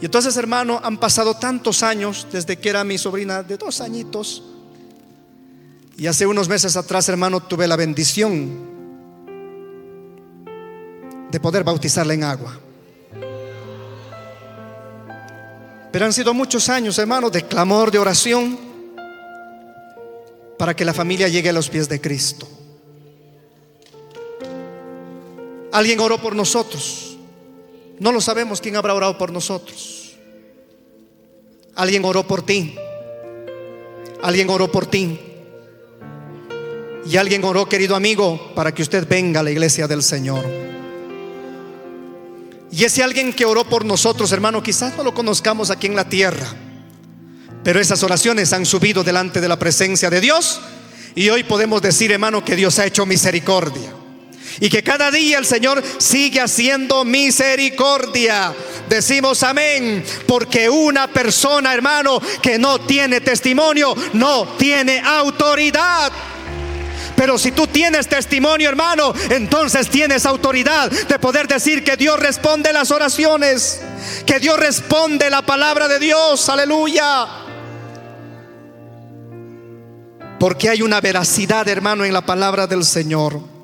Y 0.02 0.06
entonces, 0.06 0.36
hermano, 0.38 0.80
han 0.84 0.98
pasado 0.98 1.36
tantos 1.36 1.84
años 1.84 2.28
desde 2.32 2.58
que 2.58 2.70
era 2.70 2.84
mi 2.84 2.98
sobrina 2.98 3.44
de 3.44 3.58
dos 3.58 3.82
añitos. 3.82 4.44
Y 5.98 6.08
hace 6.08 6.26
unos 6.26 6.50
meses 6.50 6.76
atrás, 6.76 7.08
hermano, 7.10 7.42
tuve 7.42 7.68
la 7.68 7.76
bendición 7.76 8.71
de 11.32 11.40
poder 11.40 11.64
bautizarla 11.64 12.14
en 12.14 12.24
agua. 12.24 12.60
Pero 15.92 16.06
han 16.06 16.14
sido 16.14 16.34
muchos 16.34 16.70
años, 16.70 16.98
hermano, 17.00 17.30
de 17.30 17.44
clamor, 17.44 17.92
de 17.92 18.00
oración, 18.00 18.58
para 20.58 20.76
que 20.76 20.86
la 20.86 20.94
familia 20.94 21.28
llegue 21.28 21.50
a 21.50 21.54
los 21.54 21.70
pies 21.70 21.90
de 21.90 22.00
Cristo. 22.00 22.48
Alguien 25.72 26.00
oró 26.00 26.22
por 26.22 26.36
nosotros. 26.36 27.18
No 28.00 28.12
lo 28.12 28.22
sabemos 28.22 28.62
quién 28.62 28.76
habrá 28.76 28.94
orado 28.94 29.18
por 29.18 29.32
nosotros. 29.32 30.18
Alguien 31.76 32.04
oró 32.06 32.28
por 32.28 32.46
ti. 32.46 32.76
Alguien 34.22 34.50
oró 34.50 34.72
por 34.72 34.86
ti. 34.86 35.20
Y 37.06 37.18
alguien 37.18 37.44
oró, 37.44 37.68
querido 37.68 37.96
amigo, 37.96 38.52
para 38.54 38.74
que 38.74 38.84
usted 38.84 39.08
venga 39.08 39.40
a 39.40 39.44
la 39.44 39.52
iglesia 39.52 39.88
del 39.88 40.04
Señor. 40.04 40.46
Y 42.72 42.86
ese 42.86 43.04
alguien 43.04 43.34
que 43.34 43.46
oró 43.46 43.66
por 43.66 43.84
nosotros, 43.84 44.32
hermano, 44.32 44.64
quizás 44.64 44.96
no 44.96 45.04
lo 45.04 45.14
conozcamos 45.14 45.70
aquí 45.70 45.88
en 45.88 45.96
la 45.96 46.08
tierra. 46.08 46.48
Pero 47.64 47.80
esas 47.80 48.02
oraciones 48.04 48.54
han 48.54 48.66
subido 48.66 49.04
delante 49.04 49.42
de 49.42 49.48
la 49.48 49.60
presencia 49.60 50.10
de 50.10 50.22
Dios 50.22 50.62
y 51.14 51.30
hoy 51.30 51.44
podemos 51.44 51.82
decir, 51.82 52.12
hermano, 52.12 52.44
que 52.44 52.56
Dios 52.56 52.80
ha 52.80 52.86
hecho 52.86 53.06
misericordia. 53.06 53.94
Y 54.60 54.70
que 54.70 54.84
cada 54.84 55.12
día 55.12 55.38
el 55.38 55.46
Señor 55.46 55.84
sigue 55.98 56.42
haciendo 56.42 57.04
misericordia. 57.04 58.54
Decimos 58.90 59.44
amén, 59.44 60.04
porque 60.28 60.70
una 60.70 61.08
persona, 61.08 61.74
hermano, 61.74 62.22
que 62.42 62.58
no 62.58 62.80
tiene 62.82 63.22
testimonio, 63.22 63.96
no 64.14 64.56
tiene 64.58 65.00
autoridad. 65.00 66.12
Pero 67.16 67.38
si 67.38 67.52
tú 67.52 67.68
tienes 67.68 68.08
testimonio, 68.08 68.70
hermano, 68.70 69.14
entonces 69.30 69.90
tienes 69.90 70.26
autoridad 70.26 70.90
de 70.90 71.20
poder 71.20 71.48
decir 71.48 71.84
que 71.84 71.98
Dios 71.98 72.20
responde 72.20 72.74
las 72.74 72.92
oraciones, 72.92 73.82
que 74.26 74.40
Dios 74.40 74.58
responde 74.58 75.30
la 75.30 75.42
palabra 75.42 75.88
de 75.88 76.00
Dios, 76.00 76.50
aleluya. 76.50 77.28
Porque 80.40 80.70
hay 80.70 80.82
una 80.82 81.00
veracidad, 81.02 81.68
hermano, 81.68 82.04
en 82.04 82.14
la 82.14 82.22
palabra 82.22 82.66
del 82.66 82.84
Señor. 82.84 83.61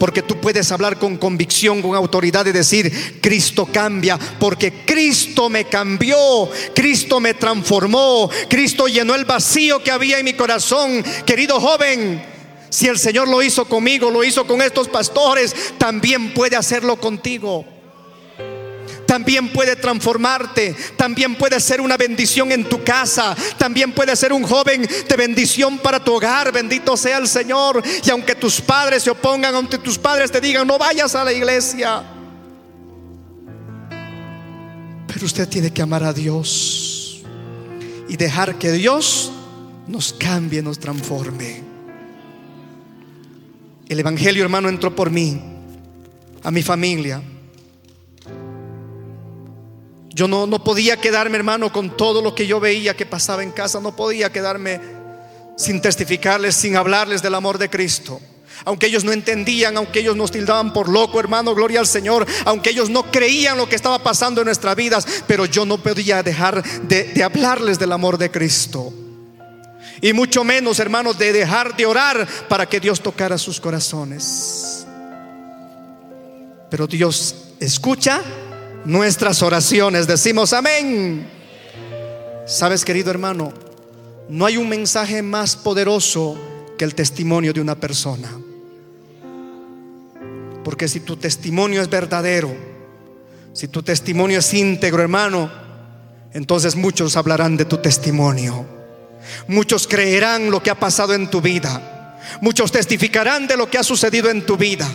Porque 0.00 0.22
tú 0.22 0.40
puedes 0.40 0.72
hablar 0.72 0.98
con 0.98 1.18
convicción, 1.18 1.82
con 1.82 1.94
autoridad 1.94 2.46
y 2.46 2.52
decir, 2.52 3.20
Cristo 3.20 3.68
cambia, 3.70 4.18
porque 4.38 4.72
Cristo 4.86 5.50
me 5.50 5.66
cambió, 5.66 6.48
Cristo 6.74 7.20
me 7.20 7.34
transformó, 7.34 8.30
Cristo 8.48 8.86
llenó 8.86 9.14
el 9.14 9.26
vacío 9.26 9.84
que 9.84 9.90
había 9.90 10.18
en 10.18 10.24
mi 10.24 10.32
corazón. 10.32 11.04
Querido 11.26 11.60
joven, 11.60 12.24
si 12.70 12.88
el 12.88 12.98
Señor 12.98 13.28
lo 13.28 13.42
hizo 13.42 13.66
conmigo, 13.66 14.10
lo 14.10 14.24
hizo 14.24 14.46
con 14.46 14.62
estos 14.62 14.88
pastores, 14.88 15.54
también 15.76 16.32
puede 16.32 16.56
hacerlo 16.56 16.96
contigo. 16.96 17.66
También 19.10 19.48
puede 19.48 19.74
transformarte, 19.74 20.72
también 20.96 21.34
puede 21.34 21.58
ser 21.58 21.80
una 21.80 21.96
bendición 21.96 22.52
en 22.52 22.68
tu 22.68 22.84
casa, 22.84 23.34
también 23.58 23.90
puede 23.90 24.14
ser 24.14 24.32
un 24.32 24.44
joven 24.44 24.82
de 25.08 25.16
bendición 25.16 25.78
para 25.78 25.98
tu 25.98 26.14
hogar, 26.14 26.52
bendito 26.52 26.96
sea 26.96 27.18
el 27.18 27.26
Señor. 27.26 27.82
Y 28.04 28.10
aunque 28.10 28.36
tus 28.36 28.60
padres 28.60 29.02
se 29.02 29.10
opongan, 29.10 29.52
aunque 29.52 29.78
tus 29.78 29.98
padres 29.98 30.30
te 30.30 30.40
digan, 30.40 30.64
no 30.64 30.78
vayas 30.78 31.16
a 31.16 31.24
la 31.24 31.32
iglesia, 31.32 32.04
pero 35.08 35.26
usted 35.26 35.48
tiene 35.48 35.72
que 35.72 35.82
amar 35.82 36.04
a 36.04 36.12
Dios 36.12 37.20
y 38.08 38.16
dejar 38.16 38.58
que 38.58 38.70
Dios 38.70 39.32
nos 39.88 40.12
cambie, 40.12 40.62
nos 40.62 40.78
transforme. 40.78 41.64
El 43.88 43.98
Evangelio, 43.98 44.44
hermano, 44.44 44.68
entró 44.68 44.94
por 44.94 45.10
mí, 45.10 45.40
a 46.44 46.52
mi 46.52 46.62
familia. 46.62 47.20
Yo 50.12 50.26
no, 50.26 50.46
no 50.46 50.62
podía 50.64 50.96
quedarme, 50.96 51.36
hermano, 51.36 51.72
con 51.72 51.96
todo 51.96 52.20
lo 52.20 52.34
que 52.34 52.46
yo 52.46 52.60
veía 52.60 52.96
que 52.96 53.06
pasaba 53.06 53.42
en 53.42 53.52
casa. 53.52 53.80
No 53.80 53.94
podía 53.94 54.30
quedarme 54.30 54.80
sin 55.56 55.80
testificarles, 55.80 56.56
sin 56.56 56.76
hablarles 56.76 57.22
del 57.22 57.34
amor 57.34 57.58
de 57.58 57.70
Cristo. 57.70 58.20
Aunque 58.64 58.86
ellos 58.86 59.04
no 59.04 59.12
entendían, 59.12 59.76
aunque 59.76 60.00
ellos 60.00 60.16
nos 60.16 60.30
tildaban 60.30 60.72
por 60.72 60.88
loco, 60.88 61.18
hermano, 61.18 61.54
gloria 61.54 61.80
al 61.80 61.86
Señor. 61.86 62.26
Aunque 62.44 62.70
ellos 62.70 62.90
no 62.90 63.10
creían 63.10 63.56
lo 63.56 63.68
que 63.68 63.76
estaba 63.76 63.98
pasando 64.00 64.40
en 64.40 64.46
nuestras 64.46 64.76
vidas, 64.76 65.06
pero 65.26 65.46
yo 65.46 65.64
no 65.64 65.78
podía 65.78 66.22
dejar 66.22 66.62
de, 66.82 67.22
hablarles 67.22 67.78
del 67.78 67.92
amor 67.92 68.18
de 68.18 68.30
Cristo. 68.30 68.92
Y 70.02 70.12
mucho 70.12 70.44
menos, 70.44 70.78
hermanos, 70.78 71.18
de 71.18 71.32
dejar 71.32 71.76
de 71.76 71.86
orar 71.86 72.26
para 72.48 72.66
que 72.66 72.80
Dios 72.80 73.00
tocara 73.00 73.38
sus 73.38 73.60
corazones. 73.60 74.86
Pero 76.70 76.86
Dios 76.86 77.34
escucha 77.60 78.22
nuestras 78.84 79.42
oraciones. 79.42 80.06
Decimos 80.06 80.52
amén. 80.52 81.28
Sabes, 82.46 82.84
querido 82.84 83.10
hermano, 83.10 83.52
no 84.28 84.46
hay 84.46 84.56
un 84.56 84.68
mensaje 84.68 85.22
más 85.22 85.56
poderoso 85.56 86.38
que 86.78 86.84
el 86.84 86.94
testimonio 86.94 87.52
de 87.52 87.60
una 87.60 87.74
persona. 87.74 88.30
Porque 90.64 90.88
si 90.88 91.00
tu 91.00 91.16
testimonio 91.16 91.80
es 91.82 91.88
verdadero, 91.88 92.54
si 93.52 93.68
tu 93.68 93.82
testimonio 93.82 94.38
es 94.38 94.54
íntegro, 94.54 95.02
hermano, 95.02 95.50
entonces 96.32 96.76
muchos 96.76 97.16
hablarán 97.16 97.56
de 97.56 97.64
tu 97.64 97.78
testimonio. 97.78 98.66
Muchos 99.48 99.86
creerán 99.86 100.50
lo 100.50 100.62
que 100.62 100.70
ha 100.70 100.78
pasado 100.78 101.14
en 101.14 101.28
tu 101.28 101.40
vida. 101.40 102.18
Muchos 102.40 102.70
testificarán 102.72 103.46
de 103.46 103.56
lo 103.56 103.70
que 103.70 103.78
ha 103.78 103.82
sucedido 103.82 104.30
en 104.30 104.46
tu 104.46 104.56
vida. 104.56 104.88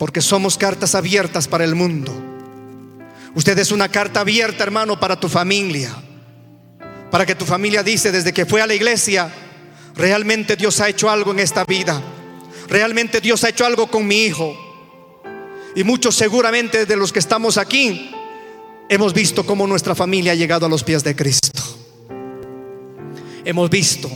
Porque 0.00 0.22
somos 0.22 0.56
cartas 0.56 0.94
abiertas 0.94 1.46
para 1.46 1.62
el 1.62 1.74
mundo. 1.74 2.10
Usted 3.34 3.58
es 3.58 3.70
una 3.70 3.90
carta 3.90 4.20
abierta, 4.20 4.64
hermano, 4.64 4.98
para 4.98 5.20
tu 5.20 5.28
familia. 5.28 5.94
Para 7.10 7.26
que 7.26 7.34
tu 7.34 7.44
familia 7.44 7.82
dice 7.82 8.10
desde 8.10 8.32
que 8.32 8.46
fue 8.46 8.62
a 8.62 8.66
la 8.66 8.72
iglesia, 8.72 9.30
realmente 9.94 10.56
Dios 10.56 10.80
ha 10.80 10.88
hecho 10.88 11.10
algo 11.10 11.32
en 11.32 11.40
esta 11.40 11.66
vida. 11.66 12.00
Realmente 12.66 13.20
Dios 13.20 13.44
ha 13.44 13.50
hecho 13.50 13.66
algo 13.66 13.90
con 13.90 14.06
mi 14.06 14.24
hijo. 14.24 14.56
Y 15.76 15.84
muchos 15.84 16.14
seguramente 16.14 16.86
de 16.86 16.96
los 16.96 17.12
que 17.12 17.18
estamos 17.18 17.58
aquí 17.58 18.10
hemos 18.88 19.12
visto 19.12 19.44
cómo 19.44 19.66
nuestra 19.66 19.94
familia 19.94 20.32
ha 20.32 20.34
llegado 20.34 20.64
a 20.64 20.70
los 20.70 20.82
pies 20.82 21.04
de 21.04 21.14
Cristo. 21.14 21.60
Hemos 23.44 23.68
visto. 23.68 24.10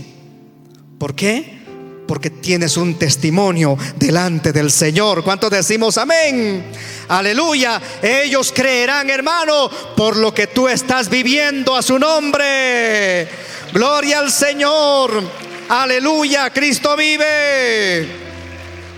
¿Por 0.99 1.14
qué? 1.14 1.62
Porque 2.07 2.30
tienes 2.30 2.76
un 2.76 2.98
testimonio 2.98 3.78
delante 3.96 4.52
del 4.52 4.70
Señor. 4.70 5.24
¿Cuántos 5.24 5.50
decimos 5.50 5.96
amén? 5.96 6.64
Aleluya. 7.09 7.80
Ellos 8.02 8.52
creerán, 8.55 9.09
hermano, 9.09 9.70
por 9.96 10.16
lo 10.16 10.34
que 10.34 10.46
tú 10.46 10.68
estás 10.68 11.09
viviendo 11.09 11.74
a 11.74 11.82
su 11.82 11.98
nombre. 11.98 13.28
Gloria 13.72 14.18
al 14.18 14.30
Señor. 14.30 15.22
Aleluya. 15.68 16.50
Cristo 16.50 16.96
vive. 16.96 18.07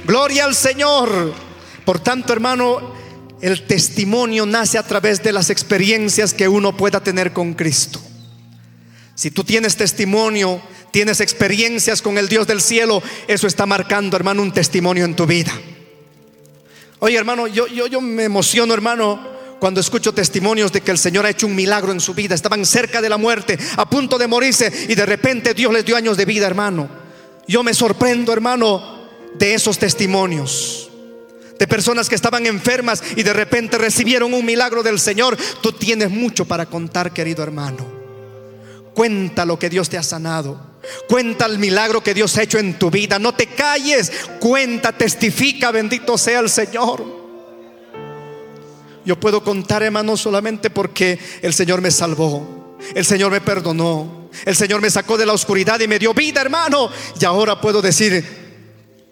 Gloria 0.05 0.45
al 0.45 0.55
Señor. 0.55 1.33
Por 1.85 2.01
tanto, 2.01 2.33
hermano, 2.33 2.95
el 3.41 3.67
testimonio 3.67 4.47
nace 4.47 4.79
a 4.79 4.83
través 4.83 5.23
de 5.23 5.33
las 5.33 5.51
experiencias 5.51 6.35
que 6.35 6.49
uno 6.49 6.77
pueda 6.77 7.01
tener 7.01 7.33
con 7.33 7.55
Cristo. 7.55 8.01
Si 9.15 9.31
tú 9.31 9.45
tienes 9.45 9.77
testimonio, 9.77 10.61
tienes 10.97 11.21
experiencias 11.21 12.01
con 12.01 12.17
el 12.17 12.27
Dios 12.27 12.47
del 12.47 12.63
cielo, 12.63 13.03
eso 13.29 13.47
está 13.47 13.67
marcando, 13.67 14.17
hermano, 14.17 14.41
un 14.41 14.51
testimonio 14.51 15.05
en 15.05 15.15
tu 15.15 15.27
vida. 15.27 15.53
Oye, 17.01 17.19
hermano, 17.19 17.47
yo, 17.49 17.67
yo, 17.67 17.87
yo 17.87 18.01
me 18.01 18.25
emociono, 18.25 18.73
hermano, 18.73 19.21
cuando 19.61 19.79
escucho 19.79 20.15
testimonios 20.15 20.73
de 20.73 20.81
que 20.81 20.91
el 20.91 20.97
Señor 20.97 21.27
ha 21.27 21.29
hecho 21.29 21.49
un 21.49 21.55
milagro 21.55 21.93
en 21.93 22.01
su 22.01 22.15
vida. 22.15 22.35
Estaban 22.35 22.65
cerca 22.65 23.03
de 23.03 23.11
la 23.11 23.19
muerte, 23.19 23.59
a 23.77 23.91
punto 23.91 24.17
de 24.17 24.27
morirse, 24.27 24.73
y 24.89 24.95
de 24.95 25.05
repente 25.05 25.53
Dios 25.53 25.71
les 25.71 25.85
dio 25.85 25.97
años 25.97 26.17
de 26.17 26.25
vida, 26.25 26.47
hermano. 26.47 26.89
Yo 27.47 27.63
me 27.63 27.75
sorprendo, 27.75 28.33
hermano, 28.33 29.11
de 29.35 29.53
esos 29.53 29.79
testimonios 29.79 30.89
de 31.59 31.67
personas 31.67 32.09
que 32.09 32.15
estaban 32.15 32.47
enfermas 32.47 33.03
y 33.17 33.23
de 33.23 33.35
repente 33.35 33.77
recibieron 33.77 34.33
un 34.33 34.47
milagro 34.47 34.83
del 34.83 34.99
Señor. 34.99 35.37
Tú 35.61 35.73
tienes 35.73 36.09
mucho 36.09 36.47
para 36.47 36.65
contar, 36.65 37.13
querido 37.13 37.43
hermano. 37.43 37.87
Cuenta 38.95 39.45
lo 39.45 39.59
que 39.59 39.69
Dios 39.69 39.91
te 39.91 39.99
ha 39.99 40.03
sanado. 40.03 40.66
Cuenta 41.09 41.47
el 41.47 41.59
milagro 41.59 42.03
que 42.03 42.15
Dios 42.15 42.37
ha 42.37 42.43
hecho 42.43 42.59
en 42.59 42.79
tu 42.79 42.91
vida. 42.91 43.19
No 43.19 43.35
te 43.35 43.47
calles. 43.47 44.13
Cuenta, 44.41 44.93
testifica, 44.93 45.71
bendito 45.71 46.17
sea 46.19 46.41
el 46.41 46.51
Señor. 46.51 47.05
Yo 49.05 49.19
puedo 49.21 49.43
contar, 49.45 49.83
hermano, 49.83 50.17
solamente 50.17 50.71
porque 50.71 51.19
el 51.43 51.55
Señor 51.55 51.81
me 51.81 51.91
salvó. 51.91 52.77
El 52.95 53.05
Señor 53.05 53.31
me 53.31 53.41
perdonó. 53.41 54.29
El 54.45 54.57
Señor 54.57 54.81
me 54.81 54.91
sacó 54.91 55.17
de 55.17 55.27
la 55.27 55.33
oscuridad 55.33 55.81
y 55.81 55.89
me 55.89 55.99
dio 55.99 56.13
vida, 56.13 56.41
hermano. 56.41 56.91
Y 57.19 57.25
ahora 57.25 57.61
puedo 57.61 57.81
decir, 57.81 58.47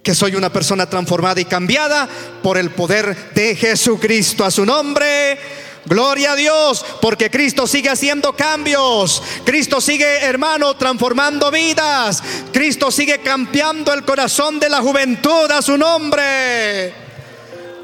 que 0.05 0.14
soy 0.14 0.37
una 0.37 0.53
persona 0.53 0.89
transformada 0.89 1.41
y 1.41 1.47
cambiada 1.47 2.07
por 2.43 2.59
el 2.59 2.70
poder 2.70 3.33
de 3.35 3.57
Jesucristo. 3.57 4.45
A 4.45 4.51
su 4.51 4.66
nombre. 4.66 5.64
Gloria 5.87 6.32
a 6.32 6.37
Dios, 6.37 6.85
porque 7.01 7.30
Cristo 7.30 7.66
sigue 7.66 7.91
haciendo 7.91 8.35
cambios. 8.35 9.22
Cristo 9.45 9.80
sigue, 9.80 10.24
hermano, 10.24 10.74
transformando 10.76 11.51
vidas. 11.51 12.22
Cristo 12.53 12.91
sigue 12.91 13.18
cambiando 13.18 13.93
el 13.93 14.05
corazón 14.05 14.59
de 14.59 14.68
la 14.68 14.80
juventud 14.80 15.51
a 15.51 15.61
su 15.61 15.76
nombre. 15.76 16.93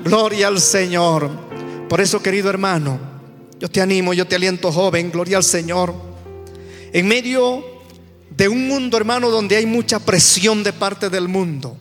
Gloria 0.02 0.48
al 0.48 0.60
Señor. 0.60 1.30
Por 1.88 2.00
eso, 2.00 2.22
querido 2.22 2.48
hermano, 2.48 2.98
yo 3.58 3.68
te 3.70 3.80
animo, 3.80 4.14
yo 4.14 4.26
te 4.26 4.36
aliento, 4.36 4.72
joven. 4.72 5.10
Gloria 5.10 5.36
al 5.36 5.44
Señor. 5.44 5.94
En 6.92 7.06
medio 7.06 7.64
de 8.30 8.48
un 8.48 8.66
mundo, 8.66 8.96
hermano, 8.96 9.28
donde 9.28 9.56
hay 9.56 9.66
mucha 9.66 9.98
presión 9.98 10.62
de 10.62 10.72
parte 10.72 11.10
del 11.10 11.28
mundo 11.28 11.76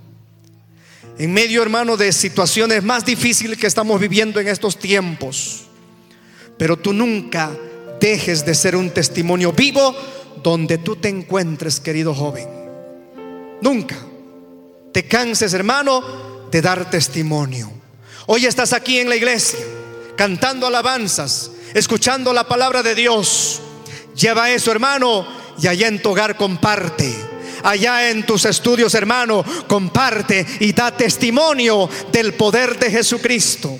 en 1.19 1.33
medio, 1.33 1.61
hermano, 1.61 1.97
de 1.97 2.13
situaciones 2.13 2.81
más 2.81 3.05
difíciles 3.05 3.57
que 3.57 3.67
estamos 3.67 3.99
viviendo 3.99 4.39
en 4.39 4.47
estos 4.47 4.79
tiempos. 4.79 5.65
Pero 6.59 6.77
tú 6.77 6.93
nunca 6.93 7.49
dejes 7.99 8.45
de 8.45 8.53
ser 8.53 8.75
un 8.75 8.91
testimonio 8.91 9.53
vivo 9.53 9.95
donde 10.43 10.77
tú 10.77 10.97
te 10.97 11.07
encuentres, 11.07 11.79
querido 11.79 12.13
joven. 12.13 12.47
Nunca 13.61 13.95
te 14.91 15.07
canses, 15.07 15.53
hermano, 15.53 16.03
de 16.51 16.61
dar 16.61 16.89
testimonio. 16.89 17.71
Hoy 18.27 18.45
estás 18.45 18.73
aquí 18.73 18.99
en 18.99 19.09
la 19.09 19.15
iglesia 19.15 19.59
cantando 20.17 20.67
alabanzas 20.67 21.51
escuchando 21.73 22.33
la 22.33 22.47
palabra 22.47 22.83
de 22.83 22.93
Dios. 22.93 23.61
Lleva 24.15 24.51
eso, 24.51 24.71
hermano, 24.71 25.25
y 25.61 25.67
allá 25.67 25.87
en 25.87 26.01
tu 26.01 26.09
hogar 26.09 26.35
comparte. 26.35 27.15
Allá 27.63 28.09
en 28.09 28.25
tus 28.25 28.45
estudios, 28.45 28.93
hermano, 28.95 29.43
comparte 29.67 30.45
y 30.59 30.71
da 30.73 30.95
testimonio 30.95 31.89
del 32.11 32.33
poder 32.33 32.79
de 32.79 32.91
Jesucristo. 32.91 33.77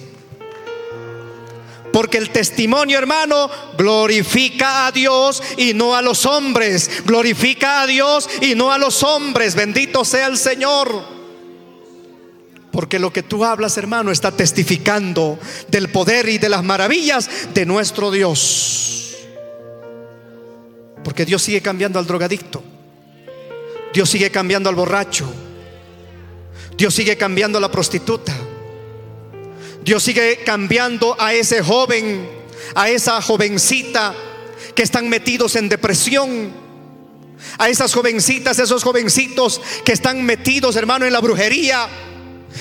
Porque 1.92 2.18
el 2.18 2.30
testimonio, 2.30 2.98
hermano, 2.98 3.50
glorifica 3.78 4.88
a 4.88 4.92
Dios 4.92 5.42
y 5.58 5.74
no 5.74 5.96
a 5.96 6.02
los 6.02 6.26
hombres. 6.26 7.04
Glorifica 7.06 7.82
a 7.82 7.88
Dios 7.88 8.30
y 8.42 8.56
no 8.56 8.72
a 8.72 8.78
los 8.78 9.04
hombres. 9.04 9.56
Bendito 9.56 10.06
sea 10.06 10.28
el 10.28 10.38
Señor. 10.38 11.20
Porque 12.72 13.00
lo 13.00 13.12
que 13.12 13.24
tú 13.24 13.44
hablas, 13.44 13.78
hermano, 13.78 14.12
está 14.12 14.32
testificando 14.32 15.40
del 15.70 15.90
poder 15.90 16.30
y 16.30 16.38
de 16.38 16.50
las 16.50 16.64
maravillas 16.64 17.30
de 17.54 17.66
nuestro 17.66 18.12
Dios. 18.12 19.16
Porque 21.04 21.26
Dios 21.26 21.42
sigue 21.42 21.62
cambiando 21.62 21.98
al 21.98 22.06
drogadicto. 22.06 22.64
Dios 23.94 24.10
sigue 24.10 24.30
cambiando 24.30 24.70
al 24.70 24.76
borracho. 24.76 25.32
Dios 26.78 26.94
sigue 26.94 27.18
cambiando 27.18 27.58
a 27.58 27.62
la 27.62 27.72
prostituta. 27.72 28.34
Dios 29.90 30.04
sigue 30.04 30.44
cambiando 30.46 31.16
a 31.18 31.34
ese 31.34 31.64
joven, 31.64 32.30
a 32.76 32.92
esa 32.92 33.20
jovencita 33.24 34.14
que 34.76 34.84
están 34.84 35.10
metidos 35.10 35.56
en 35.56 35.68
depresión. 35.68 36.54
A 37.58 37.70
esas 37.70 37.92
jovencitas, 37.96 38.60
esos 38.60 38.84
jovencitos 38.84 39.60
que 39.84 39.94
están 39.94 40.22
metidos, 40.22 40.76
hermano, 40.76 41.08
en 41.08 41.14
la 41.14 41.22
brujería 41.22 41.88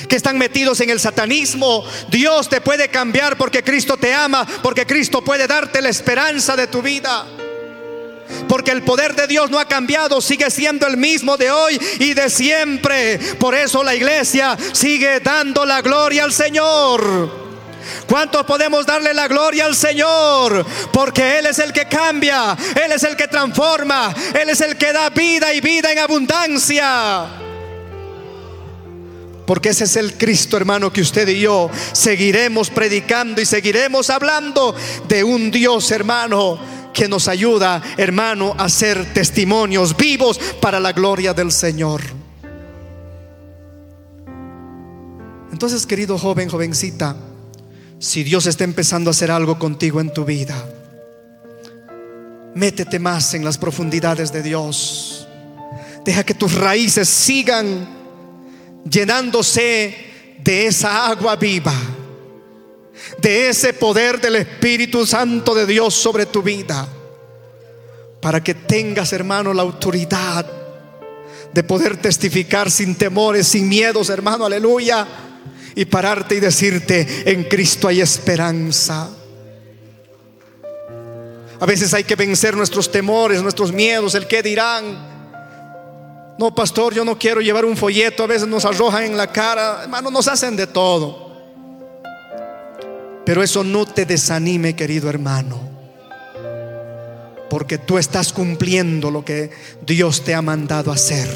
que 0.08 0.16
están 0.16 0.38
metidos 0.38 0.80
en 0.80 0.88
el 0.88 1.00
satanismo. 1.00 1.84
Dios 2.10 2.48
te 2.48 2.62
puede 2.62 2.88
cambiar 2.88 3.36
porque 3.36 3.62
Cristo 3.62 3.98
te 3.98 4.14
ama, 4.14 4.48
porque 4.62 4.86
Cristo 4.86 5.22
puede 5.22 5.46
darte 5.46 5.82
la 5.82 5.90
esperanza 5.90 6.56
de 6.56 6.66
tu 6.68 6.80
vida. 6.80 7.26
Porque 8.48 8.70
el 8.70 8.82
poder 8.82 9.14
de 9.14 9.26
Dios 9.26 9.50
no 9.50 9.58
ha 9.58 9.66
cambiado, 9.66 10.20
sigue 10.20 10.50
siendo 10.50 10.86
el 10.86 10.96
mismo 10.96 11.36
de 11.36 11.50
hoy 11.50 11.78
y 11.98 12.14
de 12.14 12.30
siempre. 12.30 13.18
Por 13.38 13.54
eso 13.54 13.84
la 13.84 13.94
iglesia 13.94 14.56
sigue 14.72 15.20
dando 15.20 15.64
la 15.64 15.82
gloria 15.82 16.24
al 16.24 16.32
Señor. 16.32 17.48
¿Cuántos 18.06 18.44
podemos 18.44 18.86
darle 18.86 19.12
la 19.12 19.28
gloria 19.28 19.66
al 19.66 19.76
Señor? 19.76 20.64
Porque 20.92 21.38
Él 21.38 21.46
es 21.46 21.58
el 21.58 21.72
que 21.72 21.86
cambia, 21.86 22.56
Él 22.84 22.92
es 22.92 23.02
el 23.04 23.16
que 23.16 23.28
transforma, 23.28 24.14
Él 24.40 24.48
es 24.48 24.60
el 24.60 24.76
que 24.76 24.92
da 24.92 25.10
vida 25.10 25.52
y 25.52 25.60
vida 25.60 25.92
en 25.92 25.98
abundancia. 25.98 27.26
Porque 29.46 29.70
ese 29.70 29.84
es 29.84 29.96
el 29.96 30.18
Cristo, 30.18 30.58
hermano, 30.58 30.92
que 30.92 31.00
usted 31.00 31.26
y 31.28 31.40
yo 31.40 31.70
seguiremos 31.92 32.68
predicando 32.68 33.40
y 33.40 33.46
seguiremos 33.46 34.10
hablando 34.10 34.74
de 35.08 35.24
un 35.24 35.50
Dios, 35.50 35.90
hermano, 35.90 36.58
que 36.98 37.06
nos 37.06 37.28
ayuda, 37.28 37.80
hermano, 37.96 38.56
a 38.58 38.68
ser 38.68 39.14
testimonios 39.14 39.96
vivos 39.96 40.36
para 40.60 40.80
la 40.80 40.90
gloria 40.90 41.32
del 41.32 41.52
Señor. 41.52 42.02
Entonces, 45.52 45.86
querido 45.86 46.18
joven, 46.18 46.48
jovencita, 46.48 47.14
si 48.00 48.24
Dios 48.24 48.46
está 48.46 48.64
empezando 48.64 49.10
a 49.10 49.12
hacer 49.12 49.30
algo 49.30 49.60
contigo 49.60 50.00
en 50.00 50.12
tu 50.12 50.24
vida, 50.24 50.56
métete 52.56 52.98
más 52.98 53.32
en 53.34 53.44
las 53.44 53.58
profundidades 53.58 54.32
de 54.32 54.42
Dios. 54.42 55.28
Deja 56.04 56.24
que 56.24 56.34
tus 56.34 56.52
raíces 56.52 57.08
sigan 57.08 57.86
llenándose 58.90 59.94
de 60.42 60.66
esa 60.66 61.06
agua 61.06 61.36
viva, 61.36 61.74
de 63.20 63.48
ese 63.48 63.72
poder 63.72 64.20
del 64.20 64.36
Espíritu 64.36 65.06
Santo 65.06 65.54
de 65.54 65.66
Dios 65.66 65.94
sobre 65.94 66.26
tu 66.26 66.42
vida, 66.42 66.88
para 68.20 68.42
que 68.42 68.54
tengas, 68.54 69.12
hermano, 69.12 69.54
la 69.54 69.62
autoridad 69.62 70.46
de 71.52 71.64
poder 71.64 71.96
testificar 71.96 72.70
sin 72.70 72.94
temores, 72.94 73.48
sin 73.48 73.68
miedos, 73.68 74.10
hermano, 74.10 74.44
aleluya, 74.44 75.06
y 75.74 75.84
pararte 75.84 76.34
y 76.36 76.40
decirte, 76.40 77.06
en 77.24 77.44
Cristo 77.44 77.88
hay 77.88 78.00
esperanza. 78.00 79.10
A 81.60 81.66
veces 81.66 81.92
hay 81.94 82.04
que 82.04 82.14
vencer 82.14 82.56
nuestros 82.56 82.90
temores, 82.90 83.42
nuestros 83.42 83.72
miedos, 83.72 84.14
el 84.14 84.26
que 84.26 84.42
dirán. 84.42 85.08
No, 86.38 86.54
pastor, 86.54 86.94
yo 86.94 87.04
no 87.04 87.18
quiero 87.18 87.40
llevar 87.40 87.64
un 87.64 87.76
folleto. 87.76 88.22
A 88.22 88.28
veces 88.28 88.46
nos 88.46 88.64
arrojan 88.64 89.04
en 89.04 89.16
la 89.16 89.32
cara. 89.32 89.80
Hermano, 89.82 90.10
nos 90.10 90.28
hacen 90.28 90.54
de 90.54 90.68
todo. 90.68 91.27
Pero 93.28 93.42
eso 93.42 93.62
no 93.62 93.84
te 93.84 94.06
desanime, 94.06 94.74
querido 94.74 95.10
hermano. 95.10 95.60
Porque 97.50 97.76
tú 97.76 97.98
estás 97.98 98.32
cumpliendo 98.32 99.10
lo 99.10 99.22
que 99.22 99.50
Dios 99.86 100.24
te 100.24 100.34
ha 100.34 100.40
mandado 100.40 100.90
hacer. 100.90 101.28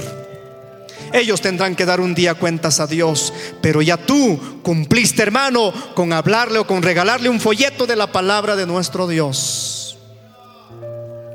Ellos 1.13 1.43
tendrán 1.43 1.77
que 1.77 1.85
dar 1.85 2.01
un 2.01 2.15
día 2.15 2.33
cuentas 2.33 2.81
a 2.81 2.87
Dios, 2.87 3.35
pero 3.61 3.83
ya 3.83 3.99
tú 3.99 4.41
cumpliste, 4.63 5.21
hermano, 5.21 5.71
con 5.95 6.15
hablarle 6.15 6.61
o 6.61 6.67
con 6.67 6.83
regalarle 6.83 7.29
un 7.29 7.41
folleto 7.41 7.87
de 7.87 7.97
la 7.97 8.11
palabra 8.11 8.57
de 8.57 8.65
nuestro 8.65 9.07
Dios. 9.07 9.99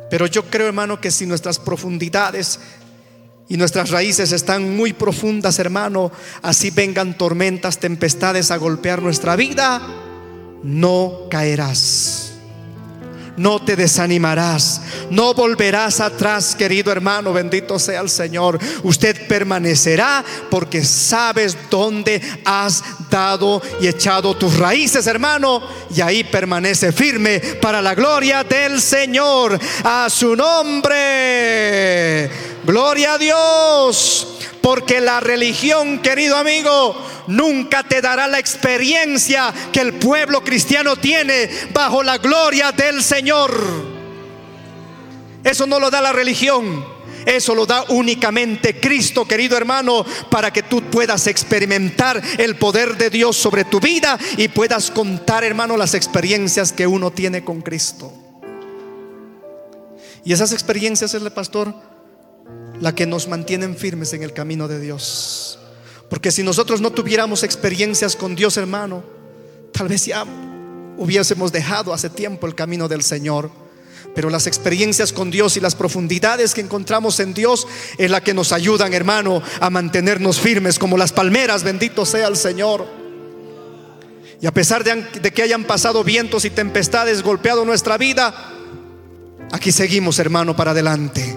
Pero 0.09 0.25
yo 0.25 0.45
creo, 0.49 0.65
hermano, 0.65 0.99
que 0.99 1.11
si 1.11 1.27
nuestras 1.27 1.59
profundidades 1.59 2.59
y 3.47 3.57
nuestras 3.57 3.91
raíces 3.91 4.31
están 4.31 4.75
muy 4.75 4.93
profundas, 4.93 5.59
hermano, 5.59 6.11
así 6.41 6.71
vengan 6.71 7.15
tormentas, 7.15 7.77
tempestades 7.77 8.49
a 8.49 8.57
golpear 8.57 9.03
nuestra 9.03 9.35
vida, 9.35 10.06
no 10.63 11.27
caerás. 11.29 12.33
No 13.37 13.63
te 13.63 13.75
desanimarás, 13.75 14.81
no 15.11 15.35
volverás 15.35 15.99
atrás, 15.99 16.55
querido 16.55 16.91
hermano, 16.91 17.31
bendito 17.33 17.77
sea 17.77 18.01
el 18.01 18.09
Señor. 18.09 18.57
Usted 18.81 19.27
permanecerá 19.27 20.25
porque 20.49 20.83
sabes 20.83 21.55
dónde 21.69 22.19
has 22.45 22.83
dado 23.11 23.61
y 23.79 23.87
echado 23.87 24.35
tus 24.35 24.57
raíces, 24.57 25.05
hermano, 25.05 25.61
y 25.95 26.01
ahí 26.01 26.23
permanece 26.23 26.91
firme 26.91 27.39
para 27.61 27.79
la 27.79 27.93
gloria 27.93 28.43
del 28.43 28.81
Señor. 28.81 29.59
A 29.83 30.09
su 30.09 30.35
nombre. 30.35 32.31
Gloria 32.65 33.13
a 33.13 33.17
Dios. 33.19 34.36
Porque 34.67 34.99
la 34.99 35.21
religión, 35.21 35.99
querido 35.99 36.35
amigo, 36.35 36.93
nunca 37.27 37.83
te 37.83 38.01
dará 38.01 38.27
la 38.27 38.37
experiencia 38.37 39.53
que 39.71 39.79
el 39.79 39.93
pueblo 39.93 40.43
cristiano 40.43 40.97
tiene 40.97 41.49
bajo 41.71 42.03
la 42.03 42.17
gloria 42.17 42.73
del 42.73 43.01
Señor. 43.01 43.57
Eso 45.41 45.65
no 45.67 45.79
lo 45.79 45.89
da 45.89 46.01
la 46.01 46.11
religión. 46.11 46.85
Eso 47.25 47.55
lo 47.55 47.65
da 47.65 47.85
únicamente 47.87 48.77
Cristo, 48.77 49.25
querido 49.25 49.55
hermano, 49.55 50.05
para 50.29 50.51
que 50.51 50.63
tú 50.63 50.81
puedas 50.89 51.27
experimentar 51.27 52.21
el 52.37 52.57
poder 52.57 52.97
de 52.97 53.09
Dios 53.09 53.37
sobre 53.37 53.63
tu 53.63 53.79
vida 53.79 54.19
y 54.35 54.49
puedas 54.49 54.91
contar, 54.91 55.45
hermano, 55.45 55.77
las 55.77 55.93
experiencias 55.93 56.73
que 56.73 56.87
uno 56.87 57.11
tiene 57.11 57.41
con 57.41 57.61
Cristo. 57.61 58.11
Y 60.25 60.33
esas 60.33 60.51
experiencias, 60.51 61.13
el 61.13 61.31
pastor, 61.31 61.73
la 62.81 62.93
que 62.93 63.05
nos 63.05 63.27
mantienen 63.27 63.75
firmes 63.75 64.13
en 64.13 64.23
el 64.23 64.33
camino 64.33 64.67
de 64.67 64.79
Dios. 64.79 65.59
Porque 66.09 66.31
si 66.31 66.43
nosotros 66.43 66.81
no 66.81 66.91
tuviéramos 66.91 67.43
experiencias 67.43 68.15
con 68.15 68.35
Dios, 68.35 68.57
hermano, 68.57 69.03
tal 69.71 69.87
vez 69.87 70.05
ya 70.05 70.25
hubiésemos 70.97 71.51
dejado 71.51 71.93
hace 71.93 72.09
tiempo 72.09 72.47
el 72.47 72.55
camino 72.55 72.87
del 72.87 73.03
Señor. 73.03 73.49
Pero 74.15 74.29
las 74.29 74.47
experiencias 74.47 75.13
con 75.13 75.29
Dios 75.29 75.57
y 75.57 75.59
las 75.59 75.75
profundidades 75.75 76.53
que 76.53 76.61
encontramos 76.61 77.19
en 77.19 77.33
Dios 77.33 77.67
es 77.97 78.09
la 78.09 78.21
que 78.21 78.33
nos 78.33 78.51
ayudan, 78.51 78.93
hermano, 78.93 79.43
a 79.59 79.69
mantenernos 79.69 80.39
firmes 80.39 80.79
como 80.79 80.97
las 80.97 81.11
palmeras, 81.11 81.63
bendito 81.63 82.05
sea 82.05 82.27
el 82.27 82.35
Señor. 82.35 82.87
Y 84.41 84.47
a 84.47 84.51
pesar 84.51 84.83
de, 84.83 85.03
de 85.21 85.31
que 85.31 85.43
hayan 85.43 85.65
pasado 85.65 86.03
vientos 86.03 86.45
y 86.45 86.49
tempestades 86.49 87.21
golpeado 87.21 87.65
nuestra 87.65 87.97
vida, 87.97 88.33
aquí 89.51 89.71
seguimos, 89.71 90.17
hermano, 90.17 90.55
para 90.55 90.71
adelante. 90.71 91.36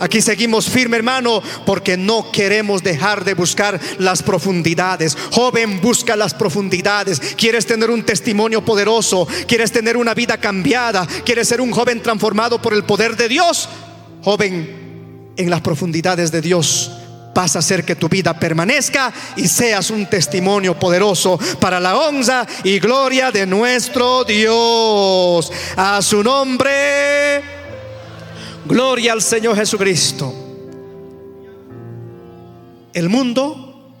Aquí 0.00 0.20
seguimos 0.20 0.68
firme, 0.68 0.96
hermano, 0.96 1.42
porque 1.64 1.96
no 1.96 2.30
queremos 2.32 2.82
dejar 2.82 3.24
de 3.24 3.34
buscar 3.34 3.80
las 3.98 4.22
profundidades. 4.22 5.16
Joven, 5.30 5.80
busca 5.80 6.16
las 6.16 6.34
profundidades. 6.34 7.20
¿Quieres 7.36 7.66
tener 7.66 7.90
un 7.90 8.04
testimonio 8.04 8.64
poderoso? 8.64 9.26
¿Quieres 9.46 9.72
tener 9.72 9.96
una 9.96 10.14
vida 10.14 10.38
cambiada? 10.38 11.06
¿Quieres 11.24 11.48
ser 11.48 11.60
un 11.60 11.70
joven 11.70 12.02
transformado 12.02 12.60
por 12.60 12.74
el 12.74 12.84
poder 12.84 13.16
de 13.16 13.28
Dios? 13.28 13.68
Joven, 14.22 15.32
en 15.36 15.50
las 15.50 15.60
profundidades 15.60 16.32
de 16.32 16.40
Dios 16.40 16.90
vas 17.34 17.56
a 17.56 17.58
hacer 17.58 17.84
que 17.84 17.96
tu 17.96 18.08
vida 18.08 18.32
permanezca 18.38 19.12
y 19.36 19.48
seas 19.48 19.90
un 19.90 20.06
testimonio 20.06 20.78
poderoso 20.78 21.38
para 21.60 21.80
la 21.80 21.96
honra 21.96 22.46
y 22.62 22.78
gloria 22.78 23.30
de 23.30 23.46
nuestro 23.46 24.24
Dios. 24.24 25.50
A 25.76 26.00
su 26.00 26.22
nombre. 26.22 27.53
Gloria 28.66 29.12
al 29.12 29.22
Señor 29.22 29.56
Jesucristo. 29.56 30.32
El 32.94 33.08
mundo 33.08 33.92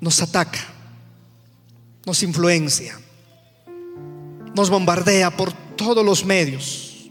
nos 0.00 0.22
ataca, 0.22 0.60
nos 2.04 2.22
influencia, 2.22 2.98
nos 4.54 4.70
bombardea 4.70 5.30
por 5.30 5.52
todos 5.52 6.04
los 6.04 6.24
medios. 6.24 7.10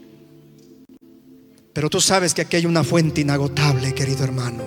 Pero 1.72 1.90
tú 1.90 2.00
sabes 2.00 2.32
que 2.32 2.42
aquí 2.42 2.56
hay 2.56 2.66
una 2.66 2.84
fuente 2.84 3.20
inagotable, 3.20 3.94
querido 3.94 4.24
hermano. 4.24 4.62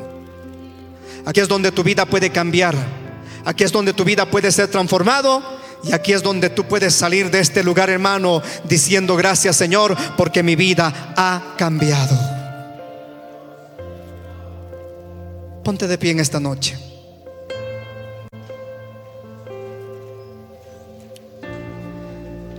Aquí 1.26 1.40
es 1.40 1.48
donde 1.48 1.72
tu 1.72 1.84
vida 1.84 2.06
puede 2.06 2.30
cambiar. 2.32 2.76
Aquí 3.46 3.64
es 3.64 3.72
donde 3.72 3.94
tu 3.94 4.04
vida 4.04 4.30
puede 4.30 4.52
ser 4.52 4.68
transformado. 4.68 5.42
Y 5.88 5.94
aquí 5.94 6.12
es 6.12 6.22
donde 6.22 6.50
tú 6.50 6.66
puedes 6.66 6.94
salir 6.94 7.32
de 7.32 7.40
este 7.40 7.64
lugar, 7.64 7.90
hermano, 7.90 8.42
diciendo 8.66 9.16
gracias, 9.16 9.56
Señor, 9.56 9.96
porque 10.18 10.44
mi 10.44 10.56
vida 10.56 11.14
ha 11.16 11.56
cambiado. 11.58 12.18
Ponte 15.64 15.88
de 15.88 15.98
pie 15.98 16.12
en 16.12 16.20
esta 16.20 16.40
noche. 16.40 16.78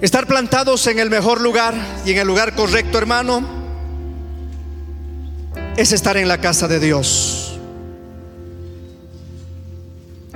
Estar 0.01 0.27
plantados 0.27 0.87
en 0.87 1.01
el 1.01 1.11
mejor 1.11 1.41
lugar 1.41 1.75
y 2.07 2.13
en 2.13 2.19
el 2.19 2.27
lugar 2.27 2.55
correcto, 2.55 2.99
hermano, 2.99 3.47
es 5.77 5.93
estar 5.93 6.17
en 6.17 6.29
la 6.29 6.41
casa 6.41 6.69
de 6.69 6.81
Dios 6.81 7.59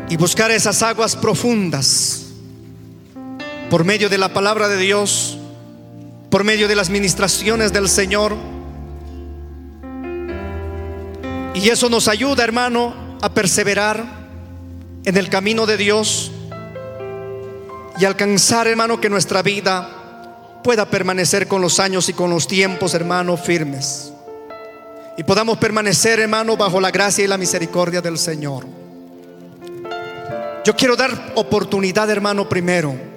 y 0.09 0.17
buscar 0.17 0.51
esas 0.51 0.83
aguas 0.83 1.17
profundas 1.17 2.22
por 3.73 3.87
medio 3.87 4.11
de 4.11 4.19
la 4.19 4.35
palabra 4.35 4.69
de 4.69 4.77
Dios, 4.77 5.39
por 6.29 6.45
medio 6.45 6.69
de 6.69 6.77
las 6.77 6.91
ministraciones 6.91 7.73
del 7.73 7.89
Señor. 7.89 8.37
Y 11.55 11.71
eso 11.71 11.89
nos 11.89 12.07
ayuda, 12.07 12.45
hermano, 12.45 13.17
a 13.23 13.33
perseverar 13.33 14.05
en 15.07 15.17
el 15.17 15.31
camino 15.31 15.65
de 15.65 15.79
Dios 15.79 16.31
y 17.99 18.05
alcanzar, 18.05 18.69
hermano, 18.69 19.01
que 19.01 19.09
nuestra 19.09 19.41
vida 19.41 20.61
pueda 20.63 20.85
permanecer 20.91 21.49
con 21.49 21.63
los 21.63 21.81
años 21.81 22.11
y 22.11 22.13
con 22.13 22.29
los 22.29 22.47
tiempos, 22.47 22.93
hermano, 22.93 23.39
firmes. 23.39 24.13
Y 25.17 25.25
podamos 25.25 25.57
permanecer, 25.57 26.21
hermano, 26.21 26.59
bajo 26.59 26.79
la 26.79 26.91
gracia 26.91 27.25
y 27.25 27.27
la 27.27 27.39
misericordia 27.39 28.03
del 28.03 28.19
Señor. 28.19 28.67
Yo 30.63 30.77
quiero 30.77 30.95
dar 30.95 31.33
oportunidad, 31.37 32.11
hermano, 32.11 32.47
primero. 32.51 33.12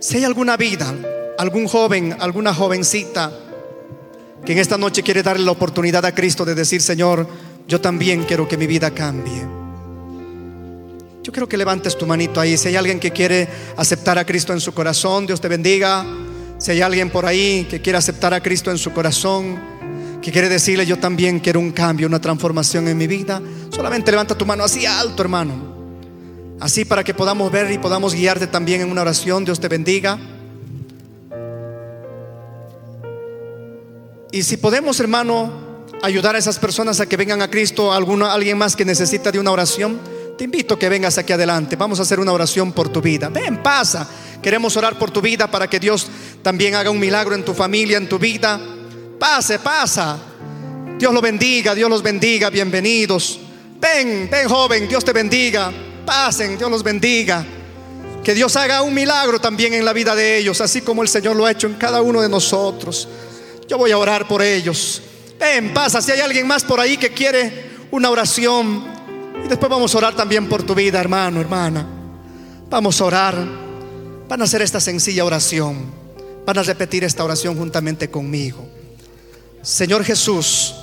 Si 0.00 0.16
hay 0.16 0.24
alguna 0.24 0.56
vida, 0.56 0.94
algún 1.36 1.68
joven, 1.68 2.16
alguna 2.18 2.54
jovencita 2.54 3.30
que 4.46 4.52
en 4.52 4.58
esta 4.58 4.78
noche 4.78 5.02
quiere 5.02 5.22
darle 5.22 5.44
la 5.44 5.50
oportunidad 5.50 6.02
a 6.06 6.14
Cristo 6.14 6.46
de 6.46 6.54
decir, 6.54 6.80
Señor, 6.80 7.28
yo 7.68 7.82
también 7.82 8.24
quiero 8.24 8.48
que 8.48 8.56
mi 8.56 8.66
vida 8.66 8.92
cambie. 8.92 9.46
Yo 11.22 11.30
quiero 11.30 11.46
que 11.46 11.58
levantes 11.58 11.98
tu 11.98 12.06
manito 12.06 12.40
ahí. 12.40 12.56
Si 12.56 12.68
hay 12.68 12.76
alguien 12.76 12.98
que 12.98 13.10
quiere 13.10 13.46
aceptar 13.76 14.16
a 14.16 14.24
Cristo 14.24 14.54
en 14.54 14.60
su 14.60 14.72
corazón, 14.72 15.26
Dios 15.26 15.38
te 15.38 15.48
bendiga. 15.48 16.06
Si 16.56 16.70
hay 16.70 16.80
alguien 16.80 17.10
por 17.10 17.26
ahí 17.26 17.66
que 17.68 17.82
quiere 17.82 17.98
aceptar 17.98 18.32
a 18.32 18.42
Cristo 18.42 18.70
en 18.70 18.78
su 18.78 18.92
corazón, 18.92 19.60
que 20.22 20.32
quiere 20.32 20.48
decirle, 20.48 20.86
yo 20.86 20.98
también 20.98 21.40
quiero 21.40 21.60
un 21.60 21.72
cambio, 21.72 22.06
una 22.06 22.22
transformación 22.22 22.88
en 22.88 22.96
mi 22.96 23.06
vida, 23.06 23.42
solamente 23.68 24.10
levanta 24.10 24.34
tu 24.34 24.46
mano 24.46 24.64
así 24.64 24.86
alto, 24.86 25.22
hermano. 25.22 25.69
Así 26.60 26.84
para 26.84 27.02
que 27.02 27.14
podamos 27.14 27.50
ver 27.50 27.70
y 27.72 27.78
podamos 27.78 28.14
guiarte 28.14 28.46
también 28.46 28.82
en 28.82 28.90
una 28.90 29.00
oración. 29.00 29.44
Dios 29.44 29.58
te 29.58 29.68
bendiga. 29.68 30.18
Y 34.30 34.42
si 34.42 34.58
podemos, 34.58 35.00
hermano, 35.00 35.50
ayudar 36.02 36.36
a 36.36 36.38
esas 36.38 36.58
personas 36.58 37.00
a 37.00 37.06
que 37.06 37.16
vengan 37.16 37.42
a 37.42 37.50
Cristo, 37.50 37.92
alguien 37.92 38.58
más 38.58 38.76
que 38.76 38.84
necesita 38.84 39.32
de 39.32 39.40
una 39.40 39.50
oración 39.50 39.98
te 40.40 40.44
invito 40.44 40.72
a 40.72 40.78
que 40.78 40.88
vengas 40.88 41.18
aquí 41.18 41.34
adelante. 41.34 41.76
Vamos 41.76 41.98
a 41.98 42.02
hacer 42.02 42.18
una 42.18 42.32
oración 42.32 42.72
por 42.72 42.88
tu 42.88 43.02
vida. 43.02 43.28
Ven, 43.28 43.62
pasa. 43.62 44.08
Queremos 44.40 44.74
orar 44.74 44.98
por 44.98 45.10
tu 45.10 45.20
vida 45.20 45.50
para 45.50 45.68
que 45.68 45.78
Dios 45.78 46.06
también 46.42 46.74
haga 46.74 46.88
un 46.88 46.98
milagro 46.98 47.34
en 47.34 47.44
tu 47.44 47.52
familia, 47.52 47.98
en 47.98 48.08
tu 48.08 48.18
vida. 48.18 48.58
Pase, 49.18 49.58
pasa. 49.58 50.18
Dios 50.98 51.12
lo 51.12 51.20
bendiga, 51.20 51.74
Dios 51.74 51.90
los 51.90 52.02
bendiga. 52.02 52.48
Bienvenidos. 52.48 53.38
Ven, 53.78 54.30
ven 54.30 54.48
joven, 54.48 54.88
Dios 54.88 55.04
te 55.04 55.12
bendiga. 55.12 55.70
Pasen, 56.10 56.58
Dios 56.58 56.68
los 56.68 56.82
bendiga. 56.82 57.46
Que 58.24 58.34
Dios 58.34 58.56
haga 58.56 58.82
un 58.82 58.92
milagro 58.92 59.40
también 59.40 59.74
en 59.74 59.84
la 59.84 59.92
vida 59.92 60.16
de 60.16 60.38
ellos, 60.38 60.60
así 60.60 60.80
como 60.80 61.04
el 61.04 61.08
Señor 61.08 61.36
lo 61.36 61.46
ha 61.46 61.52
hecho 61.52 61.68
en 61.68 61.74
cada 61.74 62.02
uno 62.02 62.20
de 62.20 62.28
nosotros. 62.28 63.06
Yo 63.68 63.78
voy 63.78 63.92
a 63.92 63.98
orar 63.98 64.26
por 64.26 64.42
ellos. 64.42 65.00
Ven, 65.38 65.72
pasa. 65.72 66.02
Si 66.02 66.10
hay 66.10 66.18
alguien 66.18 66.48
más 66.48 66.64
por 66.64 66.80
ahí 66.80 66.96
que 66.96 67.10
quiere 67.10 67.70
una 67.92 68.10
oración, 68.10 68.86
y 69.44 69.46
después 69.46 69.70
vamos 69.70 69.94
a 69.94 69.98
orar 69.98 70.16
también 70.16 70.48
por 70.48 70.64
tu 70.64 70.74
vida, 70.74 70.98
hermano, 70.98 71.40
hermana. 71.40 71.86
Vamos 72.68 73.00
a 73.00 73.04
orar. 73.04 73.36
Van 74.28 74.40
a 74.40 74.44
hacer 74.46 74.62
esta 74.62 74.80
sencilla 74.80 75.24
oración. 75.24 75.92
Van 76.44 76.58
a 76.58 76.64
repetir 76.64 77.04
esta 77.04 77.22
oración 77.22 77.56
juntamente 77.56 78.10
conmigo. 78.10 78.68
Señor 79.62 80.02
Jesús, 80.02 80.74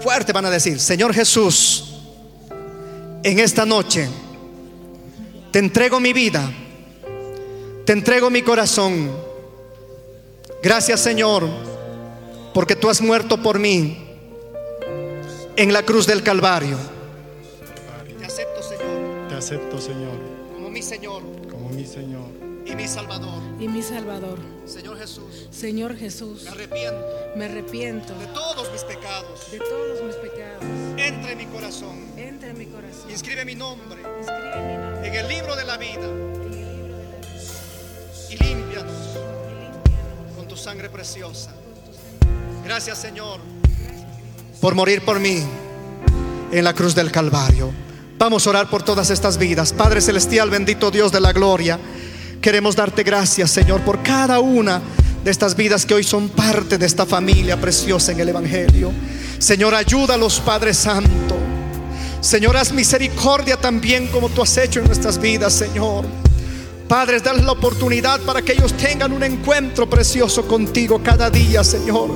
fuerte 0.00 0.32
van 0.32 0.46
a 0.46 0.50
decir, 0.50 0.80
Señor 0.80 1.14
Jesús, 1.14 2.00
en 3.22 3.38
esta 3.38 3.64
noche 3.64 4.08
te 5.56 5.60
entrego 5.60 6.00
mi 6.00 6.12
vida, 6.12 6.52
te 7.86 7.94
entrego 7.94 8.28
mi 8.28 8.42
corazón. 8.42 9.10
Gracias 10.62 11.00
Señor, 11.00 11.48
porque 12.52 12.76
tú 12.76 12.90
has 12.90 13.00
muerto 13.00 13.42
por 13.42 13.58
mí 13.58 14.06
en 15.56 15.72
la 15.72 15.82
cruz 15.82 16.06
del 16.06 16.22
Calvario 16.22 16.76
acepto, 19.34 19.80
Señor, 19.80 20.18
como 20.54 20.68
mi 20.68 20.82
Señor, 20.82 21.22
como 21.50 21.70
mi 21.70 21.86
Señor 21.86 22.28
y 22.66 22.74
mi 22.74 22.86
Salvador. 22.86 23.42
Y 23.58 23.68
mi 23.68 23.82
Salvador. 23.82 24.38
Señor 24.66 24.98
Jesús. 24.98 25.48
Señor 25.50 25.96
Jesús. 25.96 26.42
Me 26.42 26.50
arrepiento. 26.50 27.06
Me 27.36 27.44
arrepiento 27.46 28.12
de 28.18 28.26
todos 28.26 28.70
mis 28.72 28.82
pecados. 28.82 29.50
De 29.52 29.58
todos 29.58 30.04
mis 30.04 30.16
pecados. 30.16 30.64
Entre 30.98 31.32
en 31.32 31.38
mi 31.38 31.46
corazón. 31.46 31.96
Entre 32.16 32.50
en 32.50 32.58
mi 32.58 32.66
corazón. 32.66 33.10
Inscribe 33.10 33.44
mi 33.44 33.54
nombre. 33.54 34.02
Inscribe 34.20 34.66
mi 34.66 34.74
nombre 34.74 34.85
en 35.06 35.14
el 35.14 35.28
libro 35.28 35.54
de 35.54 35.64
la 35.64 35.76
vida. 35.76 36.08
Y 38.28 38.36
límpianos 38.36 38.92
con 40.36 40.48
tu 40.48 40.56
sangre 40.56 40.90
preciosa. 40.90 41.52
Gracias, 42.64 42.98
Señor, 42.98 43.40
por 44.60 44.74
morir 44.74 45.04
por 45.04 45.20
mí 45.20 45.44
en 46.50 46.64
la 46.64 46.74
cruz 46.74 46.94
del 46.94 47.12
Calvario. 47.12 47.70
Vamos 48.18 48.46
a 48.46 48.50
orar 48.50 48.68
por 48.68 48.82
todas 48.82 49.10
estas 49.10 49.38
vidas. 49.38 49.72
Padre 49.72 50.00
Celestial, 50.00 50.50
bendito 50.50 50.90
Dios 50.90 51.12
de 51.12 51.20
la 51.20 51.32
gloria. 51.32 51.78
Queremos 52.40 52.74
darte 52.74 53.02
gracias, 53.04 53.50
Señor, 53.50 53.82
por 53.82 54.02
cada 54.02 54.40
una 54.40 54.82
de 55.22 55.30
estas 55.30 55.54
vidas 55.54 55.86
que 55.86 55.94
hoy 55.94 56.04
son 56.04 56.28
parte 56.30 56.78
de 56.78 56.86
esta 56.86 57.06
familia 57.06 57.60
preciosa 57.60 58.12
en 58.12 58.20
el 58.20 58.30
Evangelio. 58.30 58.92
Señor, 59.38 59.74
ayúdalos, 59.74 60.40
Padre 60.40 60.74
Santo. 60.74 61.35
Señor, 62.26 62.56
haz 62.56 62.72
misericordia 62.72 63.56
también 63.56 64.08
como 64.08 64.28
tú 64.28 64.42
has 64.42 64.56
hecho 64.56 64.80
en 64.80 64.86
nuestras 64.86 65.16
vidas, 65.20 65.52
Señor. 65.52 66.04
Padres, 66.88 67.22
dale 67.22 67.40
la 67.40 67.52
oportunidad 67.52 68.18
para 68.22 68.42
que 68.42 68.50
ellos 68.50 68.72
tengan 68.72 69.12
un 69.12 69.22
encuentro 69.22 69.88
precioso 69.88 70.44
contigo 70.44 71.00
cada 71.04 71.30
día, 71.30 71.62
Señor. 71.62 72.10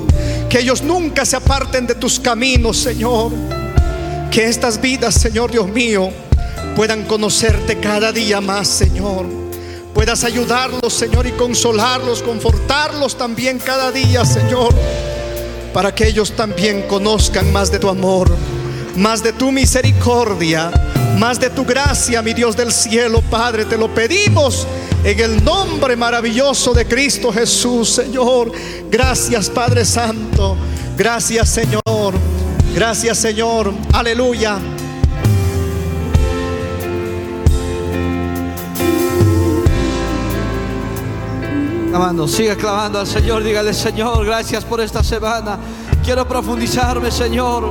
Que 0.49 0.59
ellos 0.59 0.81
nunca 0.81 1.23
se 1.25 1.37
aparten 1.37 1.87
de 1.87 1.95
tus 1.95 2.19
caminos, 2.19 2.75
Señor. 2.75 3.31
Que 4.29 4.49
estas 4.49 4.81
vidas, 4.81 5.15
Señor 5.15 5.49
Dios 5.49 5.69
mío, 5.69 6.09
puedan 6.75 7.05
conocerte 7.05 7.79
cada 7.79 8.11
día 8.11 8.41
más, 8.41 8.67
Señor. 8.67 9.25
Puedas 9.93 10.25
ayudarlos, 10.25 10.91
Señor, 10.91 11.25
y 11.25 11.31
consolarlos, 11.31 12.21
confortarlos 12.21 13.17
también 13.17 13.59
cada 13.59 13.93
día, 13.93 14.25
Señor. 14.25 14.75
Para 15.73 15.95
que 15.95 16.05
ellos 16.05 16.33
también 16.35 16.81
conozcan 16.81 17.49
más 17.53 17.71
de 17.71 17.79
tu 17.79 17.87
amor, 17.87 18.29
más 18.97 19.23
de 19.23 19.33
tu 19.33 19.51
misericordia, 19.51 20.71
más 21.17 21.39
de 21.39 21.49
tu 21.49 21.65
gracia, 21.65 22.21
mi 22.21 22.33
Dios 22.33 22.55
del 22.55 22.71
cielo, 22.71 23.21
Padre. 23.29 23.65
Te 23.65 23.77
lo 23.77 23.93
pedimos 23.93 24.67
en 25.03 25.19
el 25.19 25.43
nombre 25.43 25.95
maravilloso 25.95 26.73
de 26.73 26.85
Cristo 26.85 27.31
Jesús, 27.31 27.89
Señor. 27.89 28.51
Gracias, 28.89 29.49
Padre 29.49 29.85
Santo. 29.85 30.57
Gracias, 30.97 31.49
Señor. 31.49 32.13
Gracias 32.73 33.17
Señor. 33.17 33.73
Aleluya. 33.91 34.57
Clamando, 41.89 42.27
sigue 42.27 42.55
clamando 42.55 42.99
al 42.99 43.07
Señor, 43.07 43.43
dígale 43.43 43.73
Señor, 43.73 44.25
gracias 44.25 44.63
por 44.63 44.79
esta 44.79 45.03
semana. 45.03 45.59
Quiero 46.05 46.25
profundizarme, 46.25 47.11
Señor. 47.11 47.69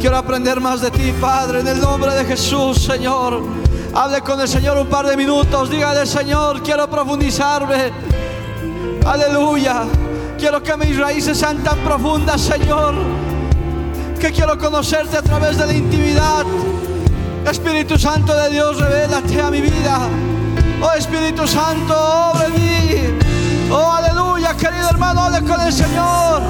Quiero 0.00 0.16
aprender 0.16 0.60
más 0.60 0.80
de 0.80 0.90
ti, 0.90 1.12
Padre, 1.20 1.60
en 1.60 1.68
el 1.68 1.78
nombre 1.78 2.14
de 2.14 2.24
Jesús, 2.24 2.78
Señor. 2.84 3.42
Hable 3.92 4.22
con 4.22 4.40
el 4.40 4.48
Señor 4.48 4.78
un 4.78 4.86
par 4.86 5.06
de 5.06 5.14
minutos. 5.14 5.68
Dígale, 5.68 6.06
Señor, 6.06 6.62
quiero 6.62 6.88
profundizarme. 6.88 7.92
Aleluya. 9.04 9.82
Quiero 10.38 10.62
que 10.62 10.74
mis 10.78 10.96
raíces 10.96 11.36
sean 11.36 11.58
tan 11.58 11.78
profundas, 11.80 12.40
Señor. 12.40 12.94
Que 14.18 14.32
quiero 14.32 14.56
conocerte 14.56 15.18
a 15.18 15.22
través 15.22 15.58
de 15.58 15.66
la 15.66 15.74
intimidad. 15.74 16.46
Espíritu 17.50 17.98
Santo 17.98 18.34
de 18.34 18.48
Dios, 18.48 18.80
revélate 18.80 19.38
a 19.38 19.50
mi 19.50 19.60
vida. 19.60 20.08
Oh 20.80 20.92
Espíritu 20.92 21.46
Santo, 21.46 21.94
obra 21.94 22.46
en 22.46 22.54
mí. 22.54 23.68
Oh 23.70 23.92
aleluya, 23.92 24.56
querido 24.56 24.88
hermano, 24.88 25.24
hable 25.24 25.46
con 25.46 25.60
el 25.60 25.72
Señor. 25.72 26.40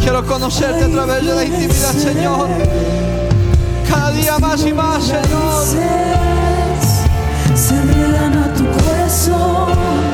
Quiero 0.00 0.24
conocerte 0.26 0.84
a 0.84 0.88
través 0.88 1.26
de 1.26 1.34
la 1.34 1.44
intimidad, 1.44 1.92
Señor. 1.92 2.48
Cada 3.88 4.10
día 4.12 4.38
más 4.38 4.64
y 4.64 4.72
más, 4.72 5.04
Señor. 5.04 5.66
Se 7.54 7.74
tu 8.56 8.64
corazón. 8.84 10.09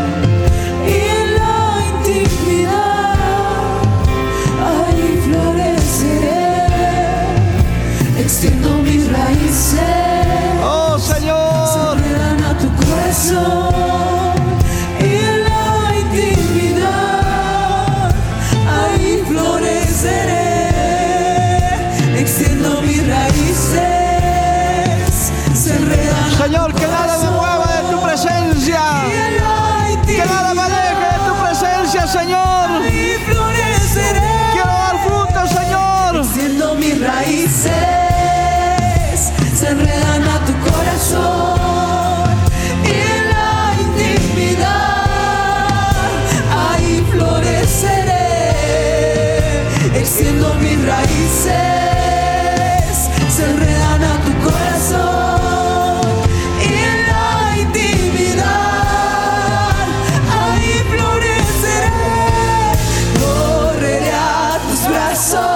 I 65.09 65.15
saw. 65.15 65.56